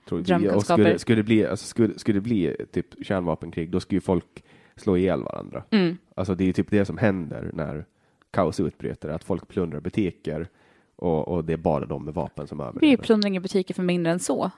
[0.08, 0.82] Drömkunskaper.
[0.84, 4.44] skulle, skulle, det bli, alltså, skulle, skulle det bli typ kärnvapenkrig, då skulle ju folk
[4.76, 5.64] slå ihjäl varandra.
[5.70, 5.96] Mm.
[6.14, 7.84] Alltså det är ju typ det som händer när
[8.30, 10.48] kaos utbryter, att folk plundrar butiker
[10.96, 13.04] och, och det är bara de med vapen som Det blir ju överlever.
[13.04, 14.50] plundring i butiker för mindre än så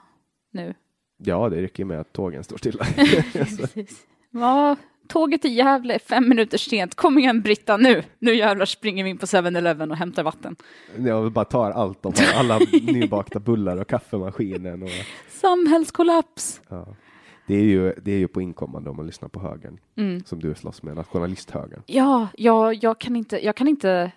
[0.51, 0.73] nu.
[1.17, 2.85] Ja, det räcker med att tågen står stilla.
[4.29, 4.75] Ja,
[5.07, 6.95] tåget till Gävle är fem minuter sent.
[6.95, 8.03] Kom igen Britta nu!
[8.19, 10.55] Nu jävlar springer vi in på 7-Eleven och hämtar vatten.
[10.97, 14.83] Jag bara tar allt de har, alla nybakta bullar och kaffemaskinen.
[14.83, 14.89] Och,
[15.29, 16.61] Samhällskollaps!
[16.69, 16.87] ja.
[17.47, 20.23] det, är ju, det är ju på inkommande om man lyssnar på högern, Mm.
[20.25, 21.81] som du slåss med, nationalisthögern.
[21.85, 24.11] Ja, jag, jag, kan inte, jag kan inte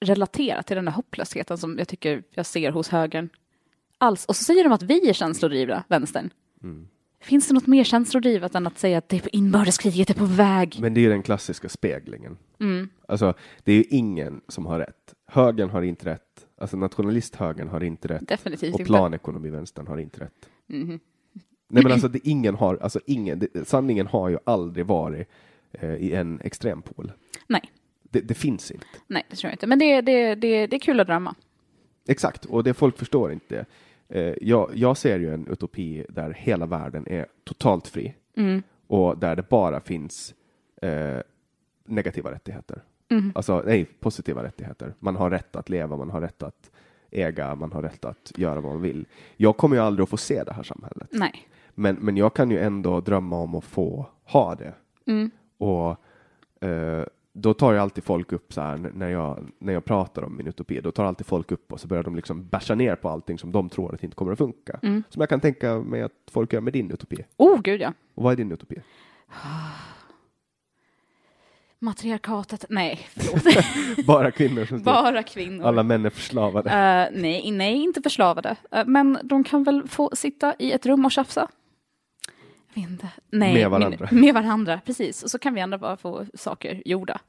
[0.00, 3.28] relatera till den där hopplösheten som jag tycker jag ser hos högern.
[3.98, 4.24] Alls.
[4.26, 6.30] Och så säger de att vi är känslodrivna, vänstern.
[6.62, 6.88] Mm.
[7.22, 10.24] Finns det något mer känslodrivet än att säga att det är på inbördeskriget är på
[10.24, 10.76] väg?
[10.80, 12.36] Men det är ju den klassiska speglingen.
[12.60, 12.88] Mm.
[13.08, 15.14] Alltså, det är ju ingen som har rätt.
[15.26, 16.46] Högern har inte rätt.
[16.58, 18.28] Alltså nationalisthögern har inte rätt.
[18.28, 20.48] Definitivt Och planekonomivänstern har inte rätt.
[20.66, 21.00] Mhm.
[21.68, 25.28] Nej men alltså, det, ingen har, alltså ingen, det, sanningen har ju aldrig varit
[25.72, 27.12] eh, i en extrempol.
[27.46, 27.62] Nej,
[28.02, 28.86] Det, det finns inte.
[29.06, 29.66] nej, det tror jag inte.
[29.66, 31.34] Men det, det, det, det är kul att drömma.
[32.08, 33.66] Exakt, och det folk förstår inte.
[34.14, 38.62] Eh, jag, jag ser ju en utopi där hela världen är totalt fri Mm.
[38.86, 40.34] och där det bara finns
[40.82, 41.18] eh,
[41.84, 42.82] negativa rättigheter.
[43.10, 43.32] Mm.
[43.34, 44.94] Alltså, nej, positiva rättigheter.
[44.98, 46.70] Man har rätt att leva, man har rätt att
[47.10, 49.06] äga, man har rätt att göra vad man vill.
[49.36, 51.08] Jag kommer ju aldrig att få se det här samhället.
[51.10, 51.48] Nej.
[51.74, 54.74] Men, men jag kan ju ändå drömma om att få ha det.
[55.06, 55.30] Mm.
[55.58, 55.90] Och
[56.68, 60.36] eh, då tar ju alltid folk upp så här när jag, när jag pratar om
[60.36, 63.08] min utopi, då tar alltid folk upp och så börjar de liksom basha ner på
[63.08, 64.78] allting som de tror att inte kommer att funka.
[64.82, 65.02] Mm.
[65.08, 67.24] Som jag kan tänka mig att folk gör med din utopi.
[67.36, 67.92] Oh, gud ja.
[68.14, 68.76] Och vad är din utopi?
[71.78, 72.64] Matriarkatet.
[72.68, 74.06] Nej, förlåt.
[74.06, 74.82] Bara kvinnor som.
[74.82, 75.66] Bara kvinnor.
[75.66, 76.70] Alla män är förslavade.
[76.70, 78.56] Eh, nej, nej, inte förslavade.
[78.70, 81.48] Eh, men de kan väl få sitta i ett rum och tjafsa?
[82.74, 83.08] Inte.
[83.30, 84.08] Nej, Med varandra.
[84.10, 85.22] Min, med varandra, precis.
[85.22, 87.20] Och så kan vi andra bara få saker gjorda.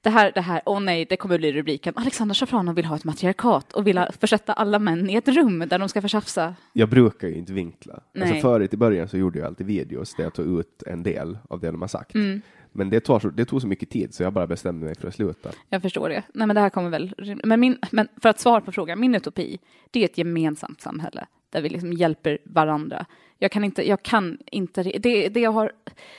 [0.00, 1.94] Det här, det här, åh nej, det kommer bli rubriken.
[1.96, 5.78] Alexander Shafranov vill ha ett matriarkat och vill försätta alla män i ett rum där
[5.78, 6.54] de ska få tjafsa.
[6.72, 8.00] Jag brukar ju inte vinkla.
[8.20, 11.38] Alltså förut i början så gjorde jag alltid videos där jag tog ut en del
[11.50, 12.14] av det de har sagt.
[12.14, 12.40] Mm.
[12.72, 15.08] Men det, tar så, det tog så mycket tid så jag bara bestämde mig för
[15.08, 15.50] att sluta.
[15.68, 16.22] Jag förstår det.
[16.34, 17.14] Nej, men det här kommer väl...
[17.44, 19.58] Men, min, men för att svara på frågan, min utopi,
[19.90, 23.06] det är ett gemensamt samhälle där vi liksom hjälper varandra.
[23.40, 25.72] Jag kan inte, jag kan inte, det, det jag har,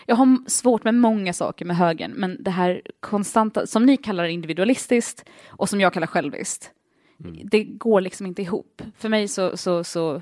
[0.05, 4.26] jag har svårt med många saker med högern, men det här konstanta, som ni kallar
[4.26, 6.72] individualistiskt och som jag kallar själviskt,
[7.51, 8.82] det går liksom inte ihop.
[8.97, 10.22] För mig så, så, så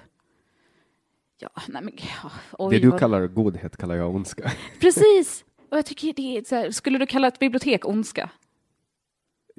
[1.39, 1.93] ja, nej men,
[2.23, 4.51] ja, oj, det du vad- kallar godhet kallar jag ondska.
[4.79, 5.45] Precis!
[5.69, 8.29] Och jag tycker det är så här, skulle du kalla ett bibliotek ondska?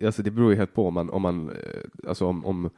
[0.05, 2.71] Alltså det beror ju helt på om man, om man eh, alltså om, om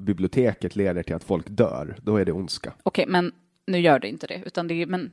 [0.00, 2.72] biblioteket leder till att folk dör, då är det ondska.
[2.82, 3.32] Okej, men
[3.66, 5.12] nu gör det inte det, utan det men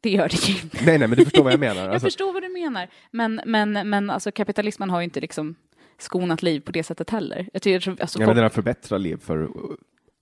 [0.00, 0.84] det gör det ju inte.
[0.84, 1.74] Nej, nej, men du förstår vad jag menar.
[1.84, 5.54] Jag Alltså, förstår vad du menar, men, men, men alltså kapitalismen har ju inte liksom
[5.98, 7.48] skonat liv på det sättet heller.
[7.52, 9.48] Jag tycker, alltså, ja, men folk, den har förbättrat liv för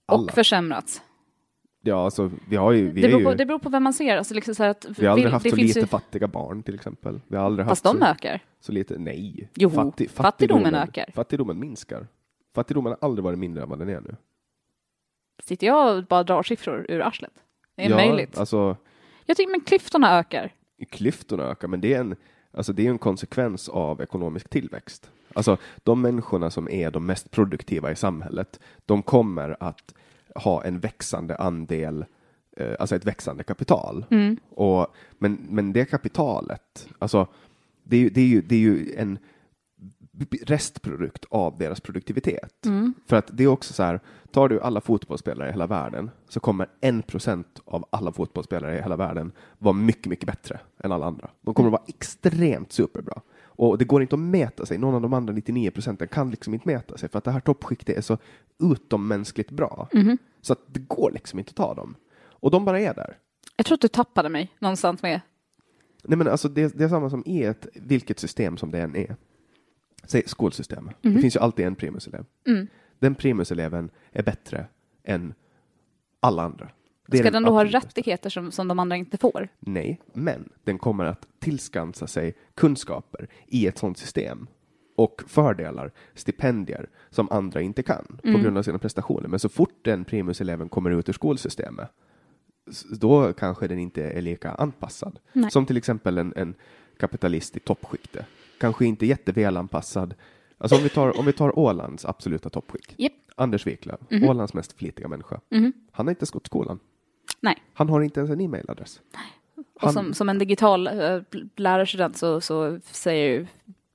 [0.05, 0.23] alla.
[0.23, 1.01] och försämrats.
[1.81, 2.89] Ja, alltså vi har ju...
[2.91, 4.17] Vi Det beror, på, ju det beror på vem man ser.
[4.17, 6.75] Alltså liksom så att vi har aldrig vill- haft så lite ju- fattiga barn till
[6.75, 7.21] exempel.
[7.27, 8.39] Vi har aldrig Fast haft de så, ökar.
[8.59, 9.49] så lite, nej.
[9.55, 11.05] Jo, Fatti- fattigdomen ökar.
[11.15, 12.07] Fattigdomen minskar.
[12.55, 14.15] Fattigdomen har aldrig varit mindre än vad den är nu.
[15.47, 17.33] Sitter jag och bara drar siffror ur arslet?
[17.75, 18.37] Det är ja, möjligt.
[18.37, 18.77] Alltså,
[19.25, 20.53] Jag tycker men klyftorna ökar.
[20.91, 22.15] klyftorna ökar, men det är en,
[22.51, 25.11] alltså det är en konsekvens av ekonomisk tillväxt.
[25.33, 29.93] Alltså de människorna som är de mest produktiva i samhället, de kommer att
[30.35, 32.05] ha en växande andel,
[32.57, 34.05] eh, alltså ett växande kapital.
[34.11, 34.37] Mm.
[34.49, 37.27] Och, men, men det kapitalet, alltså
[37.83, 39.19] det är, ju- det är, ju, det är ju en
[40.41, 42.65] restprodukt av deras produktivitet.
[42.65, 42.93] Mm.
[43.07, 43.99] För att det är också så här,
[44.31, 48.81] tar du alla fotbollsspelare i hela världen så kommer en procent av alla fotbollsspelare i
[48.81, 51.29] hela världen vara mycket, mycket bättre än alla andra.
[51.41, 53.21] De kommer att vara extremt superbra.
[53.57, 54.77] Och det går inte att mäta sig.
[54.77, 57.39] Någon av de andra 99 procenten kan liksom inte mäta sig för att det här
[57.39, 58.17] toppskiktet är så
[58.59, 59.87] utommänskligt bra.
[59.93, 60.17] Mhm.
[60.41, 61.95] Så att det går liksom inte att ta dem.
[62.29, 63.17] Och de bara är där.
[63.57, 65.21] Jag tror att du tappade mig någonstans med.
[66.03, 68.95] Nej, men alltså det, det är samma som i ett, vilket system som det än
[68.95, 69.15] är.
[70.07, 70.89] Säg skolsystem.
[71.01, 72.25] Det finns ju alltid en primuselev.
[72.47, 72.67] Mm.
[72.99, 74.65] Den primuseleven är bättre
[75.03, 75.33] än
[76.19, 76.69] alla andra.
[77.07, 79.47] Det Ska den då ha rättigheter som, som de andra inte får?
[79.59, 84.47] Nej, men den kommer att tillskansa sig kunskaper i ett sådant system
[84.95, 88.35] och fördelar, stipendier, som andra inte kan Mm.
[88.35, 89.27] på grund av sina prestationer.
[89.27, 91.89] Men så fort den primuseleven kommer ut ur skolsystemet,
[92.99, 95.19] då kanske den inte är lika anpassad.
[95.33, 95.51] Nej.
[95.51, 96.53] Som till exempel en, en
[96.97, 98.25] kapitalist i toppskiktet.
[98.59, 100.13] Kanske inte jättevälanpassad.
[100.57, 102.93] Alltså om vi tar, om vi tar Ålands absoluta toppskikt.
[102.97, 103.11] Japp.
[103.35, 104.29] Anders Wiklöf, Mhm.
[104.29, 105.39] Ålands mest flitiga människa.
[105.51, 105.73] Mhm.
[105.91, 106.79] Han har inte gått skolan.
[107.39, 107.55] Nej.
[107.73, 109.01] Han har inte ens en e-mailadress.
[109.55, 111.21] Och Han- som, som en digital uh,
[111.55, 113.47] lärarstudent så, så säger ju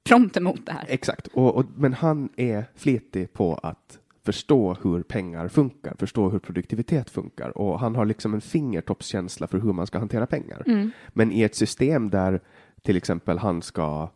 [0.05, 0.85] prompt emot det här.
[0.89, 6.39] Exakt, och, och, men han är flitig på att förstå hur pengar funkar, förstå hur
[6.39, 10.63] produktivitet funkar och han har liksom en fingertoppskänsla för hur man ska hantera pengar.
[10.67, 10.91] Mm.
[11.09, 12.41] Men i ett system där
[12.83, 14.09] till exempel han ska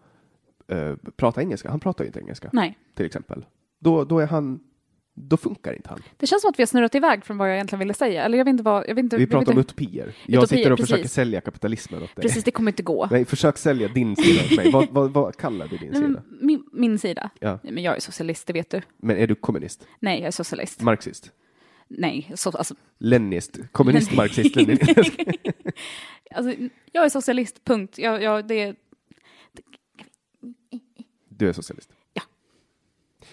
[0.69, 2.79] eh, prata engelska, han pratar ju inte engelska Nej.
[2.95, 3.45] till exempel,
[3.81, 4.61] då, då är han
[5.17, 6.03] då funkar inte han.
[6.17, 8.25] Det känns som att vi har snurrat iväg från vad jag egentligen ville säga.
[8.25, 8.89] Eller jag vet inte vad...
[8.89, 10.15] Jag vet inte, Vi pratar om utopier.
[10.27, 10.91] Jag Utopier, sitter och precis.
[10.91, 12.23] försöker sälja kapitalismen åt dig.
[12.23, 13.09] Precis, det kommer inte gå.
[13.11, 14.71] Nej, försök sälja din sida åt mig.
[14.71, 16.23] Vad, vad, vad kallar du din Nej, sida?
[16.41, 17.31] Min, min sida?
[17.41, 17.59] Ja.
[17.62, 18.83] Men jag är socialist, det vet du.
[18.97, 19.87] Men är du kommunist?
[20.01, 20.81] Nej, jag är socialist.
[20.83, 21.33] Marxist?
[21.89, 23.59] Nej, så, alltså, Leninist?
[23.73, 24.99] Kommunist, marxist, leninist?
[26.35, 26.55] alltså,
[26.93, 27.99] jag är socialist, punkt.
[27.99, 28.75] Jag, jag, det,
[31.45, 31.92] Du är socialist?
[32.12, 32.22] Ja.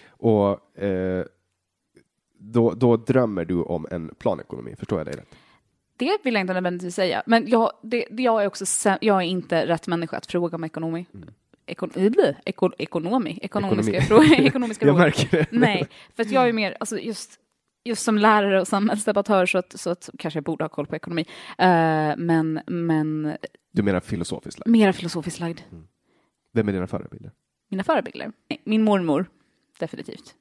[0.08, 1.26] Och eh,
[2.38, 5.36] då, då drömmer du om en planekonomi, förstår jag dig rätt?
[5.98, 7.24] det vill jag inte nödvändigtvis säga.
[7.26, 8.66] Men jag, det, jag är också
[9.02, 11.06] jag är inte rätt människa att fråga om ekonomi.
[11.66, 12.12] Ekon, äh,
[12.46, 14.26] eko, ekonomi, ekonomiska, Ekonomi.
[14.28, 15.06] frågor, ekonomiska Jag frågor.
[15.06, 15.48] märker det.
[15.52, 17.40] Nej, för att jag är mer, alltså just,
[17.84, 20.96] just som lärare och samhällsdebattör så att, så att kanske jag borde ha koll på
[20.96, 21.26] ekonomi.
[21.58, 23.38] Eh, men, men
[23.72, 24.70] Du menar filosofiskt lagd.
[24.70, 25.60] mera filosofiskt lagd.
[26.54, 27.32] Vem är dina förebilder?
[27.72, 28.32] Mina förebilder?
[28.64, 29.26] Min mormor,
[29.80, 30.36] definitivt.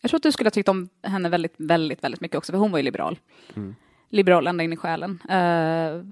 [0.00, 2.58] Jag tror att du skulle ha tyckt om henne väldigt, väldigt, väldigt mycket också, för
[2.58, 3.18] hon var ju liberal.
[3.56, 3.74] Mm.
[4.10, 5.22] Liberal ända in i själen.
[5.30, 6.04] Uh,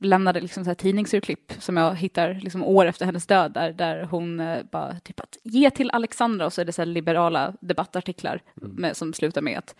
[0.00, 4.04] lämnade liksom så här tidningsurklipp som jag hittar liksom år efter hennes död, där, där
[4.04, 8.42] hon eh, bara typ att ge till Alexandra och så är det så liberala debattartiklar
[8.62, 8.76] Mm.
[8.76, 9.74] med, som slutar med att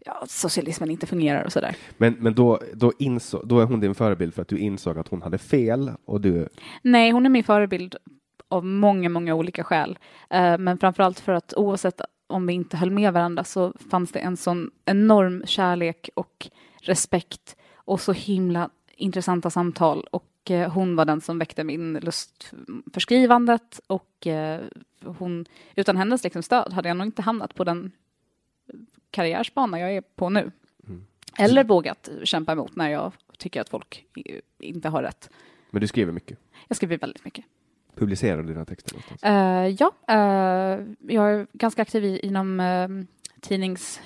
[0.00, 1.76] ja, socialismen inte fungerar och sådär.
[1.96, 5.08] Men, men då, då, inså, då är hon din förebild för att du insåg att
[5.08, 6.48] hon hade fel och du...
[6.82, 7.96] Nej, hon är min förebild
[8.48, 9.98] av många, många olika skäl.
[10.30, 14.18] Eh, men framförallt för att oavsett om vi inte höll med varandra så fanns det
[14.18, 16.48] en sån enorm kärlek och
[16.82, 20.06] respekt och så himla intressanta samtal.
[20.10, 22.52] Och eh, hon var den som väckte min lust
[22.92, 24.60] för skrivandet och eh,
[25.04, 27.92] hon, utan hennes liksom stöd hade jag nog inte hamnat på den
[29.10, 30.52] karriärsbana jag är på nu.
[31.38, 34.04] Eller vågat kämpa emot när jag tycker att folk
[34.58, 35.30] inte har rätt.
[35.70, 36.38] Men du skriver mycket.
[36.68, 37.44] Jag skriver väldigt mycket.
[37.96, 39.22] Publicerar du dina texter någonstans?
[39.22, 42.88] Eh, ja, eh, jag är ganska aktiv i, inom eh,
[43.40, 44.00] tidnings,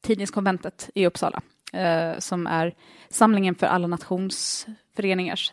[0.00, 1.40] tidningskonventet i Uppsala,
[2.18, 2.74] som är
[3.08, 5.52] samlingen för alla nationsföreningars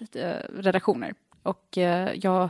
[0.50, 1.14] redaktioner.
[1.44, 1.78] Och
[2.14, 2.50] jag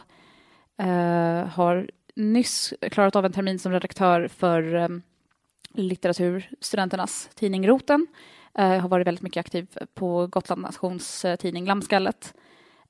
[1.48, 4.90] har nyss klarat av en termin som redaktör för
[5.74, 8.08] litteraturstudenternas tidning Roten.
[8.54, 12.34] Jag har varit väldigt mycket aktiv på Gotland Nations tidning Lammskallet.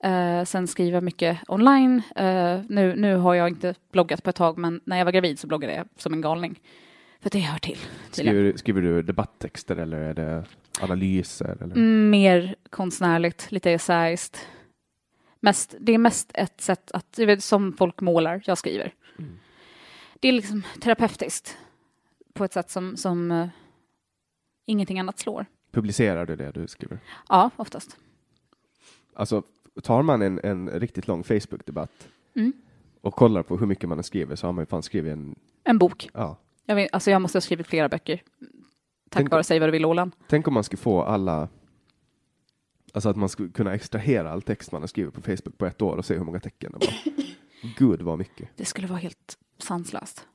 [0.04, 2.02] Eh, sen skriver jag mycket online.
[2.16, 5.40] Eh, nu, nu har jag inte bloggat på ett tag, men när jag var gravid
[5.40, 6.60] så bloggade jag som en galning.
[7.20, 7.78] För det hör till.
[8.12, 10.46] Skriver, skriver du debatttexter eller är det
[10.82, 11.58] analyser?
[11.62, 11.76] Eller?
[11.76, 14.48] Mm, mer konstnärligt, lite essäiskt.
[15.40, 18.94] Mest, det är mest ett sätt att, du vet, som folk målar, jag skriver.
[20.20, 21.58] Det är liksom terapeutiskt
[22.34, 23.48] på ett sätt som, som eh,
[24.66, 25.46] ingenting annat slår.
[25.72, 27.00] Publicerar du det du skriver?
[27.30, 27.98] Ja, oftast.
[29.14, 29.44] Alltså,
[29.84, 32.54] tar man en, en riktigt lång Facebook-debatt Mm.
[33.02, 35.36] och kollar på hur mycket man har skrivit så har man ju fan skrivit en,
[35.64, 36.10] En bok.
[36.14, 36.38] ja.
[36.66, 38.16] Jag, vet, alltså jag måste ha skrivit flera böcker.
[38.18, 38.24] Tack
[39.10, 40.12] Tänk- vare Säg vad du vill, Åland.
[40.28, 41.50] Tänk om man skulle få alla,
[42.94, 45.82] alltså att man skulle kunna extrahera all text man har skrivit på Facebook på ett
[45.82, 46.96] år och se hur många tecken det var.
[47.78, 48.50] Gud vad mycket.
[48.56, 50.28] Det skulle vara helt sanslöst.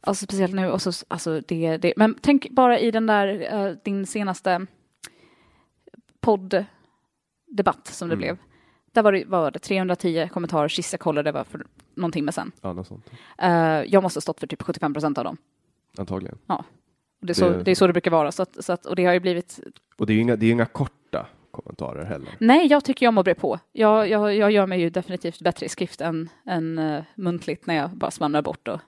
[0.00, 0.70] Alltså speciellt nu.
[0.70, 1.92] Och så, alltså det, det.
[1.96, 4.66] Men tänk bara i den där, eh, din senaste
[7.48, 8.18] podddebatt som det Mm.
[8.18, 8.36] blev.
[8.92, 12.32] Där var det, var det 310 kommentarer sist jag kollade, det var för någon timme
[12.32, 12.52] sedan.
[12.60, 13.10] Ja, något sånt.
[13.38, 13.50] Eh,
[13.82, 15.36] jag måste ha stått för typ 75 procent av dem.
[15.98, 16.38] Antagligen.
[16.46, 16.64] Och
[17.20, 18.32] Det är, så, Det- det är så det brukar vara.
[18.32, 19.60] Så att, så att, och det har ju blivit...
[19.96, 22.28] Och det är ju inga, det är inga korta kommentarer heller.
[22.38, 23.58] Nej, jag tycker jag att bre på.
[23.72, 27.74] Jag, jag, jag gör mig ju definitivt bättre i skrift än, än uh, muntligt när
[27.74, 28.68] jag bara svamlar bort.
[28.68, 28.80] Och,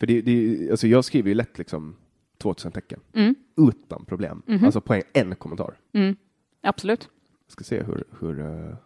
[0.00, 1.96] För det, det, alltså jag skriver ju lätt liksom
[2.38, 3.00] 2000 tecken.
[3.14, 4.42] mm, Utan problem.
[4.46, 4.64] Mhm.
[4.64, 5.74] Alltså på en, en kommentar.
[5.92, 6.16] mm,
[6.62, 7.08] absolut.
[7.46, 8.76] Jag ska se hur, hur, eh,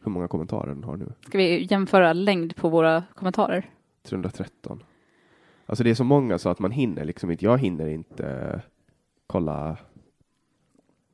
[0.00, 1.12] hur många kommentarer den har nu.
[1.26, 3.70] Ska vi jämföra längd på våra kommentarer?
[4.02, 4.82] 313.
[5.66, 8.60] Alltså det är så många så att man hinner liksom inte, jag hinner inte
[9.26, 9.76] kolla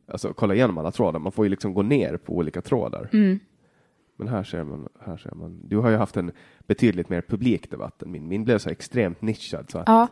[0.07, 3.11] Alltså kolla igenom alla trådar, man får ju liksom gå ner på olika trådar.
[3.13, 3.39] Mm.
[4.17, 6.33] Men här ser man, här ser man, du har ju haft en
[6.67, 8.29] betydligt mer publik debatt än min.
[8.29, 10.09] Min blev så extremt nischad så att, Ja,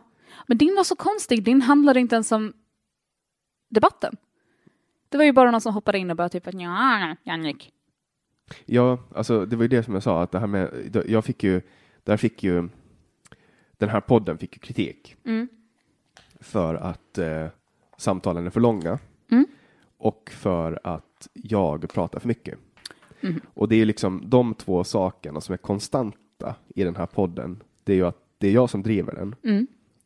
[0.47, 1.43] men din var så konstig.
[1.43, 2.53] Din handlade inte ens om
[3.69, 4.15] debatten.
[5.13, 7.71] Det var ju bara någon som hoppade in och bara typ ja, Jannik.
[8.65, 11.43] Ja, alltså det var ju det som jag sa, att det här med, jag fick
[11.43, 11.61] ju,
[12.03, 12.69] där fick ju,
[13.77, 15.47] den här podden fick ju kritik Mm.
[16.39, 17.47] för att eh,
[17.97, 18.99] samtalen är för långa
[19.31, 19.45] Mm.
[19.97, 22.59] och för att jag pratar för mycket.
[23.21, 23.41] Mm.
[23.53, 27.63] Och det är liksom de två sakerna som är konstanta i den här podden.
[27.83, 29.35] Det är ju att det är jag som driver den.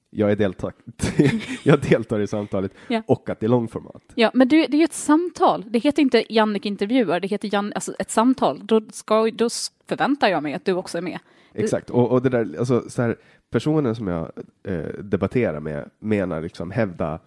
[0.10, 0.74] Jag, är deltag
[1.64, 3.02] jag deltar i samtalet Ja.
[3.08, 4.02] och att det är långformat.
[4.16, 5.66] Ja, men du, det är ett samtal.
[5.68, 8.62] Det heter inte Jannik intervjuar, det heter Jan, alltså ett samtal.
[8.64, 9.50] Då, ska, då
[9.88, 11.20] förväntar jag mig att du också är med.
[11.54, 13.16] Du- Exakt, och, och det där, alltså, så här,
[13.50, 14.32] personen som jag
[14.64, 17.20] eh, debatterar med menar liksom hävda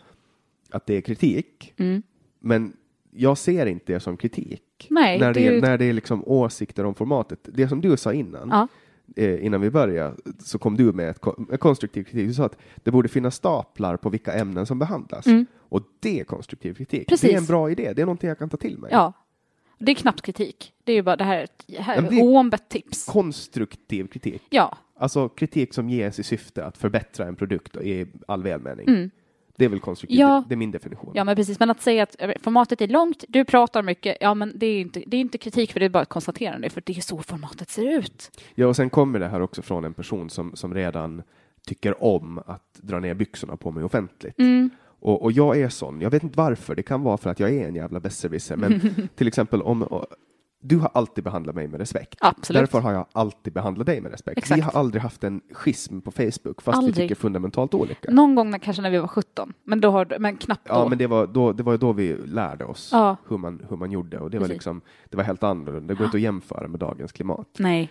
[0.70, 2.02] att det är kritik, Mm.
[2.40, 2.72] men
[3.12, 4.62] jag ser inte det som kritik.
[4.90, 7.38] Nej, när, det det, är ju- när det är liksom åsikter om formatet.
[7.44, 8.68] Det som du sa innan, Ja.
[9.16, 12.26] Eh, innan vi började, så kom du med ett, en konstruktiv kritik.
[12.28, 15.26] Du sa att det borde finnas staplar på vilka ämnen som behandlas.
[15.26, 15.46] Mm.
[15.58, 17.08] Och det är konstruktiv kritik.
[17.08, 17.30] Precis.
[17.30, 18.90] Det är en bra idé, det är någonting jag kan ta till mig.
[18.92, 19.12] Ja.
[19.78, 20.72] Det är knappt kritik.
[20.84, 23.04] Det är ju bara det här, är ett- här är tips.
[23.06, 24.42] Konstruktiv kritik.
[24.50, 24.76] Ja.
[24.96, 28.88] Alltså kritik som ges i syfte att förbättra en produkt i all välmening.
[28.88, 29.10] Mm.
[29.60, 30.44] Det är väl konstruktiv, Ja.
[30.48, 31.12] det är min definition.
[31.14, 31.58] ja, men precis.
[31.60, 34.80] Men att säga att eh, formatet är långt, du pratar mycket, ja men det är
[34.80, 37.18] inte, det är inte kritik för det är bara ett konstaterande, för det är så
[37.22, 38.30] formatet ser ut.
[38.54, 41.22] Ja, och sen kommer det här också från en person som, som redan
[41.66, 44.38] tycker om att dra ner byxorna på mig offentligt.
[44.38, 44.70] Mm.
[45.02, 47.50] Och, och jag är sån, jag vet inte varför, det kan vara för att jag
[47.50, 48.80] är en jävla besserwisser, men
[49.14, 49.82] till exempel om
[50.62, 52.18] du har alltid behandlat mig med respekt.
[52.20, 52.60] Absolut.
[52.60, 54.38] Därför har jag alltid behandlat dig med respekt.
[54.38, 54.58] Exakt.
[54.58, 56.94] Vi har aldrig haft en schism på Facebook, fast Aldrig.
[56.96, 58.10] vi tycker fundamentalt olika.
[58.10, 60.74] Någon gång när, kanske när vi var 17, men, då har, men knappt då.
[60.74, 63.16] Ja, men det var då, det var då vi lärde oss Ja.
[63.28, 65.94] hur, man, hur man gjorde och det var liksom, det var helt annorlunda.
[65.94, 67.48] Det går inte att jämföra med dagens klimat.
[67.58, 67.90] Nej.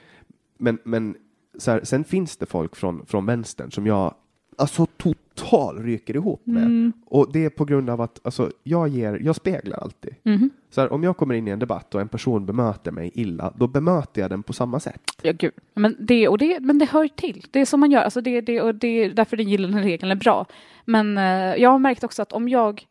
[0.58, 1.16] Men, men
[1.58, 4.14] så här, sen finns det folk från, från vänstern som jag
[4.60, 6.64] alltså total ryker ihop med.
[6.64, 6.94] Mm.
[7.06, 10.16] Och det är på grund av att alltså, jag, ger, jag speglar alltid.
[10.24, 10.50] Mhm.
[10.70, 13.54] Så här, om jag kommer in i en debatt och en person bemöter mig illa,
[13.58, 15.02] då bemöter jag den på samma sätt.
[15.22, 15.54] Ja, gud.
[15.74, 17.46] Men det, och det, men det hör till.
[17.52, 18.02] Det är som man gör.
[18.02, 20.46] Alltså det, det, och det är därför den gyllene regeln är bra.
[20.86, 22.86] Men eh, jag har märkt också att om jag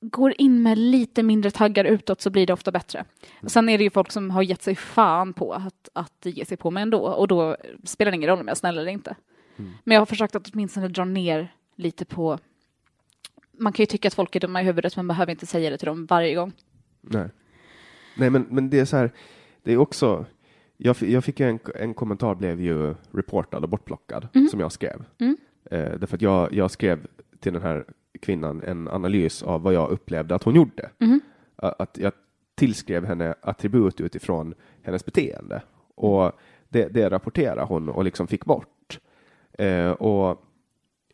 [0.00, 3.04] går in med lite mindre taggar utåt så blir det ofta bättre.
[3.46, 6.56] Sen är det ju folk som har gett sig fan på att, att ge sig
[6.56, 9.16] på mig ändå och då spelar det ingen roll om jag är snäll eller inte.
[9.56, 12.38] Men jag har försökt att åtminstone dra ner lite på
[13.58, 15.78] man kan ju tycka att folk är dumma i huvudet men behöver inte säga det
[15.78, 16.52] till dem varje gång.
[17.00, 17.28] Nej,
[18.16, 19.10] Nej men, men det är så här,
[19.62, 20.24] det är också,
[20.76, 25.04] jag, jag fick ju en, en kommentar blev ju reportad och bortplockad som jag skrev.
[25.18, 25.36] Mm.
[25.70, 27.06] Eh, därför att jag, jag skrev
[27.40, 27.84] till den här
[28.22, 30.90] kvinnan en analys av vad jag upplevde att hon gjorde.
[31.56, 32.12] A- Att jag
[32.54, 35.62] tillskrev henne attribut utifrån hennes beteende.
[35.94, 36.32] Och
[36.68, 38.68] det, det rapporterade hon och liksom fick bort.
[39.58, 40.42] Eh, och,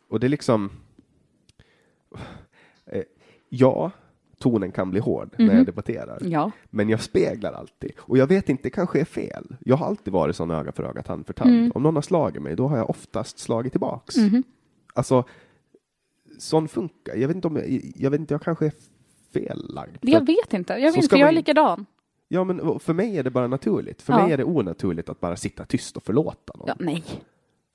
[0.09, 0.69] och det är liksom,
[2.85, 3.03] eh,
[3.49, 3.91] ja,
[4.39, 6.17] tonen kan bli hård när jag debatterar.
[6.21, 6.51] Ja.
[6.69, 7.91] Men jag speglar alltid.
[7.99, 9.55] Och jag vet inte, det kanske är fel.
[9.59, 11.49] Jag har alltid varit sån öga för öga, tand för tand.
[11.55, 11.71] Mm.
[11.75, 14.17] Om någon har slagit mig, då har jag oftast slagit tillbaks.
[14.17, 14.43] Mhm.
[14.93, 15.23] Alltså,
[16.39, 17.15] sån funkar.
[17.15, 18.73] Jag vet inte om jag, jag vet inte, jag kanske är
[19.33, 19.97] fellagd.
[20.01, 20.73] Jag vet inte.
[20.73, 21.85] Jag vet inte, jag är likadan.
[22.27, 24.01] Ja, men för mig är det bara naturligt.
[24.01, 24.23] För Ja.
[24.23, 26.67] mig är det onaturligt att bara sitta tyst och förlåta någon.
[26.67, 27.03] Ja, nej.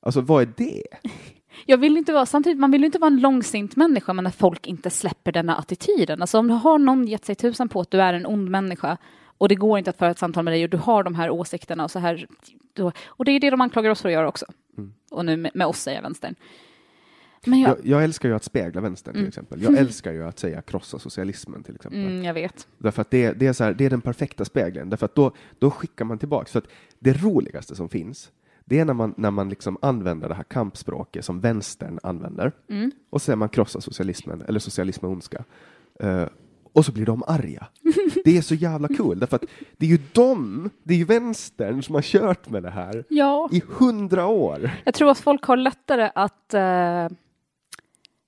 [0.08, 0.82] Alltså, vad är det?
[1.66, 4.30] Jag vill inte vara, samtidigt, man vill ju inte vara en långsint människa men när
[4.30, 6.20] folk inte släpper denna attityden.
[6.20, 8.96] Alltså om du har någon gett sig tusan på att du är en ond människa
[9.38, 11.30] och det går inte att föra ett samtal med dig och du har de här
[11.30, 12.26] åsikterna och så här.
[12.72, 14.46] Då, och det är det de anklagar oss för att göra också.
[14.78, 14.92] Mm.
[15.10, 16.34] Och nu med, med oss säger vänstern.
[17.46, 19.62] Men jag, Jag, jag älskar ju att spegla vänstern till exempel.
[19.62, 22.00] Jag älskar ju att säga krossa socialismen till exempel.
[22.00, 22.68] mm, jag vet.
[22.78, 24.90] Därför att det, det, är så här, det är den perfekta spegeln.
[24.90, 26.46] Därför att då, då skickar man tillbaka.
[26.46, 26.66] Så att
[26.98, 28.30] det roligaste som finns,
[28.68, 32.52] det är när man, när man liksom använder det här kampspråket som vänstern använder.
[33.10, 35.44] Och så säger man krossa socialismen, eller socialism är ondska.
[36.00, 36.24] Eh,
[36.72, 37.66] och så blir de arga.
[38.24, 39.44] Det är så jävla kul, därför att
[39.76, 43.48] det är ju de, det är ju vänstern som har kört med det här Ja,
[43.52, 44.70] i hundra år.
[44.84, 47.08] jag tror att folk har lättare att eh,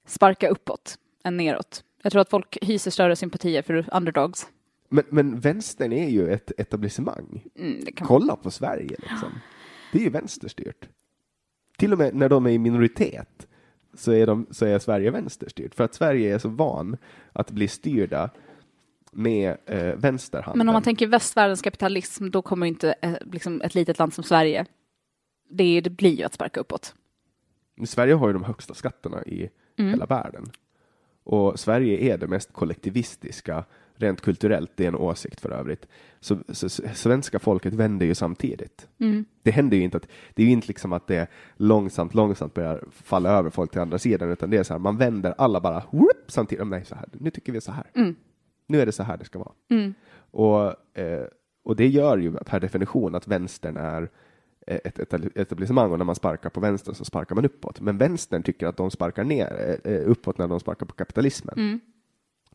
[0.06, 1.84] sparka uppåt än neråt.
[2.02, 4.46] Jag tror att folk hyser större sympatier för underdogs.
[4.88, 7.44] Men, men vänstern är ju ett etablissemang.
[7.58, 9.28] Mm, Kolla på Sverige liksom.
[9.92, 10.88] Det är ju vänsterstyrt.
[11.78, 13.46] Till och med när de är i minoritet
[13.94, 15.74] så är, de, så är Sverige vänsterstyrt.
[15.74, 16.96] För att Sverige är så van
[17.32, 18.30] att bli styrda
[19.12, 20.58] med eh, vänsterhanden.
[20.58, 24.24] Men om man tänker västvärldens kapitalism, då kommer inte eh, liksom ett litet land som
[24.24, 24.66] Sverige,
[25.50, 26.94] det, det blir ju att sparka uppåt.
[27.86, 29.90] Sverige har ju de högsta skatterna i Mm.
[29.90, 30.50] hela världen.
[31.24, 33.64] Och Sverige är det mest kollektivistiska,
[34.00, 35.86] rent kulturellt, det är en åsikt för övrigt.
[36.20, 38.88] Så, så, så svenska folket vänder ju samtidigt.
[39.00, 39.24] Mm.
[39.42, 42.84] Det händer ju inte att, det är ju inte liksom att det långsamt, långsamt börjar
[42.90, 45.82] falla över folk till andra sidan, utan det är så här, man vänder alla bara
[45.90, 46.66] whoop, samtidigt.
[46.66, 47.90] Nej, så här, nu tycker vi så här.
[47.94, 48.16] Mm.
[48.66, 49.52] Nu är det så här det ska vara.
[49.70, 49.94] Mm.
[50.30, 51.26] Och, eh,
[51.64, 54.10] och det gör ju per definition att vänstern är
[54.66, 57.80] ett ett etablissemang och när man sparkar på vänstern så sparkar man uppåt.
[57.80, 61.54] Men vänstern tycker att de sparkar ner eh, uppåt när de sparkar på kapitalismen.
[61.58, 61.80] Mm.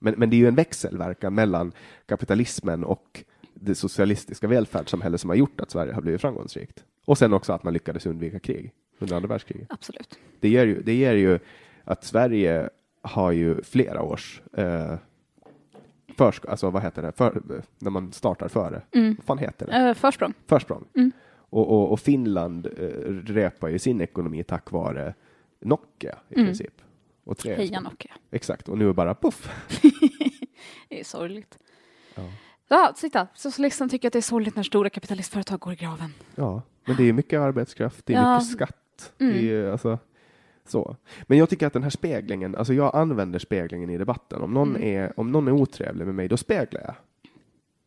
[0.02, 1.72] Men, men det är ju en växelverkan mellan
[2.06, 3.24] kapitalismen och
[3.54, 6.84] det socialistiska välfärdssamhälle som har gjort att Sverige har blivit framgångsrikt.
[7.06, 9.68] Och sen också att man lyckades undvika krig under andra världskriget.
[9.72, 10.20] Absolut.
[10.39, 11.39] Det ger ju, det ger ju
[11.84, 12.70] att Sverige
[13.02, 14.96] har ju flera års eh,
[16.18, 17.41] försk- alltså vad heter det, för,
[17.80, 18.82] när man startar före.
[18.91, 19.16] Mm.
[19.16, 19.74] Vad fan heter det?
[19.89, 20.34] Eh, försprång.
[20.48, 20.86] Försprång.
[20.96, 21.12] Mm.
[21.50, 22.82] Och, och, och Finland eh,
[23.26, 25.14] repar ju sin ekonomi tack vare
[25.62, 26.46] Nokia i Mm.
[26.46, 26.82] princip.
[27.26, 28.12] Och tre, Heja Nokia.
[28.32, 29.50] Exakt, och nu är bara puff.
[30.90, 31.58] Det är sorgligt.
[32.16, 32.24] Ja.
[32.68, 33.28] Ja, titta.
[33.36, 36.14] Socialisten tycker att det är sorgligt när stora kapitalistföretag går i graven.
[36.36, 38.34] Ja, men det är mycket arbetskraft, det är Ja.
[38.40, 39.14] mycket skatt.
[39.20, 39.34] Mm.
[39.34, 40.00] Det är, ju, alltså,
[40.68, 40.96] så.
[41.24, 44.42] Men jag tycker att den här speglingen, alltså jag använder speglingen i debatten.
[44.42, 44.84] Om någon, Mm.
[44.98, 46.96] är, om någon är otrevlig med mig, då speglar jag.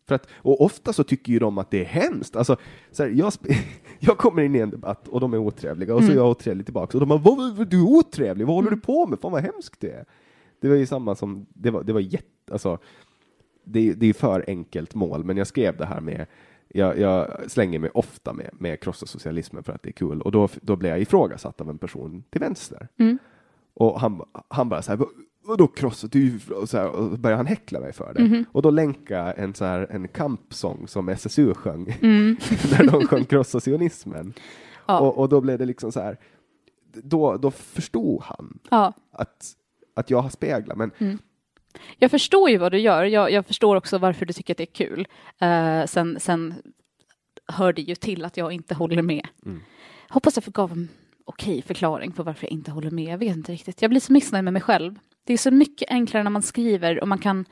[0.08, 2.36] För att, och ofta så tycker ju de att det är hemskt.
[2.36, 2.56] Alltså,
[2.90, 3.32] så här, jag,
[3.98, 6.18] jag kommer in i en debatt och de är otrevliga och så är Mm.
[6.18, 6.98] jag otrevlig tillbaka.
[6.98, 7.18] Och de bara,
[7.52, 9.20] vad, du är otrevlig, vad håller du på med?
[9.20, 10.04] Fan vad hemskt det är.
[10.60, 12.78] Det var ju samma som, det var, det var jätte, alltså,
[13.64, 16.26] det, det är för enkelt mål, men jag skrev det här med
[16.68, 20.32] jag, jag slänger mig ofta med, med krossa socialismen för att det är kul och
[20.32, 22.88] då, då blir jag ifrågasatt av en person till vänster.
[22.98, 23.18] Mm.
[23.74, 25.08] Och han, han bara så här, "Vad-
[25.48, 26.06] vadå krossa?
[26.06, 28.22] Du, och så, här, och så börjar han häckla mig för det.
[28.22, 28.44] Mhm.
[28.52, 32.36] Och då länkar jag en, så här, en kampsång som SSU sjöng Mm.
[32.78, 34.32] när de sjöng krossa sionismen.
[34.86, 35.00] Ja.
[35.00, 36.16] Och, och då blev det liksom så här,
[36.92, 38.92] då, då förstod han Ja.
[39.12, 39.46] att,
[39.94, 40.90] att jag har speglat, men
[41.98, 43.04] Jag förstår ju vad du gör.
[43.04, 45.08] Jag, jag förstår också varför du tycker att det är kul.
[45.40, 46.54] Eh, sen, sen
[47.46, 49.28] hör det ju till att jag inte håller med.
[49.46, 49.60] Mm.
[50.08, 50.88] Hoppas jag gav en
[51.24, 53.12] okej förklaring på varför jag inte håller med.
[53.12, 53.82] Jag vet inte riktigt.
[53.82, 54.98] Jag blir så missnöjd med mig själv.
[55.28, 57.44] Det är så mycket enklare när man skriver och man kan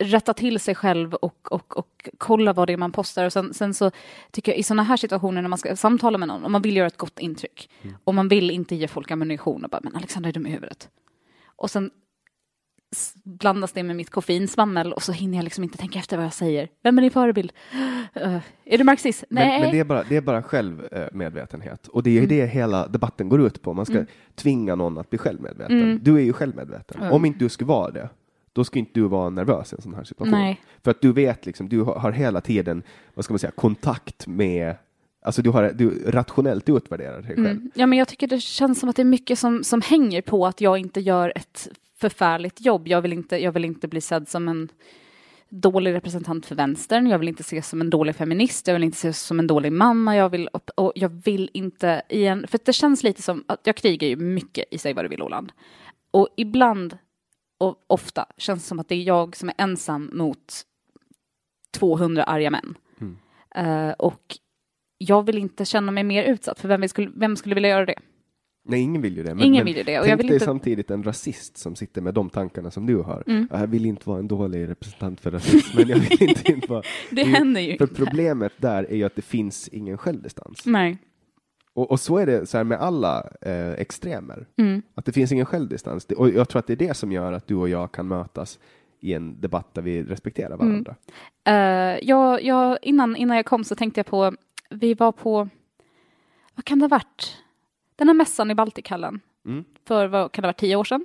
[0.00, 3.24] rätta till sig själv och, och, och kolla vad det är man postar.
[3.24, 3.90] Och sen, sen så
[4.30, 6.76] tycker jag i sådana här situationer när man ska samtala med någon, om man vill
[6.76, 7.70] göra ett gott intryck
[8.04, 10.88] och man vill inte ge folk ammunition och bara, men Alexandra är dum i huvudet.
[11.56, 11.90] Och sen
[13.24, 16.32] blandas det med mitt koffeinsvammel och så hinner jag liksom inte tänka efter vad jag
[16.34, 16.68] säger.
[16.82, 17.52] Vem är din förebild?
[18.14, 19.24] Eh, är du marxist?
[19.28, 19.48] Nej.
[19.48, 21.88] Men, men det, är bara, det är bara självmedvetenhet.
[21.88, 22.28] Och det är Mm.
[22.28, 23.72] det hela debatten går ut på.
[23.72, 25.82] Man ska tvinga någon att bli självmedveten.
[25.82, 25.98] Mm.
[26.02, 27.00] Du är ju självmedveten.
[27.00, 27.12] Mm.
[27.12, 28.08] Om inte du skulle vara det,
[28.52, 30.38] då ska inte du vara nervös i en sån här situation.
[30.40, 30.60] Nej.
[30.82, 32.82] För att du vet, liksom, du har, har hela tiden,
[33.14, 34.76] vad ska man säga, kontakt med
[35.26, 37.46] Alltså du, har, du rationellt utvärderar dig själv.
[37.46, 37.70] Mm.
[37.74, 40.46] Ja, men jag tycker det känns som att det är mycket som, som hänger på
[40.46, 42.88] att jag inte gör ett förfärligt jobb.
[42.88, 44.68] Jag vill, inte, jag vill inte bli sedd som en
[45.48, 47.06] dålig representant för vänstern.
[47.06, 48.66] Jag vill inte ses som en dålig feminist.
[48.66, 50.16] Jag vill inte ses som en dålig mamma.
[50.16, 54.08] Jag vill, och, jag vill inte igen, för det känns lite som att jag krigar
[54.08, 55.52] ju mycket i Säg vad du vill Åland.
[56.10, 56.98] Och ibland
[57.58, 60.62] och ofta känns det som att det är jag som är ensam mot
[61.70, 62.74] 200 arga män.
[63.00, 63.16] Mm.
[63.54, 64.38] Eh, och
[64.98, 67.98] jag vill inte känna mig mer utsatt, för vem, skulle, vem skulle vilja göra det?
[68.66, 69.36] Nej, ingen vill ju det.
[69.44, 72.00] Ingen vill ju det, och tänk jag vill dig inte- samtidigt en rasist som sitter
[72.02, 73.22] med de tankarna som du har.
[73.26, 73.48] Mm.
[73.50, 76.82] Jag vill inte vara en dålig representant för rasism, men jag vill inte, inte vara...
[77.10, 77.94] Det ju- händer ju För inte.
[78.04, 80.62] problemet där är ju att det finns ingen självdistans.
[80.66, 80.98] Nej.
[81.74, 84.46] Och, och så är det så här med alla eh, extremer.
[84.56, 84.82] Mm.
[84.94, 86.06] Att det finns ingen självdistans.
[86.06, 88.08] Det- Och jag tror att det är det som gör att du och jag kan
[88.08, 88.58] mötas
[89.00, 90.58] i en debatt där vi respekterar Mm.
[90.68, 90.94] varandra.
[91.46, 94.34] Eh, jag, jag, innan, innan jag kom så tänkte jag på,
[94.70, 95.48] vi var på,
[96.54, 97.36] vad kan det ha varit?
[97.96, 99.20] Den här mässan i Baltikhallen.
[99.46, 99.64] Mm.
[99.86, 101.04] För vad kan det varit, tio år sedan?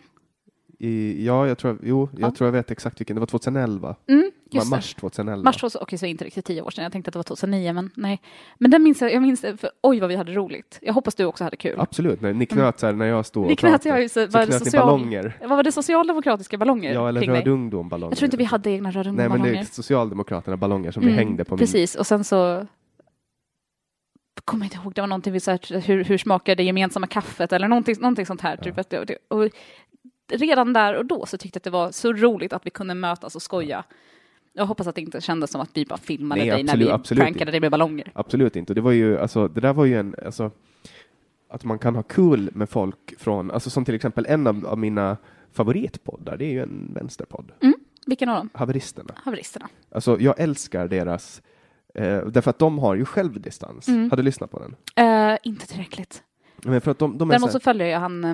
[0.81, 2.35] I, ja, jag tror, jo, jag Ja.
[2.35, 3.15] tror jag vet exakt vilken.
[3.15, 3.95] Det var 2011.
[4.09, 4.69] Mm, det.
[4.69, 5.43] Mars 2011.
[5.43, 7.73] Mars 2000, okej så inte riktigt tio år sedan, jag tänkte att det var 2009
[7.73, 8.21] men nej.
[8.57, 10.79] Men den minns jag, jag minns för oj vad vi hade roligt.
[10.81, 11.75] Jag hoppas du också hade kul.
[11.79, 14.37] Absolut, när ni knöt så här, när jag stod och knöt pratade, jag så, så
[14.37, 15.37] var knöt ni social, ballonger.
[15.41, 17.21] Vad var det socialdemokratiska ballonger Ja, eller?
[17.21, 18.11] Röd ungdom-ballonger.
[18.11, 19.59] Jag tror inte vi hade egna Röd Nej, men det ungdom-ballonger.
[19.61, 21.59] är Socialdemokraterna ballonger som Mm, vi hängde på min...
[21.59, 22.67] Precis, och sen så
[24.49, 27.67] kommer inte ihåg, det var någonting vi sa, hur, hur smakar det gemensamma kaffet eller
[27.67, 28.57] någonting, någonting sånt här.
[28.57, 29.49] Typ att det, det, och
[30.31, 32.93] redan där och då så tyckte jag att det var så roligt att vi kunde
[32.93, 33.83] mötas och skoja.
[34.53, 36.85] Jag hoppas att det inte kändes som att vi bara filmade Nej, dig absolut- när
[36.85, 37.51] vi absolut prankade inte.
[37.51, 38.11] dig med ballonger.
[38.15, 38.73] Absolut inte.
[38.73, 40.51] Det var ju, alltså, det där var ju en, alltså,
[41.49, 44.77] att man kan ha kul med folk från, alltså som till exempel en av, av
[44.77, 45.17] mina
[45.53, 47.51] favoritpoddar, det är ju en vänsterpodd,
[48.05, 48.49] Vilken av dem?
[48.53, 49.13] Haveristerna.
[49.23, 49.69] Haveristerna.
[49.91, 51.41] Alltså jag älskar deras,
[51.95, 53.87] eh, därför att de har ju självdistans.
[53.87, 54.09] Mm.
[54.09, 54.75] Har du lyssnat på den?
[55.31, 56.23] Eh, inte tillräckligt.
[56.63, 58.33] Men för att de, de är Däremot så så följer jag han, eh,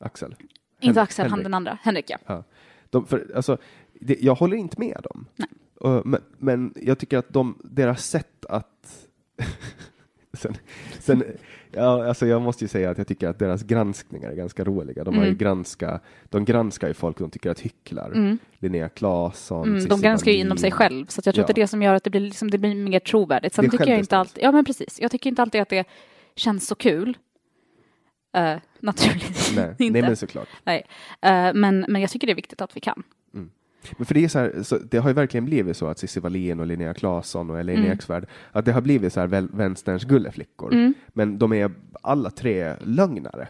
[0.00, 0.34] Axel.
[0.80, 1.44] inte Hen- Axel, han Henrik.
[1.44, 2.18] den andra, Henrik ja.
[2.26, 2.44] Ja.
[2.90, 3.58] De, för, alltså,
[4.00, 5.26] det, jag håller inte med dem.
[5.80, 9.08] Och, men, men jag tycker att de, deras sätt att...
[10.32, 10.54] sen,
[11.00, 11.24] sen,
[11.76, 15.04] ja, alltså jag måste ju säga att jag tycker att deras granskningar är ganska roliga.
[15.04, 15.38] De, har ju Mm.
[15.38, 18.10] granska, de granskar ju folk de tycker att hycklar.
[18.10, 18.38] Mm.
[18.58, 21.42] Linnea Claesson, Mm, de granskar ju inom sig själv, så jag tror Ja.
[21.42, 23.54] att det är det som gör att det blir, liksom, det blir mer trovärdigt.
[23.54, 25.84] Sen tycker jag inte alltid, ja men precis, jag tycker inte alltid att det
[26.36, 27.18] känns så kul.
[28.36, 29.92] Uh, naturligtvis Nej, inte.
[29.92, 30.48] nej, men såklart.
[30.64, 30.86] Nej.
[31.22, 33.02] Eh, men, men jag tycker det är viktigt att vi kan.
[33.96, 36.20] Men för det, är så här, så det har ju verkligen blivit så att Cissi
[36.20, 37.92] Wallin och Linnea Claesson och Elaine Mm.
[37.92, 40.72] Eksvärd, att det har blivit så här väl, vänsterns gulleflickor.
[40.72, 40.94] Mm.
[41.08, 41.70] Men de är
[42.02, 43.48] alla tre lögnare.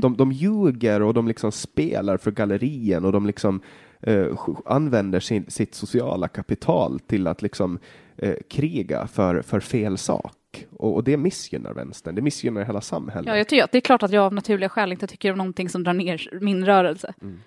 [0.00, 3.60] De, de ljuger och de liksom spelar för gallerien och de liksom
[4.00, 4.26] eh,
[4.64, 7.78] använder sin, sitt sociala kapital till att liksom
[8.16, 10.66] eh, kriga för, för fel sak.
[10.70, 13.26] Och, och det missgynnar vänstern, det missgynnar hela samhället.
[13.26, 15.68] Ja, jag tycker det är klart att jag av naturliga skäl inte tycker om någonting
[15.68, 17.14] som drar ner min rörelse.
[17.22, 17.38] Mm.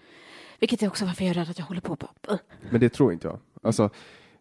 [0.60, 1.96] Vilket är också varför jag är rädd att jag håller på.
[1.96, 2.08] på.
[2.70, 3.40] Men det tror inte jag.
[3.62, 3.90] Alltså,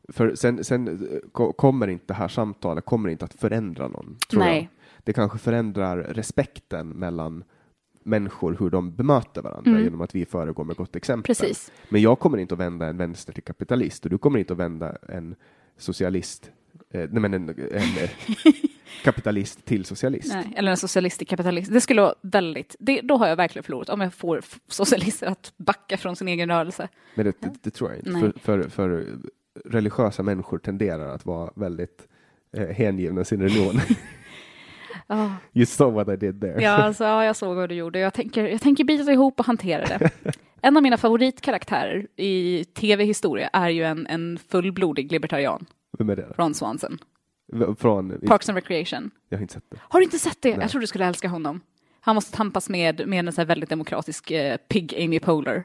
[0.09, 4.17] för sen, sen eh, ko- kommer inte det här samtalet kommer inte att förändra någon.
[4.31, 4.57] Tror Nej.
[4.59, 4.69] Jag.
[5.05, 7.45] Det kanske förändrar respekten mellan
[8.03, 9.85] människor, hur de bemöter varandra Mm.
[9.85, 11.35] genom att vi föregår med gott exempel.
[11.35, 11.73] Precis.
[11.89, 14.59] Men jag kommer inte att vända en vänster till kapitalist och du kommer inte att
[14.59, 15.35] vända en
[15.77, 16.51] socialist,
[16.91, 17.57] eh, nej men en, en
[18.03, 18.11] eh,
[19.05, 20.33] kapitalist till socialist.
[20.35, 21.73] Nej, eller en socialistisk kapitalist.
[21.73, 25.53] Det skulle vara väldigt, det, då har jag verkligen förlorat om jag får socialister att
[25.57, 26.89] backa från sin egen rörelse.
[27.15, 28.21] Men det, det, det tror jag inte.
[28.21, 29.07] För, för, för
[29.65, 32.09] religiösa människor tenderar att vara väldigt
[32.57, 33.81] eh, hängivna sin religion.
[35.09, 36.63] Ja, You saw what I did there.
[36.63, 37.99] ja, alltså, ja, jag såg vad du gjorde.
[37.99, 40.11] Jag tänker, jag tänker bita ihop och hantera det.
[40.63, 45.67] En av mina favoritkaraktärer i tv-historia är ju en, en fullblodig libertarian,
[45.99, 46.27] Vem är det?
[46.39, 46.99] Ron Swanson.
[47.53, 48.21] V- Från?
[48.27, 49.11] Parks and Recreation.
[49.29, 49.77] Jag har inte sett det.
[49.81, 50.51] Har du inte sett det?
[50.51, 50.59] Nej.
[50.61, 51.61] Jag tror du skulle älska honom.
[52.01, 55.65] Han måste tampas med, med en så här väldigt demokratisk eh, pig Amy Poehler.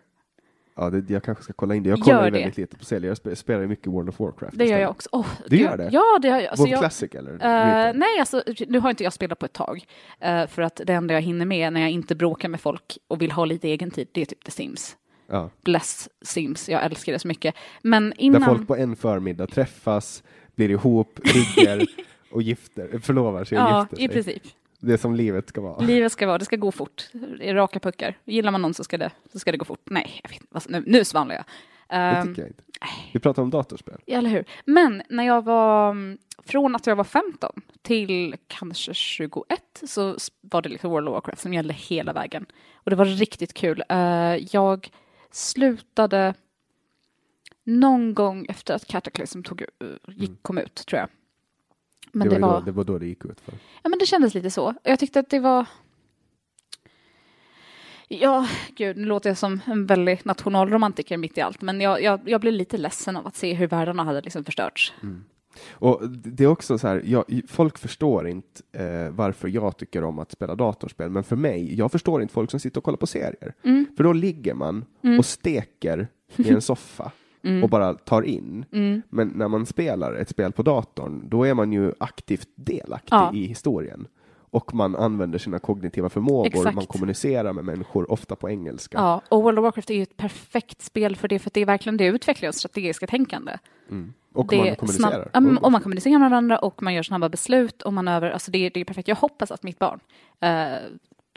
[0.76, 1.90] Ja, det, jag kanske ska kolla in det.
[1.90, 2.38] Jag Gör kollar ju det.
[2.40, 3.08] väldigt lite på serier.
[3.08, 4.58] Jag spe- spelar ju mycket World of Warcraft.
[4.58, 4.82] Det gör istället.
[4.82, 5.10] jag också.
[5.12, 5.90] Oh, Du gör det?
[5.92, 6.46] Ja, det gör jag.
[6.46, 7.32] Alltså, WoW jag Classic eller?
[7.32, 7.98] Retail?
[7.98, 9.86] nej, alltså, nu har inte jag spelat på ett tag.
[10.20, 13.22] Eh, för att det enda jag hinner med när jag inte bråkar med folk och
[13.22, 14.98] vill ha lite egen tid, det är typ The Sims.
[15.32, 15.50] Ja.
[15.62, 17.56] Bless Sims, jag älskar det så mycket.
[17.82, 18.46] Men Där innan...
[18.46, 20.24] folk på en förmiddag träffas,
[20.56, 21.86] blir ihop, ligger
[22.32, 24.06] och gifter, förlovar sig och Ja, gifter sig.
[24.06, 24.44] i princip.
[24.80, 25.80] Det är som livet ska vara.
[25.86, 27.10] Livet ska vara, det ska gå fort.
[27.42, 28.18] Raka puckar.
[28.26, 29.82] Gillar man någon så ska det, så ska det gå fort.
[29.86, 31.44] Nej, jag vet, inte nu, nu svamlar jag.
[31.88, 32.64] Det Ehm, tycker jag inte.
[33.14, 33.98] Vi pratar om datorspel.
[34.08, 34.46] Eller hur?
[34.66, 35.96] Men när jag var,
[36.46, 39.44] från att jag var 15 till kanske 21
[39.88, 42.46] så var det liksom World of Warcraft som gällde hela vägen.
[42.76, 43.84] Och det var riktigt kul.
[43.90, 44.90] Eh, jag
[45.36, 46.34] slutade
[47.64, 51.10] någon gång efter att Cataclysm tog, uh, gick, kom ut, tror jag.
[52.12, 53.54] Men det, ju var, Då, det var då det gick ut för.
[53.84, 54.76] ja, men det kändes lite så.
[54.84, 55.66] Jag tyckte att det var...
[58.08, 62.30] Ja, gud, nu låter jag som en väldigt nationalromantiker mitt i allt, men jag, jag,
[62.30, 64.94] jag blev lite ledsen av att se hur världarna hade liksom förstörts.
[65.72, 70.20] Och det är också så här, jag, folk förstår inte eh, varför jag tycker om
[70.20, 73.08] att spela datorspel, men för mig, jag förstår inte folk som sitter och kollar på
[73.08, 73.54] serier.
[73.64, 73.86] Mm.
[73.98, 74.86] För då ligger man
[75.20, 76.08] och steker
[76.38, 77.12] i en soffa
[77.44, 77.64] Mm.
[77.64, 78.66] och bara tar in.
[79.10, 83.32] Men när man spelar ett spel på datorn, då är man ju aktivt delaktig Ja.
[83.34, 84.08] i historien.
[84.34, 86.76] Och man använder sina kognitiva förmågor, Exakt.
[86.76, 88.98] man kommunicerar med människor, ofta på engelska.
[88.98, 91.66] Ja, och World of Warcraft är ju ett perfekt spel för det, för det är
[91.66, 93.52] verkligen det utvecklar strategiska tänkande.
[94.34, 95.30] Och det man kommunicerar.
[95.32, 98.32] Snabb, men om man kommunicerar med varandra och man gör snabba beslut och man över,
[98.32, 99.08] alltså det, det är perfekt.
[99.08, 100.00] Jag hoppas att mitt barn
[100.40, 100.78] eh,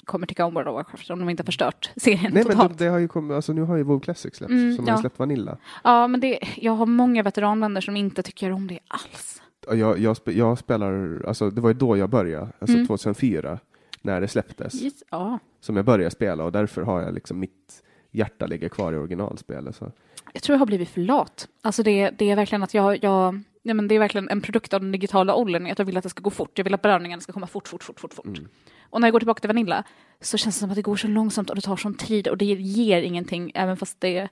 [0.05, 2.79] kommer tycka om World of Warcraft om de inte har förstört serien Nej men totalt.
[2.79, 4.93] det, det har ju kommit, alltså nu har ju WoW Classic släppts, Mm, som ja.
[4.93, 5.57] har släppt Vanilla.
[5.85, 9.43] Ja, men det, jag har många veteranvänner som inte tycker om det alls.
[9.67, 12.87] Och Jag, jag, spe, jag spelar, alltså det var ju då jag började, alltså Mm.
[12.87, 13.59] 2004,
[14.03, 17.83] när det släpptes, Yes, Ja, som jag började spela och därför har jag liksom mitt
[18.15, 19.77] hjärta ligger kvar i originalspelet.
[19.77, 19.93] Så.
[20.33, 21.49] jag tror jag har blivit för lat.
[21.63, 24.75] Alltså det, det är verkligen att jag, jag ja, men det är verkligen en produkt
[24.75, 26.59] av den digitala åldern, att jag vill att det ska gå fort.
[26.59, 28.27] Jag vill att belöningarna ska komma fort, fort, fort, fort, fort.
[28.27, 28.49] Mm.
[28.91, 29.85] Och när jag går tillbaka till Vanilla
[30.21, 32.39] så känns det som att det går så långsamt och det tar sån tid och
[32.39, 34.29] det ger ingenting, även fast det,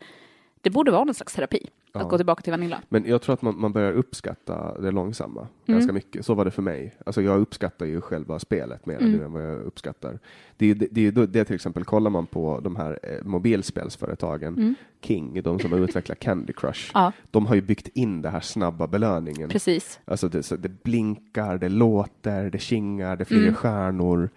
[0.63, 2.09] det borde vara en slags terapi att Ja.
[2.09, 2.81] gå tillbaka till Vanilla.
[2.89, 5.79] Men jag tror att man, man börjar uppskatta det långsamma Mm.
[5.79, 6.27] ganska mycket.
[6.27, 6.95] Så var det för mig.
[7.07, 9.13] Alltså jag uppskattar ju själva spelet mer Mm.
[9.13, 10.19] nu än vad jag uppskattar.
[10.57, 14.75] Det är det, det, är det till exempel, kollar man på de här eh, mobilspelsföretagen,
[15.01, 17.05] King, de som har utvecklat Candy Crush, Mm.
[17.05, 17.13] Ja.
[17.31, 19.49] de har ju byggt in det här snabba belöningen.
[19.49, 20.01] Precis.
[20.05, 23.55] Alltså det, det blinkar, det låter, det kingar, det flyger Mm.
[23.55, 24.31] stjärnor.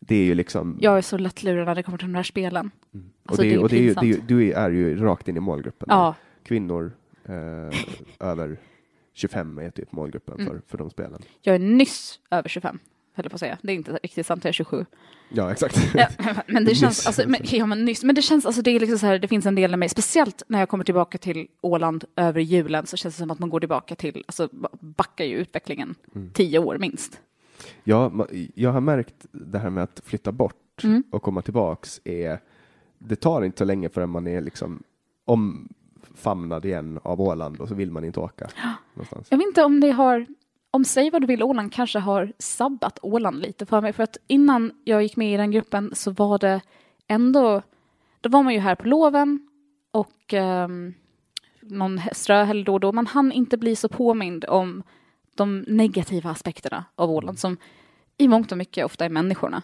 [0.00, 0.78] Det är ju liksom...
[0.80, 2.70] Jag är så lättlurad när det kommer till de här spelen.
[2.92, 4.96] och Alltså, det, det är och det är ju, det är ju, du är ju
[4.96, 5.86] rakt in i målgruppen.
[5.90, 6.14] Ja.
[6.42, 6.92] Kvinnor
[7.24, 8.58] eh, över
[9.12, 10.46] 25 är typ målgruppen Mm.
[10.46, 11.22] för, för de spelen.
[11.40, 12.78] Jag är nyss över 25,
[13.14, 13.58] höll jag på att säga.
[13.62, 14.86] Det är inte riktigt sant, jag är 27.
[15.32, 15.78] Ja, exakt.
[15.94, 16.08] Ja,
[16.46, 18.98] men det känns, alltså, men, ja, men nyss, men det känns, alltså det är liksom
[18.98, 22.04] så här, det finns en del av mig, speciellt när jag kommer tillbaka till Åland
[22.16, 25.36] över julen så känns det som att man går tillbaka till, alltså ba- backar ju
[25.36, 26.30] utvecklingen Mm.
[26.32, 27.20] tio år minst.
[27.84, 31.02] Ja, jag har märkt det här med att flytta bort Mm.
[31.10, 32.38] och komma tillbaks är,
[32.98, 34.82] det tar inte så länge förrän man är liksom
[35.24, 38.48] omfamnad igen av Åland och så vill man inte åka
[38.94, 39.26] någonstans.
[39.30, 40.26] Jag vet inte om det har,
[40.70, 44.16] om Säg vad du vill Åland kanske har sabbat Åland lite för mig, för att
[44.26, 46.60] innan jag gick med i den gruppen så var det
[47.06, 47.62] ändå,
[48.20, 49.48] då var man ju här på loven
[49.90, 50.94] och um,
[51.60, 54.82] någon ströhelg då och då, man hann inte bli så påmind om
[55.40, 57.56] de negativa aspekterna av Åland som
[58.18, 59.62] i mångt och mycket ofta är människorna.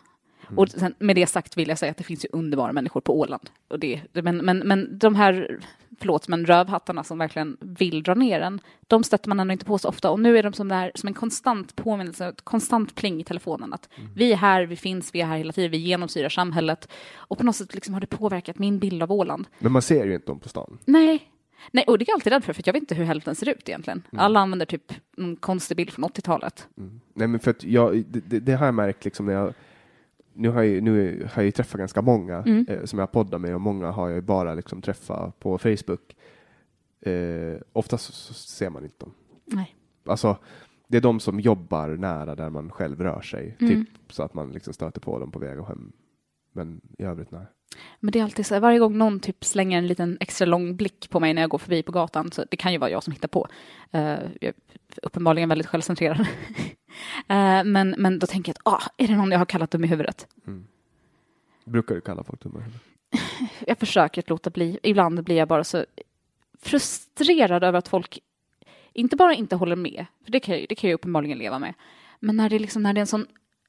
[0.56, 3.18] Och sen, med det sagt vill jag säga att det finns ju underbara människor på
[3.18, 3.50] Åland.
[3.68, 5.58] Och det, men, men, men de här,
[5.98, 9.78] förlåt, men rövhattarna som verkligen vill dra ner en, de stöter man ändå inte på
[9.78, 10.10] så ofta.
[10.10, 13.72] Och nu är de som, där, som en konstant påminnelse, ett konstant pling i telefonen.
[13.72, 16.88] Att vi är här, vi finns, vi är här hela tiden, vi genomsyrar samhället.
[17.16, 19.46] Och på något sätt liksom har det påverkat min bild av Åland.
[19.58, 20.78] Men man ser ju inte dem på stan.
[20.84, 21.30] Nej.
[21.72, 23.48] Nej, och det är jag alltid rädd för, för jag vet inte hur hälften ser
[23.48, 24.02] ut egentligen.
[24.12, 26.68] Alla använder typ en konstig bild från 80-talet.
[27.14, 29.54] Nej, men för att jag, det, det, det har jag märkt liksom när jag
[30.38, 32.66] nu har, jag, nu har jag ju träffat ganska många Mm.
[32.68, 36.16] eh, som jag poddar med och många har jag bara liksom träffat på Facebook.
[37.00, 39.12] Eh, oftast så ser man inte dem.
[39.44, 39.76] Nej.
[40.06, 40.36] Alltså,
[40.88, 43.74] det är de som jobbar nära där man själv rör sig, Mm.
[43.84, 45.92] typ så att man liksom stöter på dem på väg och hem.
[46.52, 47.46] Men i övrigt nej.
[48.00, 50.76] Men det är alltid så här, varje gång någon typ slänger en liten extra lång
[50.76, 53.02] blick på mig när jag går förbi på gatan, så det kan ju vara jag
[53.02, 53.48] som hittar på.
[53.94, 54.54] Uh, jag är
[55.02, 56.26] uppenbarligen väldigt självcentrerad.
[57.28, 59.84] Eh, men, men då tänker jag att, ah, är det någon jag har kallat dum
[59.84, 60.26] i huvudet?
[61.64, 62.82] Brukar du kalla folk dumma i huvudet?
[63.66, 64.78] Jag försöker att låta bli.
[64.82, 65.84] Ibland blir jag bara så
[66.62, 68.18] frustrerad över att folk
[68.92, 71.74] inte bara inte håller med, för det kan jag, det kan jag uppenbarligen leva med,
[72.20, 73.26] men när det, liksom, när det är en sån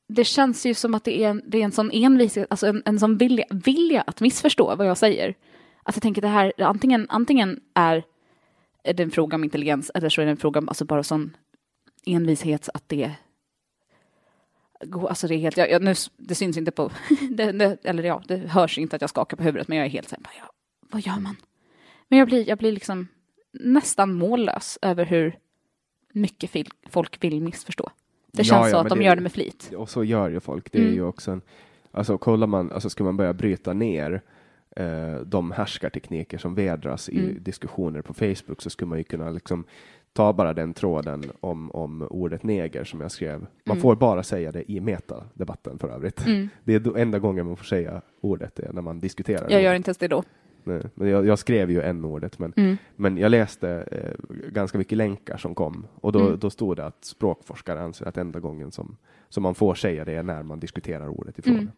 [0.08, 2.82] det känns ju som att det är en, det är en sån envishet, alltså en,
[2.86, 5.36] en sån vilja, vilja att missförstå vad jag säger.
[5.84, 8.04] Att jag tänker det här, antingen, antingen är
[8.84, 11.38] det en fråga om intelligens eller så är det en fråga om alltså bara sån
[12.06, 13.12] envishet att det
[14.94, 16.92] Alltså det är helt, jag, jag, nu, det syns inte på,
[17.30, 19.92] det, det, eller ja, det hörs inte att jag skakar på huvudet, men jag är
[19.92, 20.52] helt såhär, ja,
[20.82, 21.36] vad gör man?
[22.08, 23.08] Men jag blir, jag blir liksom
[23.54, 25.40] nästan mållös över hur
[26.14, 27.92] mycket fil, folk vill missförstå.
[28.38, 29.72] Det känns ja, så att de det- gör det med flit.
[29.78, 30.72] Och så gör ju folk.
[30.72, 30.94] Det är Mm.
[30.96, 31.42] ju också en,
[31.92, 34.22] alltså kollar man, alltså ska man börja bryta ner
[34.76, 37.44] eh, de härskartekniker som vedras i Mm.
[37.44, 39.64] diskussioner på Facebook så skulle man ju kunna liksom
[40.14, 43.40] ta bara den tråden om, om ordet neger som jag skrev.
[43.40, 43.48] Man
[43.78, 43.82] Mm.
[43.82, 46.26] får bara säga det i metadebatten för övrigt.
[46.28, 46.50] Mm.
[46.64, 49.48] Det är enda gången man får säga ordet det är när man diskuterar.
[49.50, 49.78] Jag gör ordet.
[49.78, 50.24] inte ens det då.
[50.96, 52.78] Men jag, jag skrev ju en ordet men, Mm.
[52.96, 56.40] men jag läste eh, ganska mycket länkar som kom och då, Mm.
[56.40, 58.98] då stod det att språkforskare anser att enda gången som,
[59.30, 61.58] som man får säga det är när man diskuterar ordet i fråga.
[61.58, 61.72] Mm.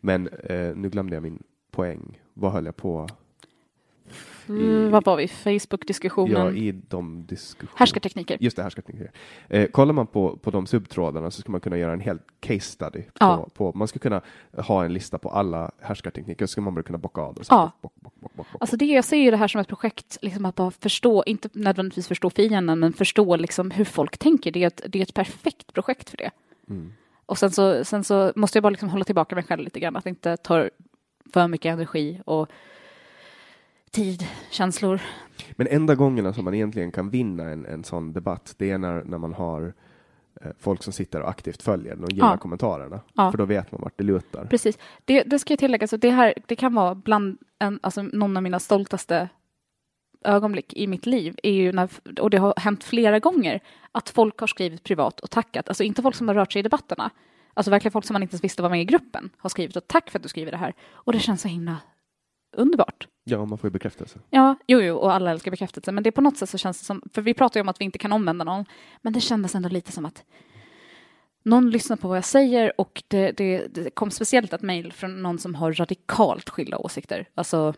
[0.00, 2.20] Men eh, nu glömde jag min poäng.
[2.34, 3.06] Vad höll jag på?
[4.48, 5.28] Mm, vad var vi?
[5.28, 6.32] Facebook-diskussionen?
[6.32, 7.78] Ja, i de diskussionerna.
[7.78, 8.36] Härskartekniker.
[8.40, 9.10] Just det, härskartekniker.
[9.48, 12.60] Eh, kollar man på, på de subtrådarna så ska man kunna göra en hel case
[12.60, 13.02] study.
[13.02, 13.48] På, Ja.
[13.54, 14.22] på, man ska kunna
[14.56, 17.42] ha en lista på alla härskartekniker så ska man bara kunna bocka av det.
[17.50, 17.72] Ja.
[17.82, 18.46] bock, bock, bock, bock.
[18.60, 21.48] Alltså det, jag ser ju det här som ett projekt, liksom att bara förstå, inte
[21.52, 24.50] nödvändigtvis förstå fienden, men förstå liksom hur folk tänker.
[24.52, 26.30] Det är ett, det är ett perfekt projekt för det.
[26.68, 26.92] Mm.
[27.26, 29.96] Och sen så, sen så måste jag bara liksom hålla tillbaka mig själv lite grann,
[29.96, 30.68] att inte ta
[31.32, 32.48] för mycket energi och
[33.96, 35.00] tid, känslor.
[35.52, 39.04] Men enda gångerna som man egentligen kan vinna en, en sån debatt, det är när,
[39.04, 39.74] när man har
[40.40, 42.36] eh, folk som sitter och aktivt följer den och gillar Ja.
[42.36, 43.00] kommentarerna.
[43.14, 43.30] Ja.
[43.30, 44.44] För då vet man vart det lutar.
[44.44, 44.78] Precis.
[45.04, 48.36] Det, det ska jag tillägga, så det här det kan vara bland en, alltså, någon
[48.36, 49.28] av mina stoltaste
[50.24, 51.88] ögonblick i mitt liv, är ju när,
[52.20, 53.60] och det har hänt flera gånger,
[53.92, 55.68] att folk har skrivit privat och tackat.
[55.68, 57.10] Alltså inte folk som har rört sig i debatterna,
[57.54, 59.86] alltså verkligen folk som man inte ens visste var med i gruppen, har skrivit och
[59.88, 60.74] tack för att du skriver det här.
[60.92, 61.76] Och det känns så himla
[62.52, 63.08] underbart.
[63.24, 64.18] Ja, man får ju bekräftelse.
[64.30, 66.78] Ja, jo, jo, och alla älskar bekräftelse, men det är på något sätt så känns
[66.78, 68.64] det som, för vi pratar ju om att vi inte kan omvända någon,
[69.02, 70.24] men det kändes ändå lite som att
[71.44, 75.22] någon lyssnar på vad jag säger och det, det, det kom speciellt ett mejl från
[75.22, 77.74] någon som har radikalt skilda åsikter, alltså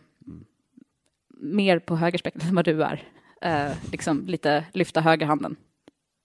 [1.41, 3.03] mer på högerspektrat än vad du är.
[3.41, 5.55] Eh, liksom lite lyfta högerhanden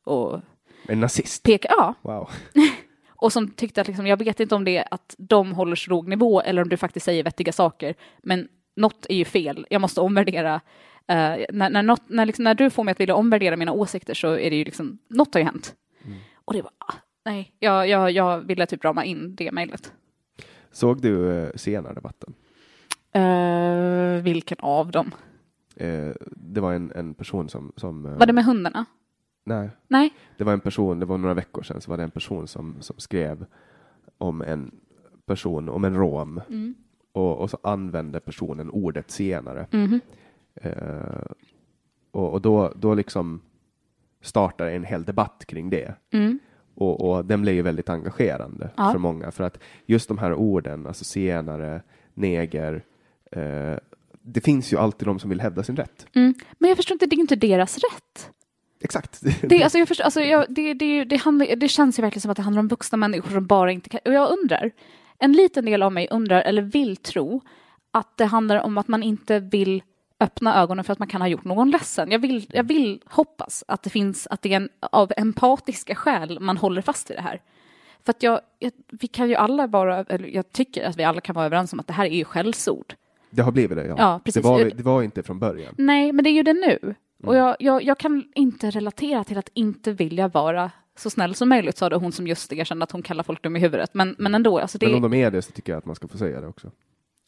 [0.04, 0.40] och
[0.88, 1.42] En nazist.
[1.42, 2.30] peka, ja, Wow.
[3.24, 5.90] och som tyckte att liksom, jag vet inte om det är att de håller så
[5.90, 9.66] låg nivå eller om du faktiskt säger vettiga saker, men något är ju fel.
[9.70, 10.54] Jag måste omvärdera.
[11.06, 14.14] eh, när, när, något, när, liksom, när du får mig att vilja omvärdera mina åsikter
[14.14, 15.74] så är det ju liksom, något har ju hänt.
[16.34, 16.94] Och det var, ah,
[17.24, 19.92] nej, jag, jag, jag ville typ rama in det mejlet.
[20.72, 22.34] Såg du eh, senare-debatten?
[23.16, 25.14] Uh, vilken av dem?
[25.76, 27.72] Eh, det var en, en person som...
[27.76, 28.84] som eh, Var det med hundarna?
[29.44, 30.12] Nej, Nej?
[30.38, 32.76] det var en person, det var några veckor sedan, så var det en person som,
[32.80, 33.46] som skrev
[34.18, 34.70] om en
[35.26, 36.40] person, om en rom.
[36.48, 36.74] Mm.
[37.12, 39.66] Och, och så använde personen ordet senare.
[39.70, 40.00] Mhm.
[40.54, 41.26] Eh,
[42.10, 43.40] och och då, då liksom
[44.20, 45.94] startar en hel debatt kring det.
[46.10, 46.38] Mm.
[46.74, 48.92] Och, och den blev ju väldigt engagerande Ja.
[48.92, 49.30] för många.
[49.30, 51.82] För att just de här orden, alltså senare,
[52.14, 52.84] neger,
[53.30, 53.74] eh,
[54.22, 56.06] det finns ju alltid de som vill hävda sin rätt.
[56.14, 56.34] Mm.
[56.58, 58.30] Men jag förstår inte, det är inte deras rätt.
[58.84, 59.20] Exakt.
[59.42, 62.30] Det, alltså jag förstår, alltså jag, det, det, det, handlar, det känns ju verkligen som
[62.30, 64.00] att det handlar om vuxna människor som bara inte kan...
[64.04, 64.70] Och jag undrar,
[65.18, 67.40] en liten del av mig undrar, eller vill tro,
[67.90, 69.82] att det handlar om att man inte vill
[70.20, 72.10] öppna ögonen för att man kan ha gjort någon ledsen.
[72.10, 76.40] Jag vill, jag vill hoppas att det finns, att det är en, av empatiska skäl
[76.40, 77.40] man håller fast vid det här.
[78.04, 81.20] För att jag, jag, vi kan ju alla vara, eller jag tycker att vi alla
[81.20, 82.94] kan vara överens om att det här är ju skällsord.
[83.30, 83.94] Det har blivit det, ja.
[83.98, 84.42] Ja, precis.
[84.42, 85.74] Det, var, det var inte från början.
[85.78, 86.94] Nej, men det är ju det nu.
[87.26, 91.48] Och jag, jag, jag kan inte relatera till att inte vilja vara så snäll som
[91.48, 93.94] möjligt, sa det hon som just erkände att hon kallar folk dum i huvudet.
[93.94, 94.86] Men, men ändå, alltså det...
[94.86, 96.70] Men om de är det så tycker jag att man ska få säga det också.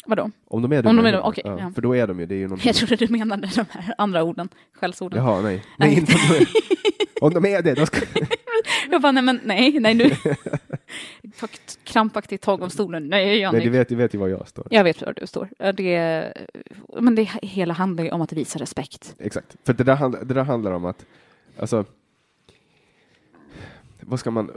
[0.06, 0.31] Vadå?
[0.47, 0.89] Om de är det.
[0.89, 1.70] Om de är det, okej, ja, ja.
[1.74, 2.68] För då är de ju, det är ju någonting.
[2.68, 5.24] Jag trodde du menade de här andra orden, skällsorden.
[5.24, 5.62] Jaha, nej.
[5.77, 5.89] Nej.
[5.89, 5.98] nej.
[5.98, 6.12] inte
[7.21, 8.01] om, de är, det, då ska...
[8.91, 10.11] Jag bara, nej men nej, nej nu.
[11.85, 13.09] Krampaktigt tag om stolen.
[13.09, 13.59] Nej, Jannik.
[13.59, 14.67] Nej, du vet, du vet ju var jag står.
[14.71, 15.73] Jag vet var du står.
[15.73, 16.33] Det,
[17.01, 19.15] men det hela handlar ju om att visa respekt.
[19.19, 19.57] Exakt.
[19.65, 21.07] För det där, handl- det där handlar om att,
[21.59, 21.85] alltså,
[24.01, 24.51] vad ska man,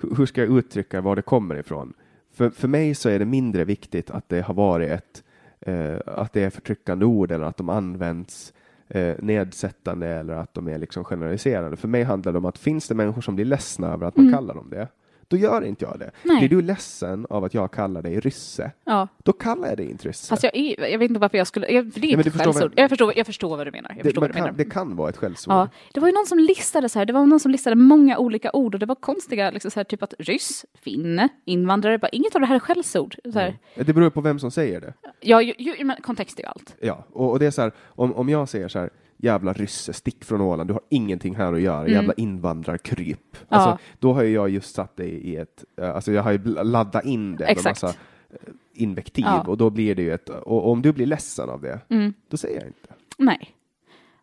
[0.00, 1.94] hur hur ska jag uttrycka var det kommer ifrån?
[2.34, 5.24] För, för mig så är det mindre viktigt att det har varit ett,
[5.60, 8.52] eh, att det är förtryckande ord eller att de används
[8.88, 11.76] eh, nedsättande eller att de är liksom generaliserande.
[11.76, 14.32] För mig handlar det om att finns det människor som blir ledsna över att man
[14.32, 14.88] kallar dem det,
[15.28, 16.10] då gör inte jag det.
[16.22, 16.38] Nej.
[16.38, 20.08] Blir du ledsen av att jag kallar dig rysse, Ja, då kallar jag dig inte
[20.08, 20.28] rysse.
[20.28, 21.66] fast jag, är- jag vet inte varför jag skulle...
[21.68, 22.72] Jag, det är förstår vad- skällsord.
[22.76, 23.90] Jag förstår, jag förstår vad du menar.
[23.90, 24.46] Jag det, förstår vad du menar.
[24.48, 25.54] kan, det kan vara ett skällsord.
[25.54, 28.18] Ja, det var ju någon som listade så här, det var någon som listade många
[28.18, 32.08] olika ord och det var konstiga, liksom så här, typ att ryss, finne, invandrare, bara
[32.08, 33.16] inget av det här är skällsord.
[33.32, 34.92] Så här, Det beror på vem som säger det.
[35.20, 36.74] Ja, ju, ju, men kontext är ju allt.
[36.80, 39.92] Ja, och, och det är så här, om, om jag säger så här, jävla rysse,
[39.92, 41.92] stick från Åland, du har ingenting här att göra, Mm.
[41.92, 43.20] jävla invandrarkryp.
[43.32, 43.56] Ja.
[43.56, 47.04] Alltså, då har jag just satt dig i ett, eh, alltså jag har ju laddat
[47.04, 47.82] in det med Exakt.
[47.82, 47.96] massa
[48.30, 48.36] eh,
[48.74, 49.42] invektiv Ja.
[49.46, 52.14] och då blir det ju ett, och om du blir ledsen av det, Mm.
[52.30, 52.88] då säger jag inte.
[53.18, 53.50] Nej.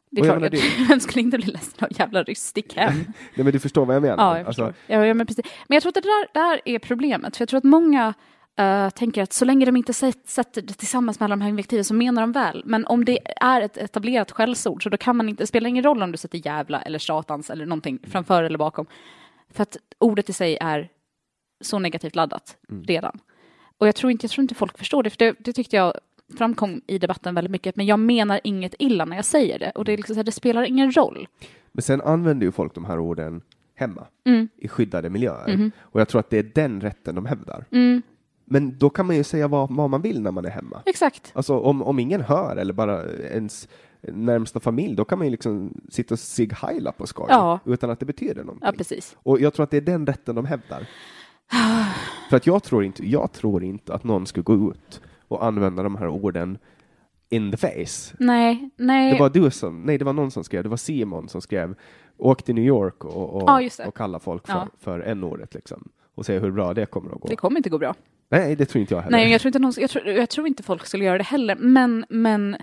[0.09, 2.93] Det är klart, menar, att- vem skulle inte bli ledsen av jävla ryss, stick hem.
[3.35, 4.23] Nej men du förstår vad jag menar?
[4.31, 5.45] Ja, jag Alltså, ja, men, precis.
[5.67, 8.13] men jag tror att det där, där är problemet, för jag tror att många
[8.59, 11.49] eh, tänker att så länge de inte sätt- sätter det tillsammans med alla de här
[11.49, 12.61] invektiven så menar de väl.
[12.65, 15.83] Men om det är ett etablerat skällsord så då kan man inte, det spelar ingen
[15.83, 18.85] roll om du sätter jävla eller satans eller någonting framför eller bakom.
[19.49, 20.89] För att ordet i sig är
[21.61, 22.57] så negativt laddat
[22.87, 23.19] redan.
[23.77, 25.93] Och jag tror, inte, jag tror inte folk förstår det, för det, det tyckte jag
[26.37, 29.71] framkom i debatten väldigt mycket, men jag menar inget illa när jag säger det.
[29.75, 31.27] Och det, liksom här, det spelar ingen roll.
[31.71, 33.41] Men sen använder ju folk de här orden
[33.75, 34.49] hemma, Mm.
[34.57, 35.47] i skyddade miljöer.
[35.57, 35.71] Mhm.
[35.79, 37.65] Och jag tror att det är den rätten de hävdar.
[37.71, 38.01] Mm,
[38.45, 40.81] Men då kan man ju säga vad, vad man vill när man är hemma.
[40.85, 41.31] exakt.
[41.35, 43.67] Alltså om, om ingen hör eller bara ens
[44.01, 47.59] närmsta familj, då kan man ju liksom sitta och sig heila på skoj Ja.
[47.65, 48.65] utan att det betyder någonting.
[48.65, 49.15] Ja, precis.
[49.23, 50.87] Och jag tror att det är den rätten de hävdar.
[52.29, 55.83] För att jag tror, inte, jag tror inte att någon skulle gå ut och använda
[55.83, 56.57] de här orden
[57.29, 58.15] in the face.
[58.19, 59.13] Nej, nej.
[59.13, 61.75] Det var du som, nej det var någon som skrev, det var Simon som skrev,
[62.17, 64.67] åk till New York och, och, Ja, och kalla folk för, Ja.
[64.79, 65.89] för n-ordet liksom.
[66.15, 67.27] Och se hur bra det kommer att gå.
[67.27, 67.95] Det kommer inte gå bra.
[68.33, 69.17] Nej, det tror inte jag heller.
[69.17, 71.55] Nej, jag tror inte, någon, jag, tror, jag tror inte folk skulle göra det heller.
[71.55, 72.57] Men, men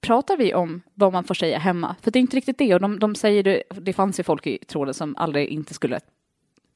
[0.00, 1.96] pratar vi om vad man får säga hemma?
[2.02, 2.74] För det är inte riktigt det.
[2.74, 6.00] Och de, de säger det, det fanns ju folk i tråden som aldrig inte skulle...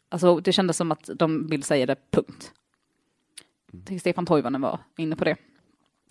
[0.09, 2.53] Alltså det kändes som att de vill säga det, punkt.
[3.87, 5.37] Tycker Stefan Toivonen var inne på det.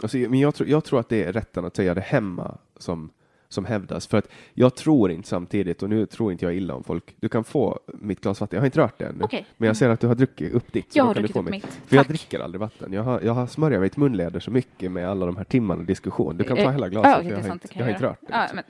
[0.02, 3.10] Alltså, men jag, tror, jag tror att det är rätten att säga det hemma som,
[3.50, 4.08] som hävdas.
[4.08, 7.30] För att jag tror inte samtidigt, och nu tror inte jag illa om folk, du
[7.30, 8.58] kan få mitt glas vatten.
[8.58, 9.46] Jag har inte rört det ännu, Okej.
[9.58, 10.96] men jag ser att du har druckit upp ditt.
[10.96, 11.52] Jag har druckit upp mitt.
[11.52, 11.80] mitt.
[11.86, 12.94] För jag dricker aldrig vatten.
[12.94, 16.38] Jag har, jag har smörjat mitt munläder så mycket med alla de här timmarna diskussion.
[16.38, 17.96] Du kan ta Eh, hela glaset, för okej, jag, har inte, kan jag har jag
[17.98, 18.40] inte rört det.
[18.42, 18.56] Liksom.
[18.56, 18.64] men,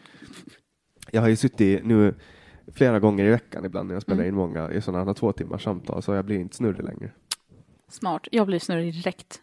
[1.12, 2.14] Jag har ju suttit nu
[2.74, 4.28] flera gånger i veckan ibland när jag spelar Mm.
[4.28, 7.12] in många i sådana här två timmars samtal, så jag blir inte snurrig längre.
[7.90, 8.28] smart.
[8.32, 9.42] Jag blir snurrig direkt.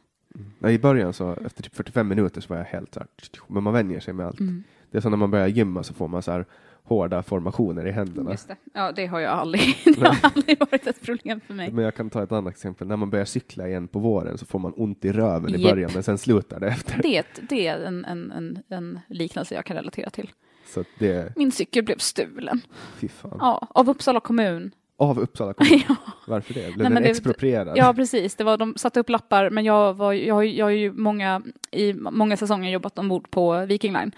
[0.59, 3.09] Ja, I början så efter typ 45 minuter så var jag helt så här,
[3.49, 4.41] men man vänjer sig med allt.
[4.41, 4.63] Mm.
[4.95, 6.45] Det är som när man börjar gymma så får man så här
[6.85, 8.31] hårda formationer i händerna.
[8.31, 8.57] Just det.
[8.75, 9.77] Ja, det har jag aldrig.
[9.85, 11.71] det har aldrig varit ett problem för mig.
[11.73, 12.87] Men jag kan ta ett annat exempel.
[12.89, 15.73] När man börjar cykla igen på våren så får man ont i röven i Japp.
[15.73, 17.03] början, men sen slutar det efter.
[17.03, 20.31] Det, det är en, en, en, en liknelse jag kan relatera till.
[20.67, 22.61] Så det, Min cykel blev stulen.
[22.97, 23.37] fy fan.
[23.41, 24.71] Ja, av Uppsala kommun.
[24.97, 25.81] Av Uppsala kommun.
[25.89, 25.97] Ja.
[26.27, 26.61] Varför det?
[26.75, 27.77] Blev Nej, den det- exproprierad?
[27.79, 28.35] Ja, precis.
[28.35, 31.93] Det var, de satte upp lappar, men jag, var, jag, jag har ju många, i
[31.95, 34.13] många säsonger jobbat ombord på Viking Line.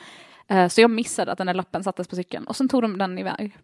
[0.48, 2.98] Eh, Så jag missade att den där lappen sattes på cykeln och sen tog de
[2.98, 3.56] den iväg.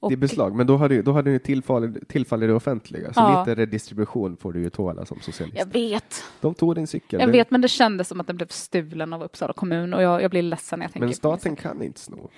[0.00, 3.12] Och, Det är beslag, men då hade, då hade ni tillfall, tillfall i det offentliga,
[3.12, 3.40] så Ja.
[3.40, 5.58] lite redistribution får du ju tåla som socialist.
[5.58, 7.20] Jag vet, De tog din cykel.
[7.20, 10.22] jag vet, men det kändes som att den blev stulen av Uppsala kommun och jag,
[10.22, 12.30] jag blir ledsen när jag tänker men staten kan inte sno.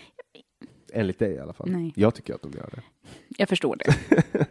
[0.92, 1.68] Enligt dig i alla fall.
[1.70, 1.92] Nej.
[1.96, 2.82] Jag tycker att de gör det.
[3.38, 3.94] Jag förstår det.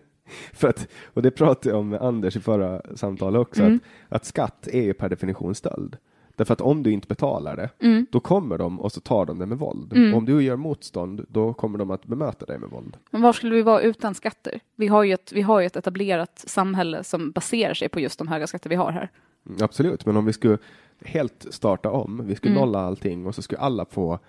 [0.54, 3.80] För att, och det pratade jag om med Anders i förra samtalet också, Mm.
[4.10, 5.98] att, att skatt är ju per definition stöld.
[6.36, 8.06] Därför att om du inte betalar det, Mm.
[8.12, 10.14] då kommer de och så tar de det med våld.
[10.16, 12.98] Om du gör motstånd, då kommer de att bemöta dig med våld.
[13.12, 14.60] Men var skulle vi vara utan skatter?
[14.76, 18.20] Vi har ju ett, vi har ju ett etablerat samhälle som baserar sig på just
[18.20, 19.10] de höga skatter vi har här.
[19.50, 20.58] Mm, Absolut, men om vi skulle
[21.06, 22.62] helt starta om, vi skulle Mm.
[22.66, 24.20] nolla allting och så skulle alla få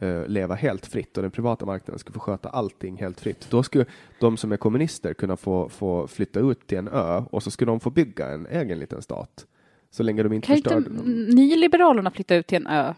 [0.00, 3.46] eh, leva helt fritt och den privata marknaden skulle få sköta allting helt fritt.
[3.50, 3.84] Då skulle
[4.20, 7.70] de som är kommunister kunna få, få flytta ut till en ö och så skulle
[7.70, 9.46] de få bygga en egen liten stat.
[9.94, 11.24] Så länge de inte Kan inte förstörde den.
[11.24, 12.94] nyliberalerna flytta ut till en ö?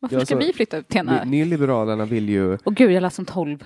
[0.00, 1.24] Varför Ja, ska så- vi flytta ut till en ö?
[1.24, 3.64] Ny- Nyliberalerna vill ju Och gud, jag lät som tolv.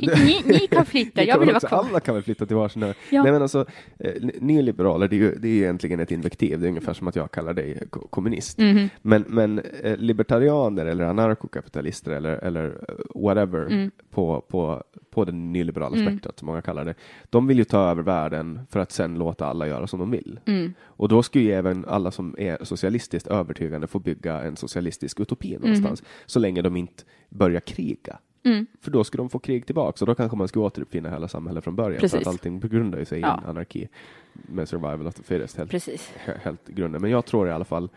[0.00, 1.78] Ni, ni kan flytta, jag vill vara kvar.
[1.88, 2.92] alla kan väl flytta till varsin ö.
[3.10, 3.22] Ja.
[3.22, 3.66] Nej men alltså,
[3.98, 6.60] eh, ny- nyliberaler, det är ju det är egentligen ett invektiv.
[6.60, 8.58] Det är ungefär som att jag kallar dig ko- kommunist.
[8.58, 8.88] Mhm.
[9.02, 13.90] Men, men eh, libertarianer eller anarkokapitalister eller, eller eh, whatever Mm.
[14.10, 16.94] på, på, på den nyliberala spektrat, som många kallar det,
[17.30, 20.40] de vill ju ta över världen för att sen låta alla göra som de vill.
[20.46, 20.74] Mm.
[20.84, 25.58] Och då skulle ju även alla som är socialistiskt övertygande få bygga en socialistisk utopi
[25.60, 28.18] någonstans, så länge de inte börjar kriga.
[28.44, 28.66] Mm.
[28.80, 31.64] För då skulle de få krig tillbaka, och då kanske man skulle återuppfinna hela samhället
[31.64, 31.94] från början.
[31.94, 32.20] För Precis.
[32.20, 33.38] att allting grundar ju sig i Ja.
[33.42, 33.88] en anarki
[34.32, 36.12] med survival of the fittest, helt, Precis.
[36.26, 37.02] he- helt grunden.
[37.02, 37.90] Men jag tror i alla fall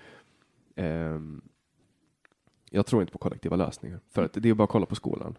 [0.76, 1.42] ehm,
[2.70, 4.00] jag tror inte på kollektiva lösningar.
[4.10, 5.36] För att det är bara att kolla på skolan.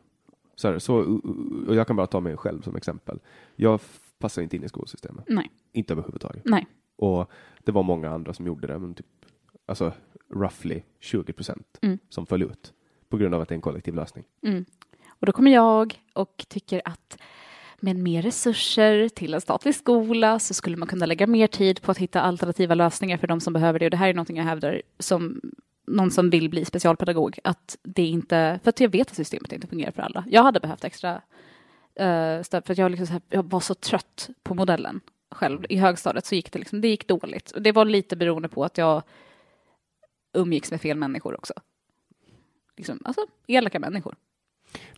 [0.54, 0.80] Så, är det.
[0.80, 1.20] så
[1.68, 3.18] och jag kan bara ta mig själv som exempel.
[3.56, 3.80] Jag
[4.18, 5.24] passar inte in i skolsystemet.
[5.28, 6.42] Nej, Inte överhuvudtaget.
[6.44, 6.66] nej.
[6.96, 7.30] Och
[7.64, 9.06] det var många andra som gjorde det, men typ,
[9.66, 9.92] alltså
[10.34, 11.98] roughly 20 procent Mm.
[12.08, 12.72] som föll ut
[13.08, 14.24] på grund av att det är en kollektiv lösning.
[14.42, 14.64] Mm.
[15.18, 17.18] Och då kommer jag och tycker att
[17.80, 21.90] med mer resurser till en statlig skola så skulle man kunna lägga mer tid på
[21.90, 23.86] att hitta alternativa lösningar för de som behöver det.
[23.86, 25.40] Och det här är någonting jag hävdar som
[25.86, 29.66] någon som vill bli specialpedagog, att det inte, för att jag vet att systemet inte
[29.66, 30.24] fungerar för alla.
[30.30, 31.14] Jag hade behövt extra
[32.00, 35.66] uh, stöd för att jag, liksom så här, jag var så trött på modellen själv.
[35.68, 37.50] I högstadiet så gick det liksom, det gick dåligt.
[37.50, 39.02] Och det var lite beroende på att jag
[40.32, 41.54] umgicks med fel människor också.
[42.76, 44.16] Liksom, alltså elaka människor.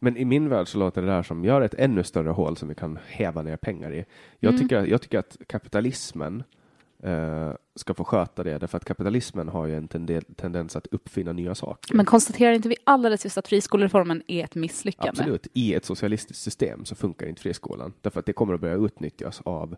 [0.00, 2.68] Men i min värld så låter det där som gör ett ännu större hål som
[2.68, 4.04] vi kan häva ner pengar i.
[4.40, 4.62] Jag, Mm.
[4.62, 6.42] tycker, jag tycker att kapitalismen
[7.02, 11.32] eh, ska få sköta det, därför att kapitalismen har ju en tende- tendens att uppfinna
[11.32, 11.94] nya saker.
[11.96, 15.10] Men konstaterar inte vi alldeles just att friskolereformen är ett misslyckande?
[15.10, 18.74] Absolut, i ett socialistiskt system så funkar inte friskolan, därför att det kommer att börja
[18.74, 19.76] utnyttjas av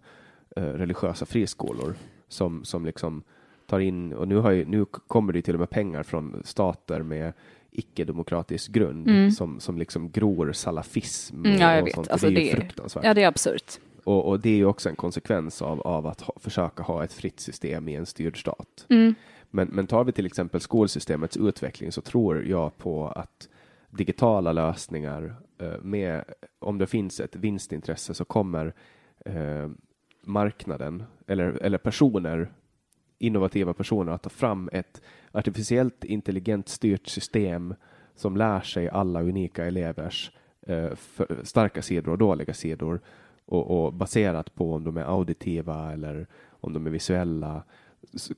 [0.56, 1.94] eh, religiösa friskolor
[2.28, 3.22] som, som liksom
[3.66, 7.02] tar in, och nu, har ju, nu kommer det till och med pengar från stater
[7.02, 7.32] med
[7.70, 9.30] icke-demokratisk grund Mm.
[9.30, 11.94] som, som liksom gror salafism Mm, ja, jag vet.
[11.94, 12.08] sånt.
[12.10, 13.04] Alltså, det är det- fruktansvärt.
[13.04, 13.72] Ja, det är absurt.
[14.04, 17.12] Och, och det är ju också en konsekvens av, av att ha, försöka ha ett
[17.12, 18.86] fritt system i en styrd stat.
[18.88, 19.14] Mm.
[19.50, 23.48] Men, men tar vi till exempel skolsystemets utveckling så tror jag på att
[23.90, 26.24] digitala lösningar eh, med,
[26.58, 28.74] om det finns ett vinstintresse så kommer
[29.24, 29.68] eh,
[30.24, 32.50] marknaden eller, eller personer,
[33.20, 35.02] innovativa personer att ta fram ett
[35.32, 37.74] artificiellt intelligent styrt system
[38.14, 40.32] som lär sig alla unika elevers
[40.66, 40.90] eh,
[41.42, 43.00] starka sidor och dåliga sidor
[43.46, 47.62] och, och baserat på om de är auditiva eller om de är visuella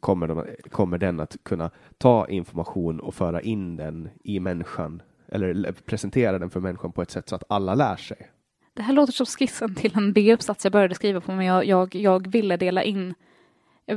[0.00, 5.72] kommer, de, kommer den att kunna ta information och föra in den i människan eller
[5.72, 8.30] presentera den för människan på ett sätt så att alla lär sig.
[8.74, 11.94] Det här låter som skissen till en B-uppsats jag började skriva på, men jag, jag,
[11.94, 13.14] jag ville dela in,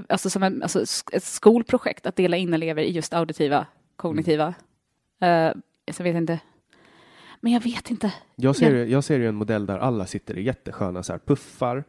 [0.09, 0.81] alltså som en, alltså
[1.11, 4.53] ett skolprojekt, att dela in elever i just auditiva, kognitiva.
[5.23, 5.53] Uh,
[5.85, 6.39] jag vet inte.
[7.39, 8.13] Men jag vet inte.
[8.35, 11.83] Jag ser, jag ser ju en modell där alla sitter i jättesköna så här puffar.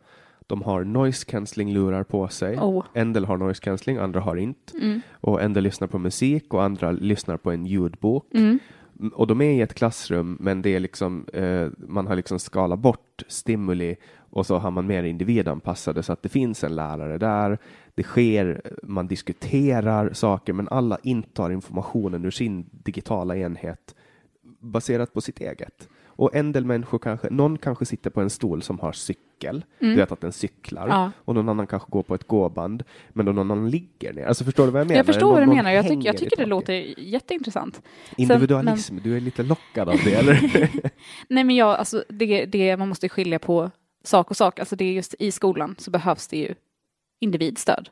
[0.47, 2.59] De har noise cancelling lurar på sig.
[2.59, 2.85] Oh.
[2.93, 4.79] En del har noise cancelling, andra har inte.
[4.79, 5.01] Mm.
[5.11, 8.35] Och en del lyssnar på musik och andra lyssnar på en ljudbok.
[8.35, 8.59] Mm.
[9.13, 12.79] Och de är i ett klassrum, men det är liksom, eh, man har liksom skalat
[12.79, 13.97] bort stimuli
[14.31, 17.59] och så har man mer individanpassade så att det finns en lärare där.
[17.95, 23.95] Det sker, man diskuterar saker, men alla intar informationen ur sin digitala enhet
[24.61, 25.89] baserat på sitt eget.
[26.17, 29.95] Och en del människor kanske, någon kanske sitter på en stol som har cykel, du
[29.97, 30.97] vet att den cyklar, Mm.
[30.97, 31.11] Ja.
[31.25, 34.27] och någon annan kanske går på ett gåband, men då någon annan ligger ner.
[34.27, 34.99] Alltså förstår du vad jag menar?
[34.99, 35.71] Jag förstår Någon- vad du menar.
[35.71, 37.83] Jag, tycker jag tycker det låter jätteintressant.
[38.17, 40.41] Individualism, du är lite lockad av det, eller?
[41.29, 43.71] Nej, men jag, alltså, det, det, man måste skilja på
[44.05, 44.59] sak och sak.
[44.59, 46.55] Alltså det är just i skolan så behövs det ju
[47.21, 47.89] individstöd.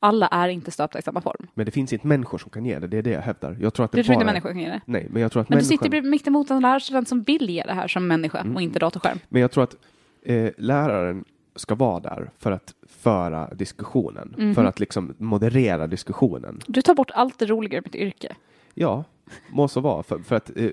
[0.00, 0.08] Mm.
[0.08, 1.46] Alla är inte stöpta i samma form.
[1.54, 3.56] Men det finns inte människor som kan ge det, det är det jag hävdar.
[3.60, 4.32] Jag tror att det Du tror inte bara...
[4.32, 4.80] människor kan ge det?
[4.84, 5.78] Nej, men jag tror att Men du människan...
[5.78, 8.56] sitter bredvid- mitt emot en lärarstudent som vill ge det här som människa Mm.
[8.56, 9.18] och inte datorskärm.
[9.28, 9.76] Men jag tror att
[10.22, 11.24] eh, läraren
[11.56, 14.54] ska vara där för att föra diskussionen, Mhm.
[14.54, 16.60] för att liksom moderera diskussionen.
[16.66, 18.36] Du tar bort allt det roliga i mitt yrke.
[18.74, 19.04] Ja,
[19.50, 20.02] må så vara.
[20.02, 20.70] För, för att eh,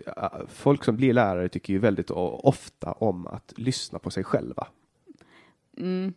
[0.49, 4.67] folk som blir lärare tycker ju väldigt ofta om att lyssna på sig själva.
[5.77, 6.13] Mm.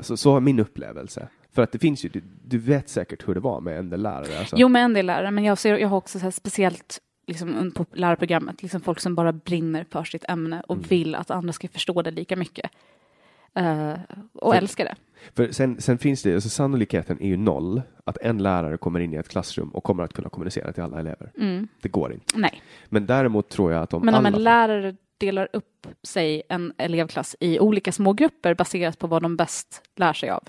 [0.00, 1.28] Så, så är min upplevelse.
[1.56, 4.02] För att det finns ju, du, du vet säkert hur det var med en del
[4.02, 4.38] lärare.
[4.38, 4.56] Alltså.
[4.58, 7.86] Jo, med en del lärare, men jag, ser, jag har också så speciellt liksom, på
[7.92, 10.88] lärarprogrammet, liksom folk som bara brinner för sitt ämne och Mm.
[10.88, 12.70] vill att andra ska förstå det lika mycket.
[13.54, 13.92] Eh,
[14.32, 14.94] och För- älskar det.
[15.34, 19.14] För sen, sen finns det, alltså sannolikheten är ju noll att en lärare kommer in
[19.14, 21.32] i ett klassrum och kommer att kunna kommunicera till alla elever.
[21.38, 21.68] Mm.
[21.82, 22.38] Det går inte.
[22.38, 24.36] Nej, Men däremot tror jag att om men om alla...
[24.36, 29.36] en lärare delar upp sig en elevklass i olika små grupper baserat på vad de
[29.36, 30.42] bäst lär sig av.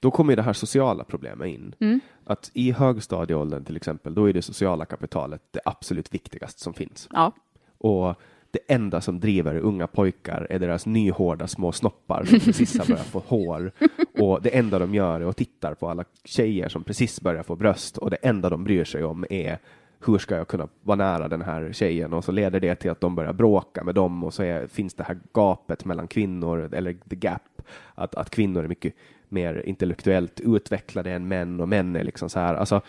[0.00, 1.74] Då kommer det här sociala problemet in.
[1.80, 2.00] Mm.
[2.24, 7.08] Att i högstadieåldern till exempel, då är det sociala kapitalet det absolut viktigaste som finns.
[7.12, 7.32] Ja,
[7.78, 8.14] Och
[8.50, 13.06] det enda som driver unga pojkar är deras nyhårda små snoppar som precis har börjat
[13.06, 13.72] få hår.
[14.18, 17.56] Och det enda de gör är att tittar på alla tjejer som precis börjar få
[17.56, 19.58] bröst och det enda de bryr sig om är
[20.06, 22.12] hur ska jag kunna vara nära den här tjejen?
[22.12, 24.94] Och så leder det till att de börjar bråka med dem och så är, finns
[24.94, 27.62] det här gapet mellan kvinnor, eller the gap,
[27.94, 28.94] att, att kvinnor är mycket
[29.28, 32.80] mer intellektuellt utvecklade än män och män är liksom så här, alltså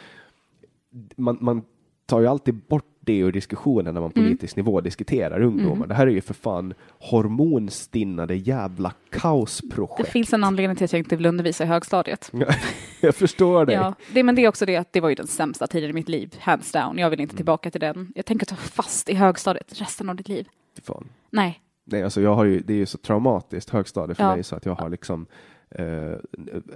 [1.15, 1.61] man, man
[2.05, 4.29] tar ju alltid bort det ur diskussionen när man på Mm.
[4.31, 5.87] politisk nivå diskuterar ungdomar.
[5.87, 10.09] Det här är ju för fan hormonstinnade jävla det kaosprojekt.
[10.11, 12.31] finns en anledning till att jag inte vill undervisa i högstadiet.
[13.01, 13.75] Jag förstår dig.
[13.75, 15.93] Ja, det, men det är också det att det var ju den sämsta tiden i
[15.93, 16.97] mitt liv, hands down.
[16.97, 18.11] Jag vill inte tillbaka till den.
[18.15, 20.47] Jag tänker ta fast i högstadiet resten av ditt liv.
[20.83, 21.09] Fan.
[21.29, 24.33] Nej, Nej, alltså jag har ju, det är ju så traumatiskt högstadie för Ja.
[24.35, 25.25] mig så att jag har liksom
[25.71, 26.15] eh,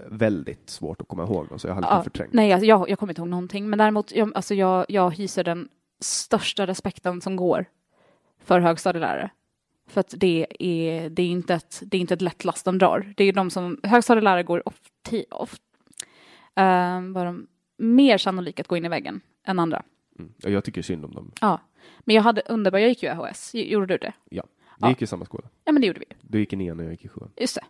[0.07, 2.34] väldigt svårt att komma ihåg dem, så jag har liksom Ja, förträngt.
[2.34, 3.69] nej, alltså, jag, jag kommer inte ihåg någonting.
[3.69, 5.69] Men däremot, jag, alltså, jag, jag hyser den
[5.99, 7.65] största respekten som går
[8.39, 9.30] för högstadielärare.
[9.88, 12.77] För att det är, det är, inte, ett, det är inte ett lätt last de
[12.77, 13.13] drar.
[13.18, 15.61] Det är de som, högstadielärare går ofta, oft,
[16.59, 17.47] uh, var de
[17.77, 19.84] mer sannolika att gå in i väggen än andra.
[20.19, 20.34] Mm.
[20.38, 21.31] Jag tycker synd om dem.
[21.41, 21.61] Ja,
[21.99, 24.13] men jag hade underbar, jag gick ju AHS, gjorde du det?
[24.30, 24.43] Ja,
[24.77, 24.89] vi Ja.
[24.89, 25.43] gick i samma skola.
[25.63, 26.05] Ja, men det gjorde vi.
[26.22, 27.31] Du gick i nian och jag gick i sjuan.
[27.38, 27.61] Just det.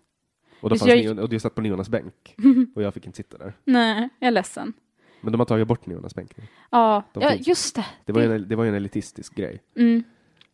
[0.61, 2.35] Och, då fanns jag gick- och du satt på niornas bänk
[2.75, 3.53] och jag fick inte sitta där.
[3.63, 4.73] Nej, jag är ledsen.
[5.21, 6.31] Men de har tagit bort niornas bänk.
[6.71, 7.85] Ja, De ja just det.
[8.05, 10.03] Det var, ju en, det var ju en elitistisk grej Mm,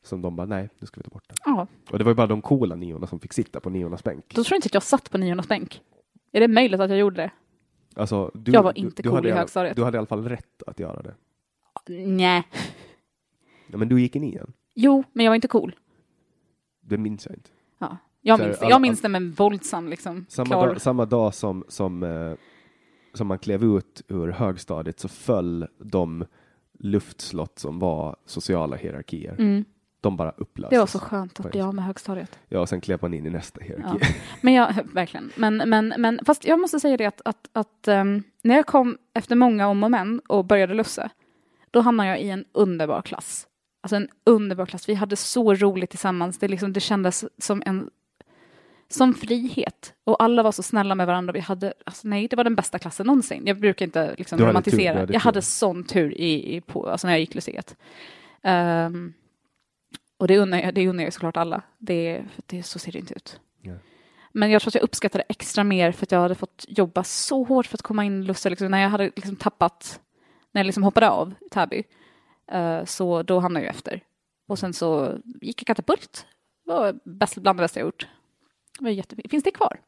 [0.04, 1.38] som de bara, nej, nu ska vi ta bort den.
[1.46, 1.68] ja.
[1.92, 4.26] Och det var ju bara de coola niorna som fick sitta på niornas bänk.
[4.36, 5.82] Då tror jag inte att jag satt på niornas bänk.
[6.32, 7.32] Är det möjligt att jag gjorde det?
[7.96, 9.76] Alltså, du, Jag var inte du, du cool i högstadiet.
[9.76, 11.16] Du hade i alla fall rätt att göra det.
[12.06, 12.48] Nej.
[13.68, 14.54] Ja, men du gick i nian.
[14.76, 15.76] Jo, men jag var inte cool.
[16.82, 17.50] Det minns jag inte.
[17.80, 17.98] Ja.
[18.28, 20.26] Jag minns, jag minns det med en våldsam liksom.
[20.30, 20.68] Samma klar.
[20.68, 22.34] dag, samma dag som, som, eh,
[23.14, 26.26] som man klev ut ur högstadiet så föll de
[26.80, 29.36] luftslott som var sociala hierarkier.
[29.40, 29.66] Mm.
[30.02, 30.70] De bara upplöstes.
[30.70, 32.40] Det var så skönt att bli av med högstadiet.
[32.48, 33.66] Ja, och sen klev man in i nästa Ja.
[33.68, 34.06] hierarki.
[34.42, 35.32] Men jag, verkligen.
[35.36, 38.98] Men, men, men fast jag måste säga det att, att, att ehm, när jag kom
[39.14, 41.10] efter många om och men och började lussa,
[41.72, 43.48] då hamnade jag i en underbar klass.
[43.84, 44.90] Alltså en underbar klass.
[44.90, 46.38] Vi hade så roligt tillsammans.
[46.40, 47.90] Det, liksom, det kändes som en
[48.90, 49.94] som frihet.
[50.04, 51.34] Och alla var så snälla med varandra.
[51.34, 53.44] Vi hade, alltså nej, det var den bästa klassen någonsin.
[53.46, 55.00] Jag brukar inte liksom Du hade tur, romantisera.
[55.00, 55.26] hade jag tur.
[55.26, 57.76] hade sån tur i, i, på, alltså när jag gick luciet.
[58.44, 59.14] Ehm,
[60.18, 61.62] och det unnar, jag, det unnar jag såklart alla.
[61.78, 63.40] Det, det, så ser det inte ut.
[63.62, 63.74] Ja.
[64.32, 67.44] Men jag tror att jag uppskattade extra mer för att jag hade fått jobba så
[67.44, 68.50] hårt för att komma in i Lusse.
[68.50, 70.00] Liksom, när jag hade liksom tappat,
[70.52, 71.84] när jag liksom hoppade av Täby,
[72.52, 74.02] eh, så då hamnade jag efter.
[74.48, 76.26] Och sen så gick jag katapult.
[76.66, 78.08] Det var bäst, bland det bästa jag gjort.
[78.78, 79.32] Det var jättefint.
[79.32, 79.80] Finns det kvar?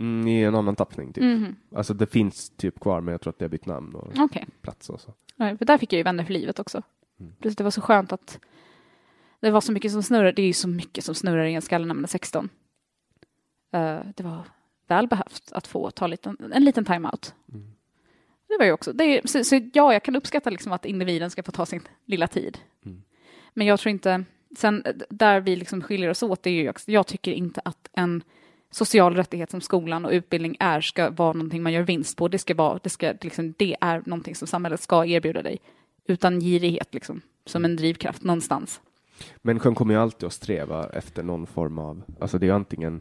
[0.00, 1.24] Mm, I en annan tappning typ.
[1.24, 1.56] Mhm.
[1.74, 4.46] Alltså det finns typ kvar men jag tror att det har bytt namn och Okej.
[4.62, 5.14] plats och så.
[5.36, 6.82] Nej, för där fick jag ju vänner för livet också.
[7.20, 7.32] Mm.
[7.40, 8.40] Plus det var så skönt att
[9.40, 10.32] det var så mycket som snurrar.
[10.32, 12.48] Det är ju så mycket som snurrar i en skalle när man är 16.
[13.72, 14.42] Eh, det var
[14.86, 17.34] väl behövt att få ta liten, en liten time-out.
[17.52, 17.70] Mm.
[18.48, 21.30] Det var ju också, det är, så, så ja, jag kan uppskatta liksom att individen
[21.30, 22.58] ska få ta sin lilla tid.
[22.86, 23.02] Mm.
[23.54, 24.24] Men jag tror inte,
[24.56, 27.60] sen eh, där vi liksom skiljer oss åt, det är ju också, jag tycker inte
[27.64, 28.22] att en
[28.70, 32.28] social rättighet som skolan och utbildning är ska vara någonting man gör vinst på.
[32.28, 35.58] Det ska vara, det ska liksom, det är någonting som samhället ska erbjuda dig.
[36.06, 38.80] Utan girighet liksom, som en drivkraft någonstans.
[39.42, 43.00] Människan kommer ju alltid att sträva efter någon form av, alltså det är antingen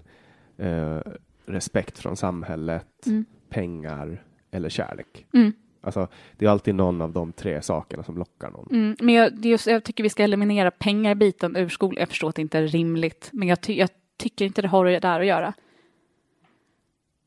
[0.58, 1.00] eh,
[1.46, 3.26] respekt från samhället, Mm.
[3.50, 5.26] pengar eller kärlek.
[5.34, 5.54] Mm.
[5.82, 6.08] Alltså
[6.38, 8.68] det är alltid någon av de tre sakerna som lockar någon.
[8.72, 12.00] Mm, men jag, just, jag tycker vi ska eliminera pengarbiten ur skolan.
[12.00, 14.86] Jag förstår att det inte är rimligt, men jag, ty, jag tycker inte det har
[14.86, 15.54] där att göra.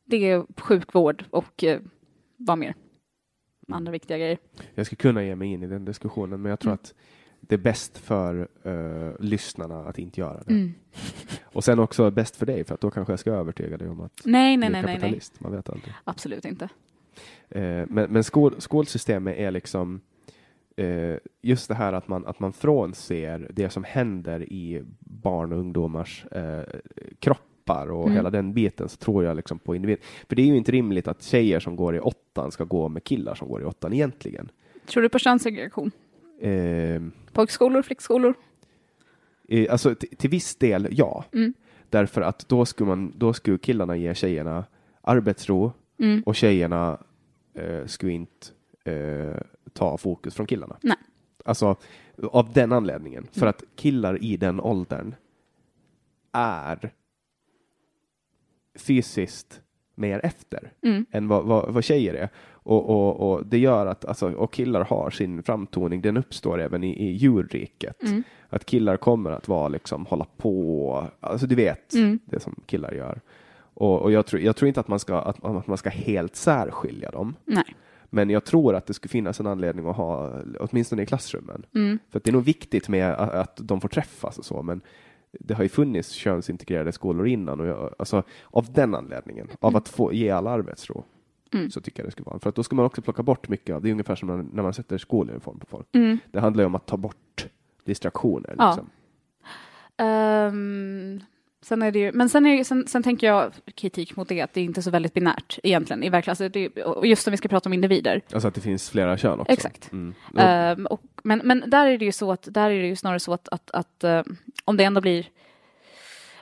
[0.05, 1.81] Det är sjukvård och eh,
[2.37, 2.75] vad mer?
[3.69, 4.39] Andra viktiga grejer.
[4.75, 6.79] Jag skulle kunna ge mig in i den diskussionen men jag tror Mm.
[6.83, 6.95] att
[7.41, 10.51] det är bäst för eh, lyssnarna att inte göra det.
[10.53, 10.75] Mm.
[11.45, 14.01] Och sen också bäst för dig för att då kanske jag ska övertyga dig om
[14.01, 15.01] att Nej, nej, du är nej, nej, nej.
[15.01, 15.41] kapitalist.
[15.41, 15.95] Man vet aldrig.
[16.05, 16.69] Absolut inte.
[17.55, 20.01] Eh, men men skol, skolsystemet är liksom
[20.77, 25.59] eh, just det här att man, att man frånser det som händer i barn och
[25.59, 26.63] ungdomars eh,
[27.19, 28.17] kroppar och Mm.
[28.17, 29.99] hela den biten så tror jag liksom på individ.
[30.29, 33.05] För det är ju inte rimligt att tjejer som går i åttan ska gå med
[33.05, 34.49] killar som går i åttan egentligen.
[34.87, 35.91] Tror du på könssegregation?
[36.41, 37.03] Eh,
[37.33, 38.35] Pojkskolor, flickskolor?
[39.49, 41.25] eh, alltså till viss del ja.
[41.33, 41.55] Mm.
[41.91, 44.65] Därför att då skulle, man, då skulle killarna ge tjejerna
[45.01, 46.23] arbetsro Mm.
[46.27, 46.99] och tjejerna
[47.55, 48.47] eh, skulle inte
[48.85, 49.41] eh,
[49.73, 50.77] ta fokus från killarna.
[50.83, 50.97] Nej.
[51.45, 51.77] Alltså
[52.33, 53.27] av den anledningen.
[53.33, 55.15] För att killar i den åldern
[56.33, 56.93] är
[58.75, 59.61] fysiskt
[59.95, 61.07] mer efter Mm.
[61.11, 62.29] än vad, vad, vad tjejer är.
[62.65, 66.85] Och, och, och det gör att alltså, och killar har sin framtoning, den uppstår även
[66.85, 68.03] i, i djurriket.
[68.03, 68.23] Mm.
[68.49, 72.19] Att killar kommer att vara liksom hålla på, alltså du vet Mm.
[72.25, 73.21] det som killar gör.
[73.83, 76.37] Och, och jag, tror, jag tror inte att man ska, att, att man ska helt
[76.37, 77.37] särskilja dem.
[77.45, 77.77] Nej.
[78.11, 81.67] Men jag tror att det skulle finnas en anledning att ha, åtminstone i klassrummen.
[81.75, 81.99] Mm.
[82.11, 84.81] För det är nog viktigt med att, att de får träffas och så, men
[85.41, 89.89] det har ju funnits könsintegrerade skolor innan och jag, alltså, av den anledningen, av att
[89.89, 91.05] få ge alla arbetsro,
[91.55, 91.71] Mm.
[91.71, 92.39] så tycker jag det skulle vara.
[92.39, 94.45] För att då ska man också plocka bort mycket av, det är ungefär som när,
[94.53, 95.87] när man sätter skoluniform på folk.
[95.93, 96.19] Mm.
[96.31, 97.47] Det handlar ju om att ta bort
[97.85, 98.55] distraktioner.
[98.59, 98.67] Ja.
[98.67, 98.91] Liksom.
[101.63, 104.41] Sen är det ju, men sen, är det, sen, sen tänker jag kritik mot det
[104.41, 106.63] att det är inte är så väldigt binärt egentligen i verkligheten.
[106.65, 108.21] Alltså och just om vi ska prata om individer.
[108.33, 109.53] Alltså att det finns flera kön också.
[109.53, 109.93] Exakt.
[109.93, 110.15] Mm.
[110.39, 113.21] Ehm, och, men, men där är det ju så att där är det ju snarare
[113.21, 114.23] så att, att, att eh,
[114.65, 115.27] om det ändå blir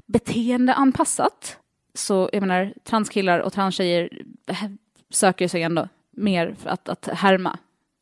[0.07, 1.57] beteendeanpassat
[1.95, 4.23] så jag menar transkillar och transtjejer
[5.11, 7.59] söker sig ändå mer för att, att härma.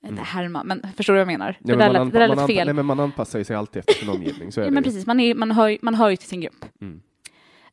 [0.07, 1.47] Inte härma, men förstår du vad jag menar?
[1.47, 1.61] Mm.
[1.61, 2.67] Ja, det där man lät, det där lät fel.
[2.67, 4.53] Nej, men man anpassar ju sig alltid efter sin omgivning.
[4.53, 6.65] Så är Ja, men precis, man, är, man, hör, man hör ju till sin grupp.
[6.81, 7.01] Mm.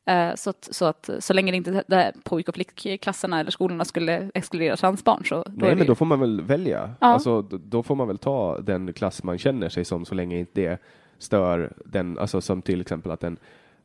[0.06, 3.84] Eh, så, att, så att så länge det inte det pojk och flickklasserna eller skolorna
[3.84, 6.90] skulle exkludera transbarn så Nej, men ju- då får man väl välja.
[7.00, 7.06] Ja.
[7.06, 10.60] Alltså, då, får man väl ta den klass man känner sig som så länge inte
[10.60, 10.78] det
[11.18, 13.36] stör den, alltså som till exempel att en,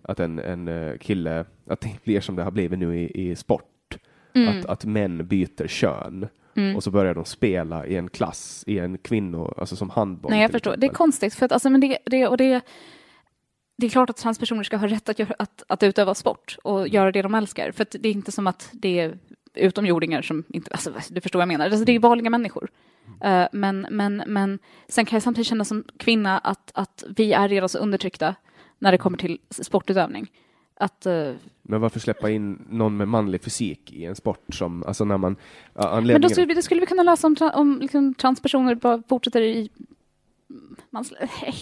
[0.02, 3.35] att en, en eh, kille, att det blir som det har blivit nu i, i
[3.35, 3.65] sport,
[4.34, 4.60] Mm.
[4.60, 6.27] att, att män byter kön
[6.76, 10.31] och så börjar de spela i en klass, i en kvinno, alltså som handboll.
[10.31, 10.72] Nej, jag förstår.
[10.72, 10.89] exempel.
[10.89, 12.61] Det är konstigt, för att alltså, men det, det, och det,
[13.82, 16.80] det är klart att transpersoner ska ha rätt att, göra, att, att utöva sport och
[16.80, 16.94] Mm.
[16.94, 17.72] göra det de älskar.
[17.72, 19.18] För det är inte som att det är
[19.53, 21.66] utomjordingar som inte, alltså, du förstår vad jag menar.
[21.66, 22.70] Alltså, det är vanliga människor.
[23.22, 23.41] Mm.
[23.41, 27.49] Eh, men, men, men sen kan jag samtidigt känna som kvinna att, att vi är
[27.49, 28.36] redan så undertryckta
[28.80, 30.32] när det kommer till sportutövning.
[30.76, 31.32] Att, eh,
[31.62, 35.36] Men varför släppa in någon med manlig fysik i en sport som, alltså när man,
[35.74, 36.22] ja, men anledningen...
[36.22, 39.70] då skulle, vi- skulle vi kunna läsa om, om liksom, transpersoner bara fortsätter i...
[40.90, 41.06] Man,
[41.41, 41.56] nej.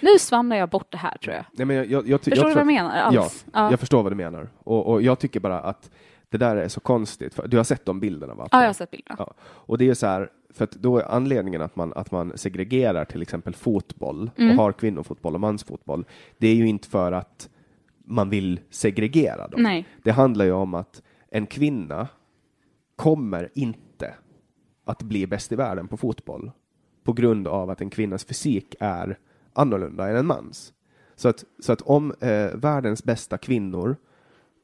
[0.00, 1.44] Nu svamlar jag bort det här tror jag.
[1.52, 2.90] Nej, men jag, jag, jag, Förstår du vad jag menar?
[2.96, 3.46] Alls?
[3.52, 4.48] Ja, jag förstår vad du menar.
[4.58, 5.90] Och, och jag tycker bara att
[6.28, 7.34] det där är så konstigt.
[7.34, 8.48] För, du har sett de bilderna va?
[8.52, 9.16] Ja, jag har sett bilderna.
[9.18, 9.34] Ja.
[9.40, 13.04] Och det är så här, för att då är anledningen att man, att man segregerar
[13.04, 14.50] till exempel fotboll Mm.
[14.58, 16.04] och har kvinnofotboll och mansfotboll,
[16.38, 17.48] det är ju inte för att
[18.04, 19.62] man vill segregera dem.
[19.62, 19.86] Nej.
[20.02, 22.08] Det handlar ju om att en kvinna
[22.96, 24.14] kommer inte
[24.84, 26.50] att bli bäst i världen på fotboll
[27.04, 29.18] på grund av att en kvinnas fysik är
[29.52, 30.72] annorlunda än en mans.
[31.16, 33.96] Så att, så att om eh, världens bästa kvinnor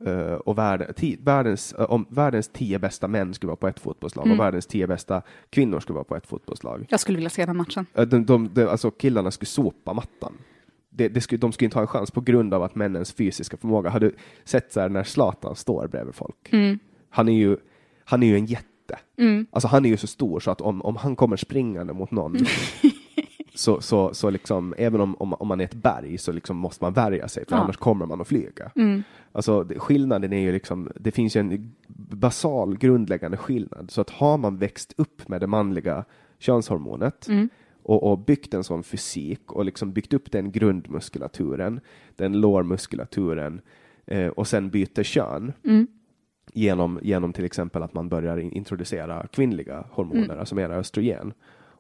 [0.07, 3.81] eh, och värld, ti, världens, eh, om världens tio bästa män skulle vara på ett
[3.81, 4.39] fotbollslag Mm.
[4.39, 6.87] och världens tio bästa kvinnor skulle vara på ett fotbollslag.
[6.89, 7.87] Jag skulle vilja se den matchen.
[7.93, 10.33] De, de, de, alltså killarna skulle sopa mattan.
[10.91, 13.57] Det, det skulle, de skulle inte ha en chans på grund av att männens fysiska
[13.57, 13.91] förmåga.
[13.91, 14.15] Hade du
[14.45, 16.53] sett så här när Zlatan står bredvid folk?
[16.53, 16.79] Mm.
[17.11, 17.57] Han är ju,
[18.05, 18.99] han är ju en jätte.
[19.19, 19.47] Mm.
[19.51, 22.37] Alltså han är ju så stor så att om, om han kommer springande mot någon
[23.57, 26.85] så, så, så liksom, även om, om, om man är ett berg så liksom måste
[26.85, 27.61] man värja sig för Ja.
[27.63, 28.71] annars kommer man att flyga.
[28.77, 29.03] Mm.
[29.33, 31.75] Alltså det- skillnaden är ju liksom, det finns ju en
[32.11, 33.91] basal grundläggande skillnad.
[33.91, 36.05] Så att har man växt upp med det manliga
[36.39, 37.49] könshormonet Mm.
[37.83, 41.81] och, och byggt en sån fysik och liksom byggt upp den grundmuskulaturen,
[42.17, 43.61] den lårmuskulaturen
[44.07, 45.87] eh, och sen byter kön Mm.
[46.53, 50.39] genom, genom till exempel att man börjar in, introducera kvinnliga hormoner, Mm.
[50.39, 51.33] alltså mera östrogen.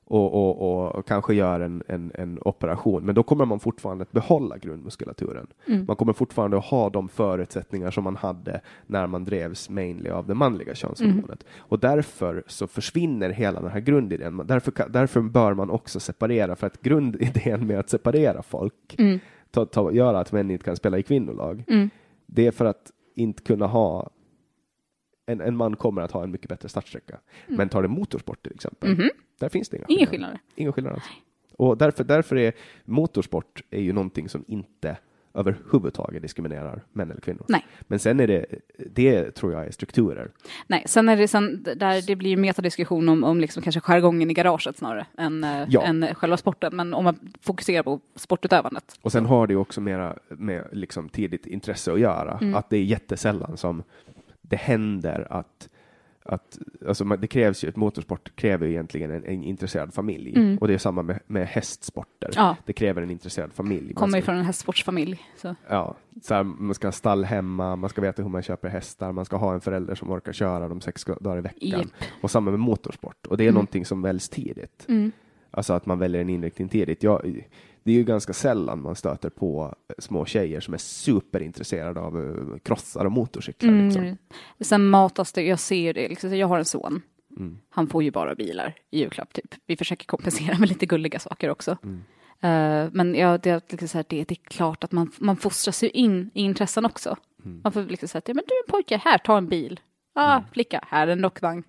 [0.08, 4.12] Och, och, och kanske gör en, en, en operation, men då kommer man fortfarande att
[4.12, 5.46] behålla grundmuskulaturen.
[5.66, 5.84] Mm.
[5.86, 10.26] Man kommer fortfarande att ha de förutsättningar som man hade när man drevs mainly av
[10.26, 11.44] det manliga könshormonet.
[11.58, 14.42] Och därför så försvinner hela den här grundidén.
[14.46, 19.18] Därför, därför bör man också separera, för att grundidén med att separera folk, Mm.
[19.50, 21.90] ta, ta, göra att män inte kan spela i kvinnolag, Mm.
[22.26, 24.10] det är för att inte kunna ha
[25.26, 27.18] en, en man kommer att ha en mycket bättre startsträcka.
[27.46, 29.10] Men tar det motorsport till exempel, Mhm.
[29.38, 30.32] där finns det inga Ingen skillnader.
[30.34, 30.52] skillnad.
[30.56, 31.04] Ingen skillnad alls.
[31.56, 32.52] Och därför, därför är
[32.84, 34.96] motorsport är ju någonting som inte
[35.34, 37.44] överhuvudtaget diskriminerar män eller kvinnor.
[37.48, 37.66] Nej.
[37.80, 38.46] Men sen är det,
[38.90, 40.30] det tror jag är strukturer.
[40.66, 44.34] Nej, sen är det sen, där det blir metadiskussion om, om liksom kanske jargongen i
[44.34, 45.82] garaget snarare än, eh, Ja.
[45.82, 46.76] än själva sporten.
[46.76, 48.98] Men om man fokuserar på sportutövandet.
[49.02, 52.38] Och sen har det ju också mera med liksom tidigt intresse att göra.
[52.40, 52.54] Mm.
[52.54, 53.82] Att det är jättesällan som
[54.48, 55.68] det händer att
[56.28, 60.32] att, alltså man- det krävs ju, ett motorsport kräver ju egentligen en, en intresserad familj.
[60.36, 60.58] Mm.
[60.58, 62.30] Och det är samma med, med hästsporter.
[62.36, 62.56] Ja.
[62.64, 63.94] Det kräver en intresserad familj.
[63.94, 65.22] Kommer ju ska- från en hästsportsfamilj.
[65.36, 65.54] Så.
[65.68, 69.12] Ja, så här, man ska ha stall hemma, man ska veta hur man köper hästar,
[69.12, 71.80] man ska ha en förälder som orkar köra dem sex dagar i veckan.
[71.80, 71.86] Japp.
[72.22, 73.26] Och samma med motorsport.
[73.26, 73.54] Och det är Mm.
[73.54, 74.84] någonting som väljs tidigt.
[74.88, 75.12] Mm.
[75.50, 77.02] Alltså att man väljer en inriktning tidigt.
[77.02, 77.22] Ja,
[77.86, 82.20] det är ju ganska sällan man stöter på eh, små tjejer som är superintresserade av
[82.20, 83.72] eh, krossar och motorcyklar.
[83.72, 84.02] Liksom.
[84.02, 84.16] Mm.
[84.60, 87.02] Sen matas det, jag ser det, liksom, jag har en son.
[87.36, 87.58] Mm.
[87.70, 89.54] Han får ju bara bilar i julklapp typ.
[89.66, 91.76] Vi försöker kompensera med lite gulliga saker också.
[91.82, 92.04] Mm.
[92.40, 95.36] Eh, men ja, det, är liksom så här, det, det är klart att man, man
[95.36, 97.16] fostras ju in i intressen också.
[97.44, 97.60] Mm.
[97.64, 99.80] Man får liksom säga, ja, men du är en pojke, här, ta en bil.
[100.14, 101.64] Ah, flicka, här är en dockvagn.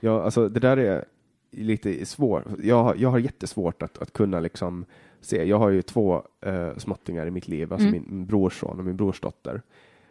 [0.00, 1.04] Ja, alltså det där är
[1.50, 2.44] lite svårt.
[2.62, 4.84] Jag har, jag har jättesvårt att, att kunna liksom
[5.20, 5.44] se.
[5.44, 8.00] Jag har ju två uh, småttingar i mitt liv, alltså Mm.
[8.06, 9.62] min, min brorson och min brorsdotter.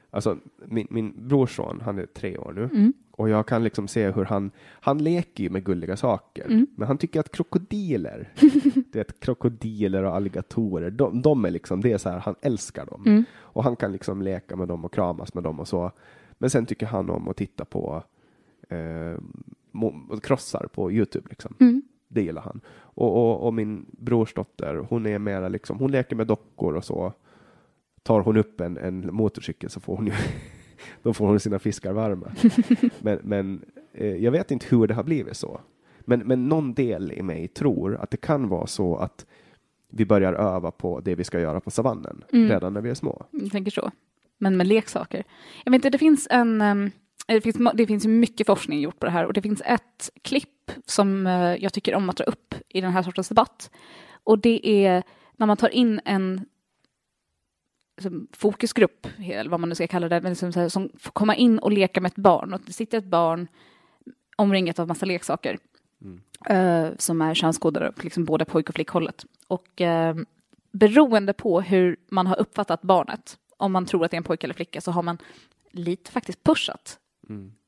[0.09, 2.93] Alltså min, min brorson, han är tre år nu Mm.
[3.11, 6.67] och jag kan liksom se hur han, han leker ju med gulliga saker, Mm.
[6.75, 8.29] men han tycker att krokodiler,
[8.91, 12.85] det är krokodiler och alligatorer, de, de är liksom, det är så här, han älskar
[12.85, 13.03] dem.
[13.05, 13.23] Mm.
[13.35, 15.91] Och han kan liksom leka med dem och kramas med dem och så.
[16.37, 18.03] Men sen tycker han om att titta på
[18.69, 19.17] eh,
[20.23, 21.27] krossar på Youtube.
[21.29, 21.55] Liksom.
[21.59, 21.81] Mm.
[22.07, 22.61] Det gillar han.
[22.79, 27.13] Och, och, och min brorsdotter, hon är mera liksom, hon leker med dockor och så.
[28.03, 30.13] Tar hon upp en, en motorcykel så får hon ju
[31.03, 32.31] då får hon sina fiskar varma.
[33.01, 35.61] men men eh, jag vet inte hur det har blivit så.
[35.99, 39.25] Men, men någon del i mig tror att det kan vara så att
[39.89, 42.49] vi börjar öva på det vi ska göra på savannen Mm.
[42.49, 43.25] redan när vi är små.
[43.31, 43.91] Jag tänker så.
[44.37, 45.23] Men med leksaker.
[45.65, 46.61] Jag vet inte, det finns en...
[46.61, 46.91] ehm,
[47.27, 50.71] det finns, det finns mycket forskning gjort på det här och det finns ett klipp
[50.85, 53.71] som eh, jag tycker om att dra upp i den här sortens debatt.
[54.23, 55.03] Och det är
[55.35, 56.45] när man tar in en
[57.97, 61.35] liksom, fokusgrupp, eller vad man nu ska kalla det, men liksom här, som får komma
[61.35, 62.53] in och leka med ett barn.
[62.53, 63.47] Och det sitter ett barn
[64.35, 65.57] omringat av massa leksaker
[66.49, 69.25] eh, som är könskodade liksom både pojk och flickhållet.
[69.47, 70.15] Och eh,
[70.71, 74.45] beroende på hur man har uppfattat barnet, om man tror att det är en pojke
[74.45, 75.17] eller flicka, så har man
[75.71, 76.99] lite faktiskt pushat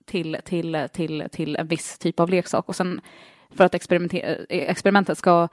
[0.06, 2.70] till, till, till, till en viss typ av leksak.
[2.70, 3.02] Och sen
[3.50, 5.48] för att eh, experimentet ska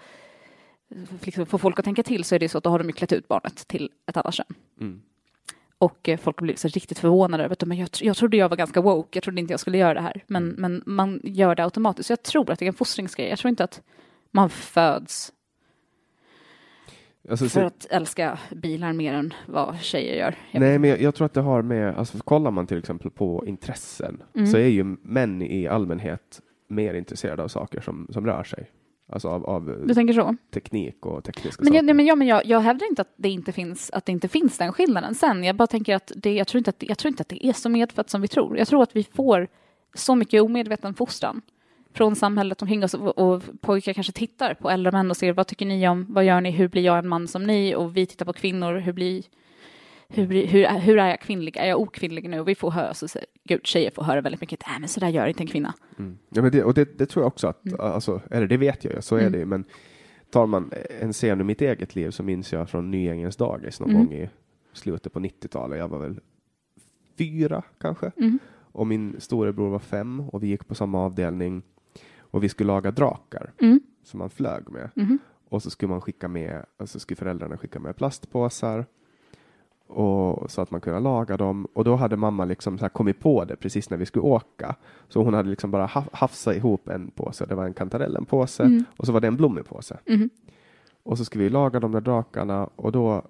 [1.21, 2.93] liksom få folk att tänka till så är det så att då har de ju
[2.93, 4.47] klätt ut barnet till ett annat kön.
[4.81, 5.03] Mm.
[5.79, 8.57] Och eh, folk blir så riktigt förvånade över att men jag, jag trodde jag var
[8.57, 10.25] ganska woke, jag trodde inte jag skulle göra det här.
[10.27, 12.07] Men, men man gör det automatiskt.
[12.07, 13.29] Så jag tror att det är en fostringsgrej.
[13.29, 13.83] Jag tror inte att
[14.31, 15.33] man föds
[17.31, 20.35] Alltså, för att älska bilar mer än vad tjejer gör.
[20.51, 23.11] Jag nej, men jag, jag tror att det har med, alltså kollar man till exempel
[23.11, 24.47] på intressen Mm.
[24.47, 28.71] så är ju män i allmänhet mer intresserade av saker som, som rör sig.
[29.13, 30.37] Alltså av, av Du tänker så?
[30.55, 31.87] teknik och tekniska Men, jag, saker.
[31.87, 34.29] nej, men, ja, men jag, jag hävdar inte att det inte finns, att det inte
[34.29, 35.45] finns den skillnaden sen.
[35.45, 37.53] Jag bara tänker att det, jag, tror inte att, jag tror inte att det är
[37.53, 38.59] så medfött som vi tror.
[38.59, 39.49] Jag tror att vi får
[39.95, 41.43] så mycket omedveten fostran
[41.97, 45.47] från samhället omkring oss och, och pojkar kanske tittar på äldre män och ser vad
[45.47, 48.07] tycker ni om, vad gör ni, hur blir jag en man som ni och vi
[48.07, 49.23] tittar på kvinnor, hur blir
[50.09, 51.57] hur, hur, hur är jag kvinnlig?
[51.57, 52.41] Är jag okvinnlig nu?
[52.41, 55.01] Och vi får höra, så säger, gud, tjejer får höra väldigt mycket, nej men så
[55.01, 55.75] där gör inte en kvinna.
[55.99, 56.19] Mm.
[56.29, 58.95] Ja, men det, och det, det tror jag också att, alltså, eller det vet jag
[58.95, 59.33] ju, så är Mm.
[59.33, 59.65] det ju, men
[60.31, 63.91] tar man en scen ur mitt eget liv så minns jag från Nyängens dagis någon
[63.91, 64.05] Mm.
[64.07, 64.29] gång i
[64.73, 65.79] slutet på 90-talet.
[65.79, 66.21] Jag var väl
[67.19, 68.13] fyra kanske.
[68.17, 68.39] Mm.
[68.73, 71.63] Och min storebror var fem och vi gick på samma avdelning
[72.31, 73.81] och vi skulle laga drakar Mm.
[74.03, 74.91] som man flög med.
[74.95, 75.19] Mhm.
[75.49, 78.87] Och så skulle man skicka med, alltså skulle föräldrarna skicka med plastpåsar
[79.87, 81.67] och så att man kunde laga dem.
[81.73, 84.77] Och då hade mamma liksom så här kommit på det precis när vi skulle åka.
[85.09, 87.47] Så hon hade liksom bara ha- hafsat ihop en påse.
[87.47, 88.85] Det var en kantarellenpåse Mm.
[88.97, 89.99] och så var det en blommig påse.
[90.07, 90.31] Mhm.
[91.03, 93.23] Och så skulle vi laga de där drakarna och då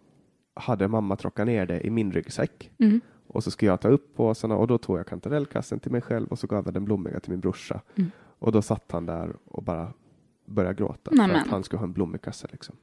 [0.55, 2.71] hade mamma tråckat ner det i min ryggsäck.
[2.79, 3.01] Mm.
[3.29, 6.27] Och så skulle jag ta upp påsarna och då tog jag kantarellkassen till mig själv
[6.29, 7.81] och så gav jag den blommiga till min brorsa.
[7.97, 8.11] Mm.
[8.47, 9.93] Och då satt han där och bara
[10.45, 11.37] började gråta för Nämen.
[11.37, 12.47] att han skulle ha en blommig kasse.
[12.53, 12.77] Liksom.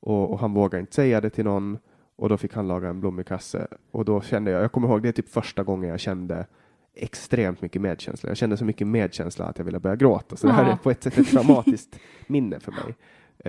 [0.00, 1.78] Och, och han vågade inte säga det till någon
[2.16, 3.66] och då fick han laga en blommig kasse.
[3.90, 6.46] Och då kände jag, jag kommer ihåg det är typ första gången jag kände
[6.94, 8.30] extremt mycket medkänsla.
[8.30, 10.36] Jag kände så mycket medkänsla att jag ville börja gråta.
[10.36, 10.72] Så det här Ja.
[10.72, 12.94] är på ett sätt ett traumatiskt minne för mig.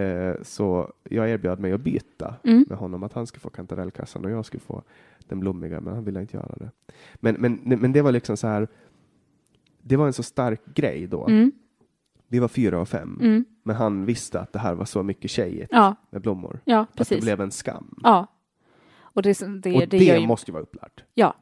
[0.06, 2.66] Eh, så jag erbjöd mig att byta Mm.
[2.70, 4.84] med honom, att han skulle få kantarellkassan och jag skulle få
[5.28, 6.72] den blommiga, men han ville inte göra det.
[7.16, 8.68] Men, men, men det var liksom så här,
[9.90, 11.28] det var en så stark grej då.
[11.28, 11.52] Mm.
[12.28, 13.46] Vi var fyra och fem, Mm.
[13.64, 16.60] men han visste att det här var så mycket tjejigt Ja, med blommor.
[16.66, 18.00] ja, Att det blev en skam.
[18.04, 18.28] Ja.
[19.00, 21.04] Och det, det, och det, det, ju, måste ju vara upplärt.
[21.14, 21.34] Ja,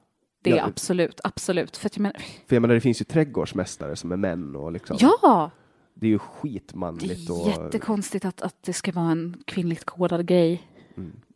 [0.43, 0.65] det är Ja.
[0.65, 1.77] absolut, absolut.
[1.77, 2.17] För att jag menar,
[2.47, 5.51] För jag menar, det finns ju trädgårdsmästare som är män och liksom, ja,
[5.93, 7.29] det är ju det skitmanligt.
[7.29, 10.61] är och, jättekonstigt att, att det ska vara en kvinnligt kodad grej.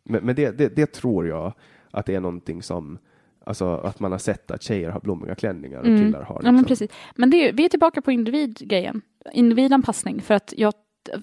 [0.04, 1.54] Men, men det, det, det tror jag
[1.92, 2.98] att det är någonting som,
[3.46, 6.00] alltså att man har sett att tjejer har blommiga klänningar och Mm.
[6.06, 6.36] killar har.
[6.36, 6.68] Ja, men liksom.
[6.68, 6.92] precis.
[7.16, 9.02] Men det är, vi är tillbaka på individgrejen.
[9.34, 10.22] Individanpassning.
[10.22, 10.74] För att jag,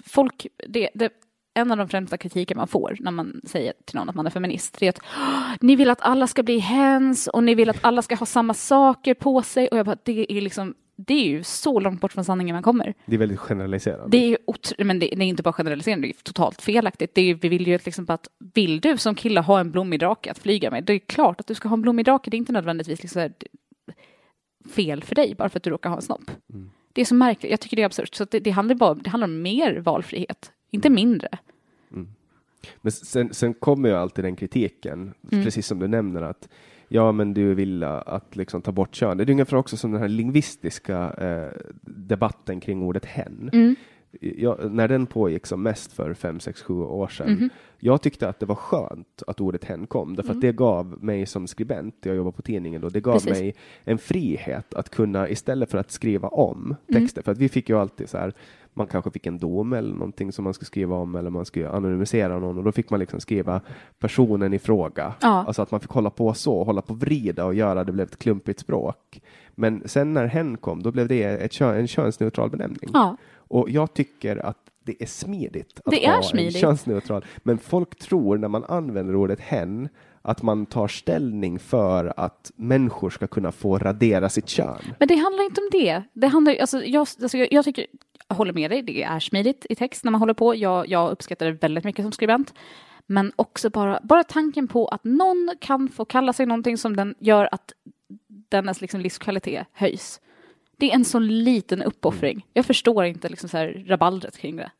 [0.05, 1.11] folk, det, det,
[1.53, 4.29] en av de främsta kritiken man får när man säger till någon att man är
[4.29, 7.69] feminist, det är att "Åh, ni vill att alla ska bli hens och ni vill
[7.69, 9.67] att alla ska ha samma saker på sig.
[9.67, 10.73] Och jag bara, det är liksom,
[11.07, 12.93] det är ju så långt bort från sanningen man kommer.
[13.05, 14.17] Det är väldigt generaliserande.
[14.17, 14.37] Det är ju
[14.83, 17.15] men det, det är inte bara generaliserande, det är totalt felaktigt.
[17.15, 20.31] Det är, vi vill ju liksom att, vill du som kille ha en blommig drake
[20.31, 22.39] att flyga med, det är klart att du ska ha en blommig drake, det är
[22.39, 23.33] inte nödvändigtvis liksom här,
[24.71, 26.31] fel för dig bara för att du råkar ha en snopp.
[26.53, 26.69] Mm.
[26.93, 28.15] Det är så märkligt, jag tycker det är absurt.
[28.15, 31.29] Så det, det, handlar bara, det handlar om mer valfrihet, inte mindre.
[32.81, 35.43] Men sen, sen kommer ju alltid den kritiken, Mm.
[35.43, 36.49] precis som du nämner att
[36.89, 39.17] ja, men du vill att liksom ta bort kön.
[39.17, 43.49] Det är ungefär också som den här lingvistiska eh, debatten kring ordet hen.
[43.53, 43.75] Mm.
[44.21, 47.31] Jag, när den pågick som mest för fem, sex, sju år sedan.
[47.33, 47.49] Mhm.
[47.79, 51.25] Jag tyckte att det var skönt att ordet hen kom, därför att det gav mig
[51.25, 53.21] som skribent, jag jobbar på tidningen då, det gav Mm.
[53.25, 53.41] Precis.
[53.41, 57.01] mig en frihet att kunna istället för att skriva om Mm.
[57.01, 58.33] texter, för att vi fick ju alltid så här,
[58.73, 61.69] man kanske fick en dom eller någonting som man skulle skriva om eller man skulle
[61.69, 63.61] anonymisera någon och då fick man liksom skriva
[63.99, 65.13] personen i fråga.
[65.21, 65.43] Ja.
[65.47, 68.07] Alltså att man fick hålla på så, hålla på och vrida och göra det blev
[68.07, 69.21] ett klumpigt språk.
[69.59, 72.89] Men sen när hen kom, då blev det ett en könsneutral benämning.
[72.93, 76.55] Ja, Och jag tycker att det är smidigt att Det är ha smidigt.
[76.55, 77.25] en könsneutral.
[77.37, 79.89] Men folk tror när man använder ordet hen
[80.21, 84.77] att man tar ställning för att människor ska kunna få radera sitt kön.
[84.99, 86.03] men det handlar inte om det.
[86.13, 87.85] Det handlar alltså, jag, alltså, jag, jag tycker,
[88.27, 90.55] jag håller med dig, det är smidigt i text när man håller på.
[90.55, 92.53] Jag, jag uppskattar det väldigt mycket som skribent.
[93.05, 97.15] Men också bara, bara tanken på att någon kan få kalla sig någonting som den
[97.19, 97.73] gör att
[98.49, 100.21] dennes liksom livskvalitet höjs.
[100.77, 102.45] Det är en sån liten uppoffring.
[102.53, 104.71] Jag förstår inte liksom så här rabaldret kring det.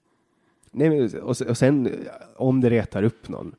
[0.72, 1.98] Nej, men, och, sen- och sen
[2.36, 3.56] om det retar upp någon,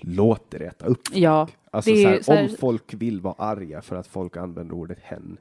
[0.00, 1.08] låt det reta upp.
[1.10, 1.22] Mm.
[1.22, 4.74] Ja, Alltså, så här, så här- Om folk vill vara arga för att folk använder
[4.74, 5.36] ordet hen,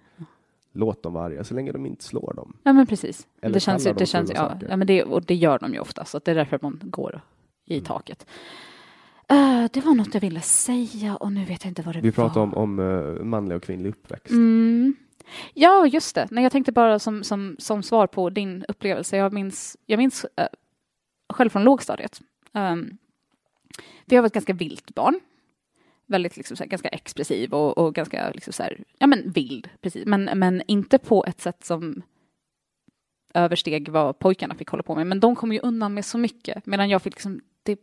[0.74, 2.58] låt dem vara arga så länge de inte slår dem.
[2.64, 3.28] Ja men precis.
[3.42, 6.06] Eller det känns, det känns, ja, ja, men det, och det gör de ju ofta,
[6.06, 7.22] så det är därför man går
[7.66, 7.86] i Mm.
[7.86, 8.26] taket.
[9.30, 12.10] Eh, det var något jag ville säga och nu vet jag inte vad det Vi
[12.10, 12.16] var.
[12.16, 14.32] pratar om, om uh, manlig och kvinnlig uppväxt.
[14.32, 14.96] Mm.
[15.54, 16.28] Ja, just det.
[16.32, 19.18] Nej, jag tänkte bara som, som, som svar på din upplevelse.
[19.18, 20.48] Jag minns, jag minns eh,
[21.34, 22.22] själv från lågstadiet.
[22.54, 22.98] Um,
[24.08, 25.20] för jag var ett ganska vilt barn.
[26.08, 29.70] Väldigt liksom, här, ganska expressiv och, och ganska liksom, så här, ja, men vild.
[29.82, 30.06] Precis.
[30.06, 32.02] Men, men inte på ett sätt som
[33.34, 35.08] översteg vad pojkarna fick hålla på med.
[35.08, 36.66] Men de kom ju undan med så mycket.
[36.66, 37.80] Medan jag fick liksom, det,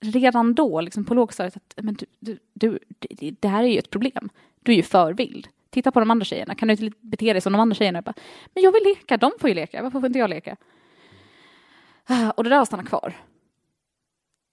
[0.00, 3.78] redan då, liksom på lågstadiet, att men du, du, du, det, det här är ju
[3.78, 4.28] ett problem.
[4.62, 5.48] Du är ju för vild.
[5.70, 6.54] Titta på de andra tjejerna.
[6.54, 7.96] Kan du inte bete dig som de andra tjejerna?
[7.96, 8.14] Jag bara,
[8.54, 9.82] men jag vill leka, de får ju leka.
[9.82, 10.56] Varför får inte jag leka?
[12.04, 13.14] Ah, och det där har stannat kvar.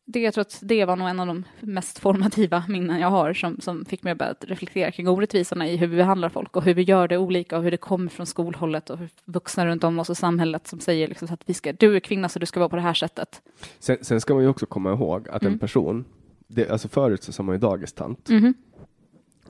[0.05, 3.33] Det, jag tror att det var nog en av de mest formativa minnen jag har
[3.33, 6.63] som, som fick mig att börja reflektera kring orättvisorna i hur vi behandlar folk och
[6.63, 9.83] hur vi gör det olika och hur det kommer från skolhållet och hur vuxna runt
[9.83, 12.39] om oss och samhället som säger liksom så att vi ska, du är kvinna så
[12.39, 13.41] du ska vara på det här sättet.
[13.79, 15.53] Sen, sen ska man ju också komma ihåg att Mm.
[15.53, 16.05] en person
[16.47, 18.29] det, alltså förut så sa man ju dagistant.
[18.29, 18.53] Mhm.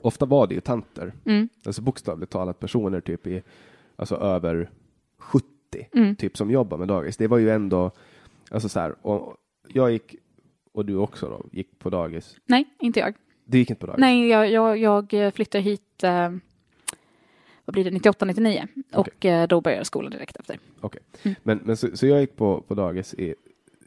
[0.00, 1.48] Ofta var det ju tanter, Mm.
[1.66, 3.42] alltså bokstavligt talat personer typ i,
[3.96, 4.70] alltså över
[5.18, 5.46] 70,
[5.92, 6.16] Mm.
[6.16, 7.16] typ som jobbar med dagis.
[7.16, 7.90] Det var ju ändå,
[8.50, 9.36] alltså så här, och
[9.68, 10.16] jag gick,
[10.74, 12.36] och du också då, gick på dagis.
[12.46, 13.14] Nej, inte jag.
[13.44, 14.00] Du gick inte på dagis?
[14.00, 16.30] Nej, jag, jag, jag flyttade hit, eh,
[17.64, 18.66] vad blir det, 98, 99.
[18.92, 20.58] Och eh, då började jag skolan direkt efter.
[20.80, 21.02] Okej.
[21.22, 21.34] Mm.
[21.42, 23.34] Men, men så, så jag gick på, på dagis i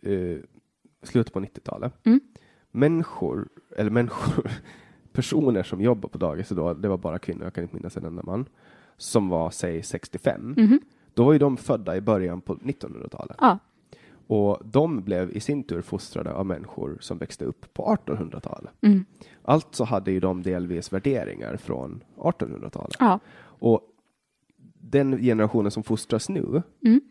[0.02, 0.38] eh,
[1.04, 1.94] slutet på 90-talet.
[2.06, 2.20] Mm.
[2.72, 4.52] Människor, eller människor,
[5.12, 8.06] personer som jobbar på dagis då, det var bara kvinnor, jag kan inte minnas en
[8.06, 8.46] enda man,
[8.98, 10.54] som var, säg 65.
[10.58, 10.80] Mhm.
[11.14, 13.38] Då var ju de födda i början på 1900-talet.
[13.40, 13.60] Ja,
[14.28, 18.72] Och de blev i sin tur fostrade av människor som växte upp på 1800-talet.
[18.82, 19.06] Mm.
[19.44, 22.96] Alltså hade ju de delvis värderingar från 1800-talet.
[23.00, 23.20] ja.
[23.60, 23.82] Och
[24.82, 27.02] den generationen som fostras nu Mm.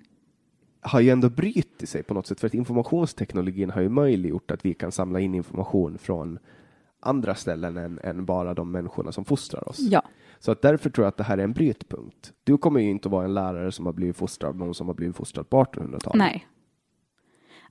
[0.81, 4.65] har ju ändå brytit sig på något sätt för att informationsteknologin har ju möjliggjort att
[4.65, 6.39] vi kan samla in information från
[7.01, 9.79] andra ställen än, än bara de människorna som fostrar oss.
[9.81, 10.03] ja.
[10.39, 12.33] Så att därför tror jag att det här är en brytpunkt.
[12.45, 14.87] Du kommer ju inte att vara en lärare som har blivit fostrad av någon som
[14.87, 16.15] har blivit fostrad på 1800-talet.
[16.19, 16.47] Nej.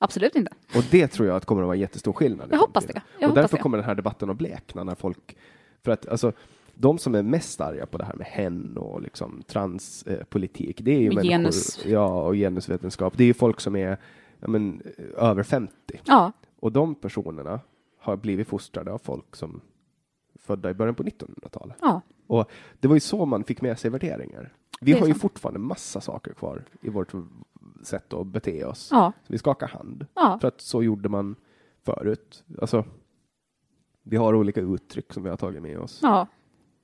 [0.05, 0.51] Absolut inte.
[0.75, 2.49] Och det tror jag att kommer att vara en jättestor skillnad.
[2.51, 3.01] Jag hoppas det.
[3.19, 3.63] Jag och därför det.
[3.63, 5.37] kommer den här debatten att blekna när folk,
[5.83, 6.31] för att alltså,
[6.75, 10.91] de som är mest arga på det här med hen och liksom transpolitik, eh, det
[10.91, 11.85] är ju Med människor, genus.
[11.85, 13.17] ja, och genusvetenskap.
[13.17, 13.97] Det är ju folk som är
[14.39, 14.81] ja, men,
[15.17, 15.73] över 50.
[16.03, 17.59] Ja, Och de personerna
[17.99, 19.61] har blivit fostrade av folk som
[20.39, 21.77] födda i början på 1900-talet.
[21.81, 22.01] ja.
[22.27, 22.49] Och
[22.79, 24.53] det var ju så man fick med sig värderingar.
[24.81, 27.11] Vi har ju fortfarande massa saker kvar i vårt
[27.85, 28.89] sätt att bete oss.
[28.91, 30.05] Ja, Vi skakar hand.
[30.13, 30.37] ja.
[30.41, 31.35] För att så gjorde man
[31.85, 32.43] förut.
[32.61, 32.85] Alltså,
[34.03, 35.99] vi har olika uttryck som vi har tagit med oss.
[36.01, 36.27] ja.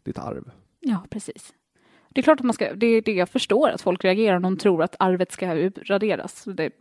[0.03, 0.51] Ditt arv.
[0.79, 1.53] Ja, precis.
[2.09, 4.41] Det är klart att man ska, det är det jag förstår, att folk reagerar om
[4.41, 5.55] de tror att arvet ska
[5.85, 6.43] raderas.
[6.45, 6.71] Det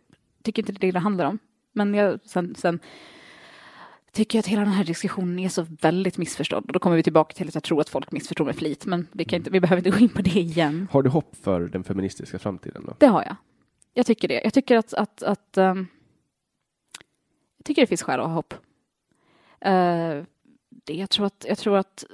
[0.43, 1.39] tycker inte det är det handlar om.
[1.73, 2.79] Men jag, sen, sen
[4.11, 6.63] tycker jag att hela den här diskussionen är så väldigt missförstådd.
[6.65, 8.85] Och då kommer vi tillbaka till att jag tror att folk missförstår med flit.
[8.85, 10.87] Men vi, kan inte, vi behöver inte gå in på det igen.
[10.91, 12.93] Har du hopp för den feministiska framtiden då?
[12.99, 13.35] Det har jag.
[13.93, 14.41] Jag tycker det.
[14.43, 15.87] Jag tycker att, att, att um,
[17.57, 18.53] jag tycker det finns skäl att ha hopp.
[19.65, 20.23] Uh,
[20.69, 22.05] det, jag tror att, jag tror att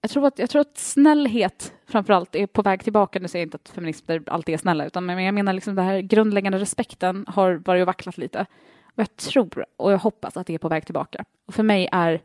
[0.00, 3.18] jag tror, att, jag tror att snällhet framför allt är på väg tillbaka.
[3.18, 5.84] Nu säger jag inte att feminister alltid är snälla, utan men jag menar liksom den
[5.84, 8.46] här grundläggande respekten har varit och vacklat lite.
[8.84, 11.24] Och jag tror och jag hoppas att det är på väg tillbaka.
[11.46, 12.22] Och för mig är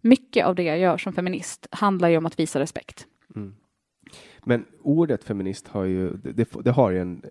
[0.00, 3.06] mycket av det jag gör som feminist handlar ju om att visa respekt.
[3.36, 3.54] Mm.
[4.44, 7.22] Men ordet feminist har ju, det, det, har ju en,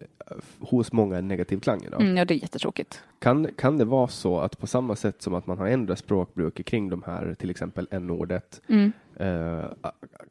[0.60, 2.02] hos många en negativ klang idag.
[2.02, 3.04] Mm, ja, det är jättetråkigt.
[3.20, 6.66] Kan, kan det vara så att på samma sätt som att man har ändrat språkbruket
[6.66, 8.92] kring de här, till exempel n-ordet, Mm.
[9.16, 9.64] eh,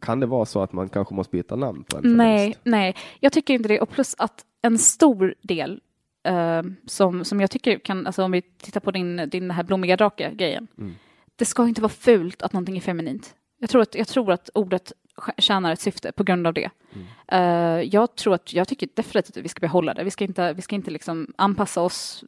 [0.01, 2.61] kan det vara så att man kanske måste byta namn på en Nej, feminist?
[2.65, 3.81] nej, jag tycker inte det.
[3.81, 5.81] Och plus att en stor del
[6.25, 9.97] eh, som, som jag tycker kan, alltså om vi tittar på din, din här blommiga
[9.97, 10.67] drake-grejen.
[10.79, 10.95] Mm.
[11.37, 13.35] Det ska inte vara fult att någonting är feminint.
[13.59, 14.93] Jag tror att, jag tror att ordet
[15.39, 16.71] tjänar ett syfte på grund av det.
[16.93, 17.07] Mm.
[17.29, 20.05] Eh, jag tror att, jag tycker definitivt att vi ska behålla det.
[20.05, 22.25] Vi ska inte, vi ska inte liksom anpassa oss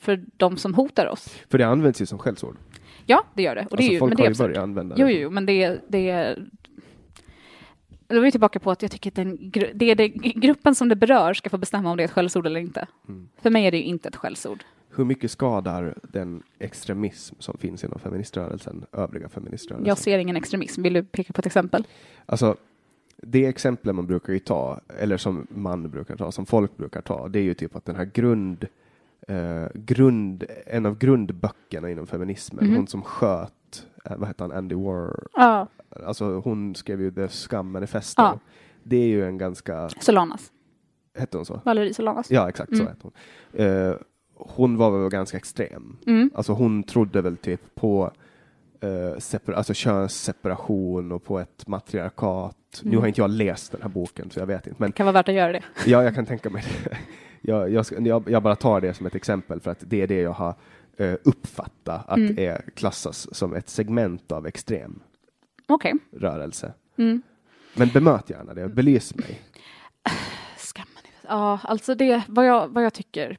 [0.00, 1.28] för de som hotar oss.
[1.48, 2.56] För det används ju som skällsord.
[3.06, 3.66] Ja, det gör det.
[3.70, 5.02] Och det alltså är ju, folk men det har ju börjat använda det.
[5.02, 6.36] jo, jo, men det, det
[8.08, 10.88] då är vi tillbaka på att jag tycker att den, det är det, gruppen som
[10.88, 12.86] det berör ska få bestämma om det är ett skällsord eller inte.
[13.08, 13.28] Mm.
[13.42, 14.64] För mig är det ju inte ett skällsord.
[14.96, 19.86] Hur mycket skadar den extremism som finns inom feministrörelsen övriga feministrörelsen?
[19.86, 20.82] Jag ser ingen extremism.
[20.82, 21.86] Vill du peka på ett exempel?
[22.26, 22.56] Alltså,
[23.16, 27.28] det exempel man brukar ju ta, eller som man brukar ta, som folk brukar ta,
[27.28, 28.64] det är ju typ att den här grund,
[29.28, 32.76] eh, grund en av grundböckerna inom feminismen, Mhm.
[32.76, 35.68] hon som sköt, eh, vad hette han, Andy War, Ja.
[36.06, 38.22] alltså hon skrev ju The Scum Manifesto.
[38.22, 38.38] Ja.
[38.82, 40.52] Det är ju en ganska, Solanas.
[41.18, 41.60] hette hon så?
[41.64, 42.30] Valerie Solanas.
[42.30, 42.86] Ja, exakt så Mm.
[42.86, 43.12] hette hon.
[43.66, 43.94] Eh,
[44.34, 45.96] hon var väl ganska extrem.
[46.06, 46.30] Mm.
[46.34, 48.10] Alltså hon trodde väl typ på
[48.80, 48.88] eh,
[49.18, 52.56] separ- alltså könsseparation och på ett matriarkat.
[52.82, 53.00] Nu Mm.
[53.00, 54.80] har inte jag läst den här boken så jag vet inte.
[54.80, 55.62] Men Det kan vara värt att göra det.
[55.86, 56.96] ja, jag kan tänka mig det.
[57.46, 60.20] Jag, jag, jag, jag bara tar det som ett exempel för att det är det
[60.20, 60.54] jag har
[60.96, 62.38] eh, uppfattat att Mm.
[62.38, 65.00] är klassas som ett segment av extrem
[65.68, 65.92] Okej.
[66.12, 66.72] rörelse.
[66.96, 67.22] Mm.
[67.76, 69.40] Men bemöt gärna det, belys mig.
[70.58, 70.88] Skammen.
[71.28, 73.38] Ja, alltså det, vad jag, vad jag tycker.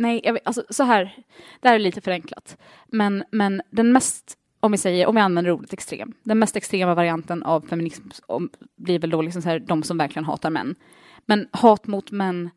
[0.00, 1.16] Nej, jag vet, alltså så här,
[1.60, 2.56] det här är lite förenklat.
[2.86, 6.94] Men, men den mest, om vi säger, om vi använder ordet extrem, den mest extrema
[6.94, 10.74] varianten av feminism om, blir väl då liksom så här, de som verkligen hatar män.
[11.26, 12.50] Men hat mot män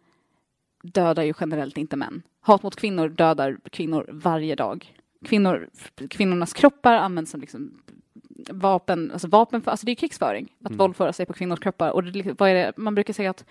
[0.83, 2.21] dödar ju generellt inte män.
[2.41, 4.93] Hat mot kvinnor dödar kvinnor varje dag.
[5.25, 5.69] Kvinnor,
[6.09, 7.81] kvinnornas kroppar används som liksom
[8.49, 10.77] vapen, alltså vapen för, alltså det är krigsföring, att Mm.
[10.77, 11.89] våldföra sig på kvinnors kroppar.
[11.89, 13.45] Och det, vad är det, man brukar säga att,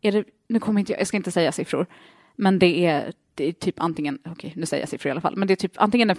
[0.00, 1.86] är det, nu kommer inte jag, jag ska inte säga siffror,
[2.36, 5.36] men det är, det är typ antingen, okej nu säger jag siffror i alla fall,
[5.36, 6.16] men det är typ antingen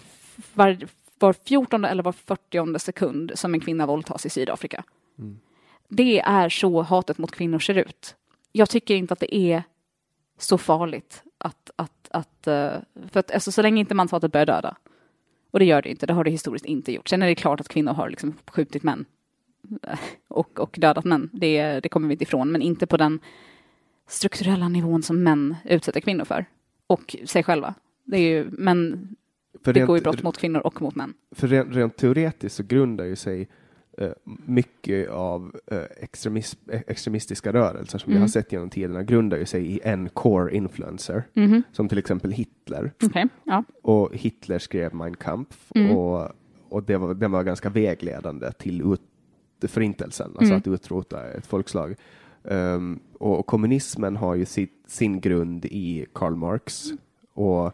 [0.54, 0.78] var,
[1.20, 4.84] var 14 eller var 40 sekund som en kvinna våldtas i Sydafrika.
[5.88, 8.16] Det är så hatet mot kvinnor ser ut.
[8.52, 9.64] Jag tycker inte att det är
[10.38, 12.74] så farligt att, att, att eh,
[13.12, 14.76] för att alltså, så länge inte manshatet börjar döda.
[15.52, 17.08] Och det gör det inte, det har det historiskt inte gjort.
[17.08, 19.06] Sen är det klart att kvinnor har liksom skjutit män
[19.84, 23.20] eh, och, och dödat män, det, det kommer vi inte ifrån, men inte på den
[24.08, 26.46] strukturella nivån som män utsätter kvinnor för.
[26.88, 27.74] Och sig själva.
[28.04, 29.16] Det är ju, män
[29.64, 31.14] För ju rent, brott mot kvinnor och mot män.
[31.32, 33.48] för rent, rent teoretiskt så grundar ju sig
[33.98, 34.10] eh,
[34.46, 38.22] mycket av eh, eh, extremistiska rörelser som vi Mm.
[38.22, 41.64] har sett genom tiderna grundar ju sig i en core influencer, Mhm.
[41.72, 42.92] som till exempel Hitler.
[43.04, 43.64] Okej, ja.
[43.84, 45.92] Och Hitler skrev Mein Kampf Mm.
[45.98, 46.30] och,
[46.70, 49.02] och det var, den var ganska vägledande till ut,
[49.68, 50.58] förintelsen, alltså Mm.
[50.58, 51.96] att utrota ett folkslag.
[52.50, 56.86] Ehm, och, kommunismen har ju sitt, sin grund i Karl Marx
[57.34, 57.66] och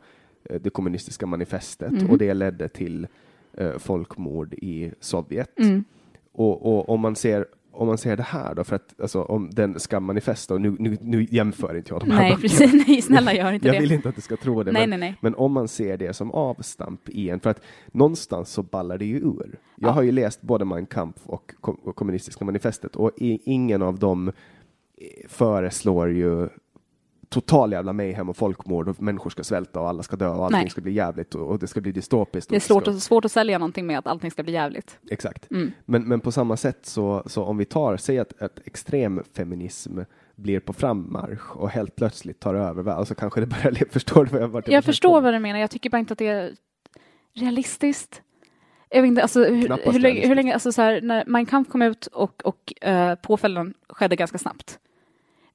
[0.44, 2.10] eh, det kommunistiska manifestet Mhm.
[2.10, 3.08] och det ledde till
[3.54, 5.60] eh, folkmord i Sovjet.
[5.60, 5.84] Mm.
[6.32, 9.50] Och, och om man ser om man ser det här då, för att alltså, om
[9.52, 12.42] den ska manifesta, och nu, nu, nu jämför inte jag de här Nej, böckerna.
[12.50, 12.88] precis.
[12.88, 13.80] Nej, snälla gör inte Jag det.
[13.80, 15.18] vill inte att du ska tro det, Nej, men, nej, nej.
[15.22, 17.62] men om man ser det som avstamp i en, för att
[17.92, 19.60] någonstans så ballar det ju ur.
[19.76, 19.92] Jag Ja.
[19.92, 24.00] har ju läst både Mein Kampf och, kom, och kommunistiska manifestet och i, ingen av
[24.00, 24.32] dem
[25.28, 26.50] föreslår ju
[27.32, 30.60] total jävla mayhem och folkmord och människor ska svälta och alla ska dö och allting
[30.60, 30.70] Nej.
[30.70, 32.50] ska bli jävligt och, och det ska bli dystopiskt.
[32.50, 35.00] Det är svårt, ska, att, svårt att sälja någonting med att allting ska bli jävligt.
[35.10, 35.52] Exakt.
[35.52, 35.72] Mm.
[35.86, 40.00] Men, men på samma sätt så, så om vi tar, säg att, att extremfeminism
[40.36, 44.42] blir på frammarsch och helt plötsligt tar över, alltså kanske det börjar, förstår du vad
[44.42, 46.52] jag vart Jag försöker förstår vad du menar, jag tycker bara inte att det är
[47.34, 48.22] realistiskt.
[48.90, 51.70] Jag vet inte, alltså, hur, hur, länge, hur länge, alltså så här, när Mein Kampf
[51.70, 54.80] kom ut och, och uh, påföljden skedde ganska snabbt.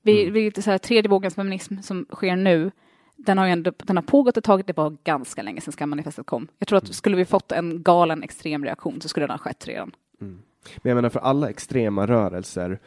[0.07, 0.35] Vi, Mm.
[0.35, 2.71] vi, så här, tredje vågens feminism som sker nu,
[3.17, 6.27] den har ju ändå, den har pågått ett tag, det var ganska länge sedan skammanifestet
[6.27, 6.49] kom.
[6.59, 9.69] Jag tror att skulle vi fått en galen extrem reaktion så skulle den ha skett
[9.69, 9.91] redan.
[10.19, 12.79] Men jag menar för alla extrema rörelser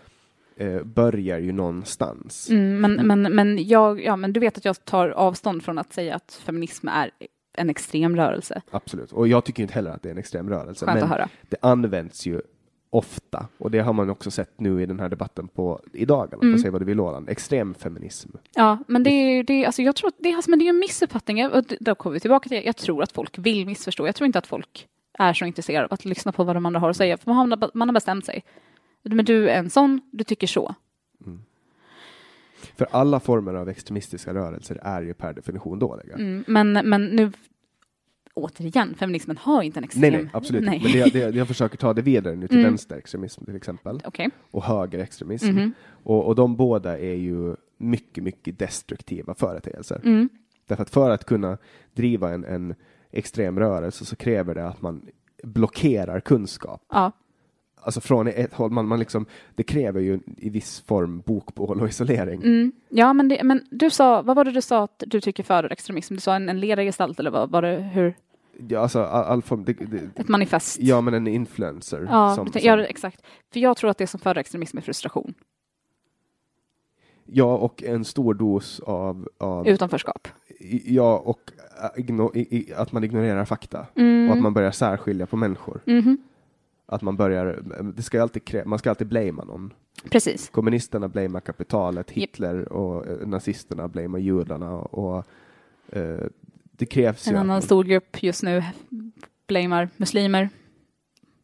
[0.58, 2.50] eh, börjar ju någonstans.
[2.50, 5.94] Mm, men, men, men, jag, ja, men du vet att jag tar avstånd från att
[5.94, 7.12] säga att feminism är
[7.58, 8.62] en extrem rörelse.
[8.72, 9.12] Absolut.
[9.12, 10.86] Och jag tycker inte heller att det är en extrem rörelse.
[10.86, 11.30] Skönt men att höra.
[11.50, 12.42] det används ju
[12.90, 16.44] ofta och det har man också sett nu i den här debatten på i dagarna,
[16.44, 16.64] Mm.
[16.64, 17.30] på vad du vill Åland.
[17.30, 18.30] Extremfeminism.
[18.56, 20.80] Ja, men det är, det alltså jag tror att det alltså, men det är en
[20.80, 21.48] missuppfattning.
[21.48, 24.06] Och då kommer vi tillbaka till, jag tror att folk vill missförstå.
[24.06, 26.80] Jag tror inte att folk är så intresserade av att lyssna på vad de andra
[26.80, 28.44] har att säga, för man har, man har bestämt sig.
[29.04, 30.76] Men du är en sån, du tycker så.
[32.76, 36.16] För alla former av extremistiska rörelser är ju per definition dåliga.
[36.16, 37.32] Mm, men, men nu,
[38.44, 40.02] återigen, feminismen har inte en extrem...
[40.02, 40.64] Nej, nej, absolut.
[40.64, 40.82] Nej.
[40.84, 42.72] Men det, det, jag försöker ta det vidare nu till Mm.
[42.72, 44.02] vänsterextremism till exempel.
[44.06, 44.30] Okej.
[44.52, 45.48] Och högerextremism.
[45.48, 45.74] Mhm.
[46.04, 50.02] Och, och de båda är ju mycket, mycket destruktiva företeelser.
[50.04, 50.30] Mm.
[50.68, 51.58] Därför att för att kunna
[51.94, 52.76] driva en, en
[53.12, 55.02] extrem rörelse så kräver det att man
[55.44, 56.82] blockerar kunskap.
[56.92, 57.12] Ja.
[57.82, 59.26] Alltså från ett håll, man, man liksom,
[59.56, 62.42] det kräver ju i viss form bokbål och isolering.
[62.44, 62.72] Mm.
[62.90, 65.72] Ja, men, det, men du sa, vad var det du sa att du tycker föder
[65.72, 66.14] extremism?
[66.14, 68.14] Du sa en, en ledargestalt eller vad var det, hur?
[68.68, 70.78] Ja, alltså all, all form, det, det, Ett manifest?
[70.80, 72.08] ja men en influencer.
[72.10, 73.22] Ja, som, som, ja, exakt.
[73.54, 75.34] För jag tror att det som föder extremism är frustration,
[77.32, 80.28] ja, och en stor dos av, av utanförskap.
[80.86, 81.52] ja, och
[81.84, 83.88] äh, igno, i, i, att man ignorerar fakta.
[83.96, 84.30] Mm.
[84.30, 85.82] Och att man börjar särskilja på människor.
[85.86, 86.18] Mhm.
[86.86, 87.60] Att man börjar,
[87.96, 89.74] det ska alltid krä, man ska alltid blamea någon.
[90.12, 90.50] Precis.
[90.50, 95.26] Kommunisterna blamear kapitalet, Hitler och eh, nazisterna blamear judarna och
[95.90, 96.20] eh,
[96.80, 97.40] det krävs En ju.
[97.40, 98.64] annan att- stor grupp just nu
[99.48, 100.50] blamear muslimer.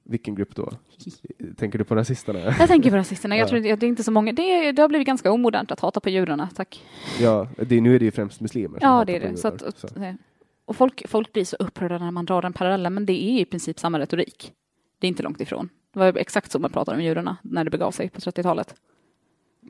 [0.04, 0.72] Vilken grupp då?
[1.58, 2.40] Tänker du på rasisterna?
[2.40, 3.36] Jag tänker på rasisterna.
[3.38, 3.50] Jag Ja.
[3.50, 4.32] tror det det är inte så många.
[4.34, 6.84] Det, det har blivit ganska omodernt att hata på judarna, tack.
[7.20, 9.38] ja, det, nu är det ju främst muslimer som Ja, det är det.
[9.38, 9.88] Så att, så.
[9.88, 9.98] att,
[10.66, 13.46] och folk, folk blir så upprörda när man drar den parallellen, men det är i
[13.46, 14.52] princip samma retorik.
[15.00, 15.70] Det är inte långt ifrån.
[15.94, 18.76] Det var exakt så man pratade om judarna när det begav sig på 30-talet.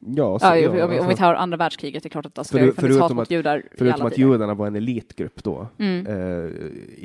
[0.02, 2.26] Ja, så, Ja, ja, om, vi, om vi alltså, tar andra världskriget, det är klart
[2.26, 4.30] att alltså, För- det funnits hat mot att- judar förutom att tider.
[4.32, 5.68] judarna var en elitgrupp då.
[5.78, 6.08] Mm.
[6.08, 6.52] Eh,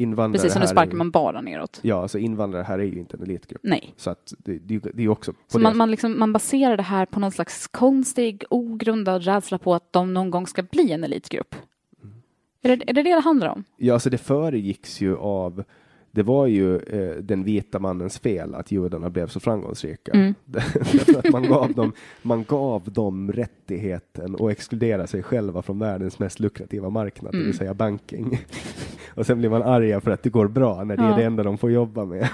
[0.02, 1.78] invandrare Precis som nu sparkar är- man bara neråt.
[1.82, 3.60] Ja, alltså invandrare här är ju inte en elitgrupp.
[3.64, 3.94] Nej.
[3.96, 6.82] Så att det, det, det är också Så det man, man, liksom, man baserar det
[6.82, 11.04] här på någon slags konstig, ogrundad rädsla på att de någon gång ska bli en
[11.04, 11.54] elitgrupp.
[12.02, 12.14] Mm.
[12.62, 13.64] Är det, är det det det handlar om?
[13.76, 15.64] Ja, alltså det föregicks ju av
[16.12, 20.12] det var ju eh, den vita mannens fel att judarna blev så framgångsrika.
[20.12, 20.34] Mm.
[20.44, 21.92] Därför att man gav, dem,
[22.22, 27.46] man gav dem rättigheten att exkludera sig själva från världens mest lukrativa marknad, det Mm.
[27.46, 28.38] vill säga banking.
[29.14, 31.16] Och sen blir man arga för att det går bra när det är Ja.
[31.16, 32.28] det enda de får jobba med.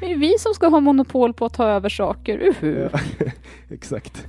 [0.00, 2.88] Det är vi som ska ha monopol på att ta över saker, uhu.
[2.92, 3.00] Ja,
[3.70, 4.26] exakt.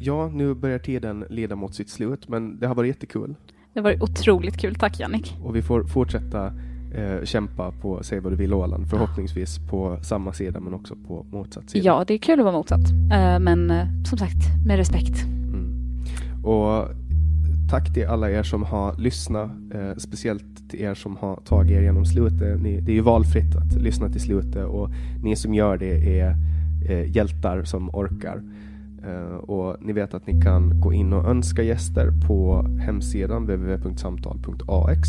[0.00, 3.34] Ja, nu börjar tiden leda mot sitt slut, men det har varit jättekul.
[3.72, 5.36] Det var otroligt kul, tack Jannik.
[5.44, 6.52] Och vi får fortsätta
[6.94, 8.90] eh, kämpa på Säg vad du vill Åland.
[8.90, 11.84] Förhoppningsvis på samma sida men också på motsatt sida.
[11.84, 12.90] Ja, det är kul att vara motsatt.
[13.12, 15.24] Eh, men eh, som sagt, med respekt.
[15.24, 16.44] Mm.
[16.44, 16.88] Och
[17.70, 21.82] tack till alla er som har lyssnat, eh, speciellt till er som har tagit er
[21.82, 22.62] genom slutet.
[22.62, 24.90] Ni, det är ju valfritt att lyssna till slutet och
[25.22, 26.36] ni som gör det är
[26.88, 28.42] eh, hjältar som orkar.
[29.40, 35.08] Och ni vet att ni kan gå in och önska gäster på hemsidan www.samtal.ax.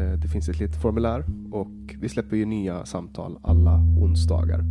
[0.00, 4.64] Eh, det finns ett litet formulär och vi släpper ju nya samtal alla onsdagar.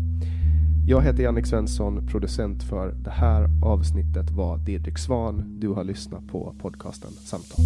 [0.87, 5.59] Jag heter Jannik Svensson, producent för det här avsnittet var Didrik Svan.
[5.59, 7.65] Du har lyssnat på podcasten Samtal.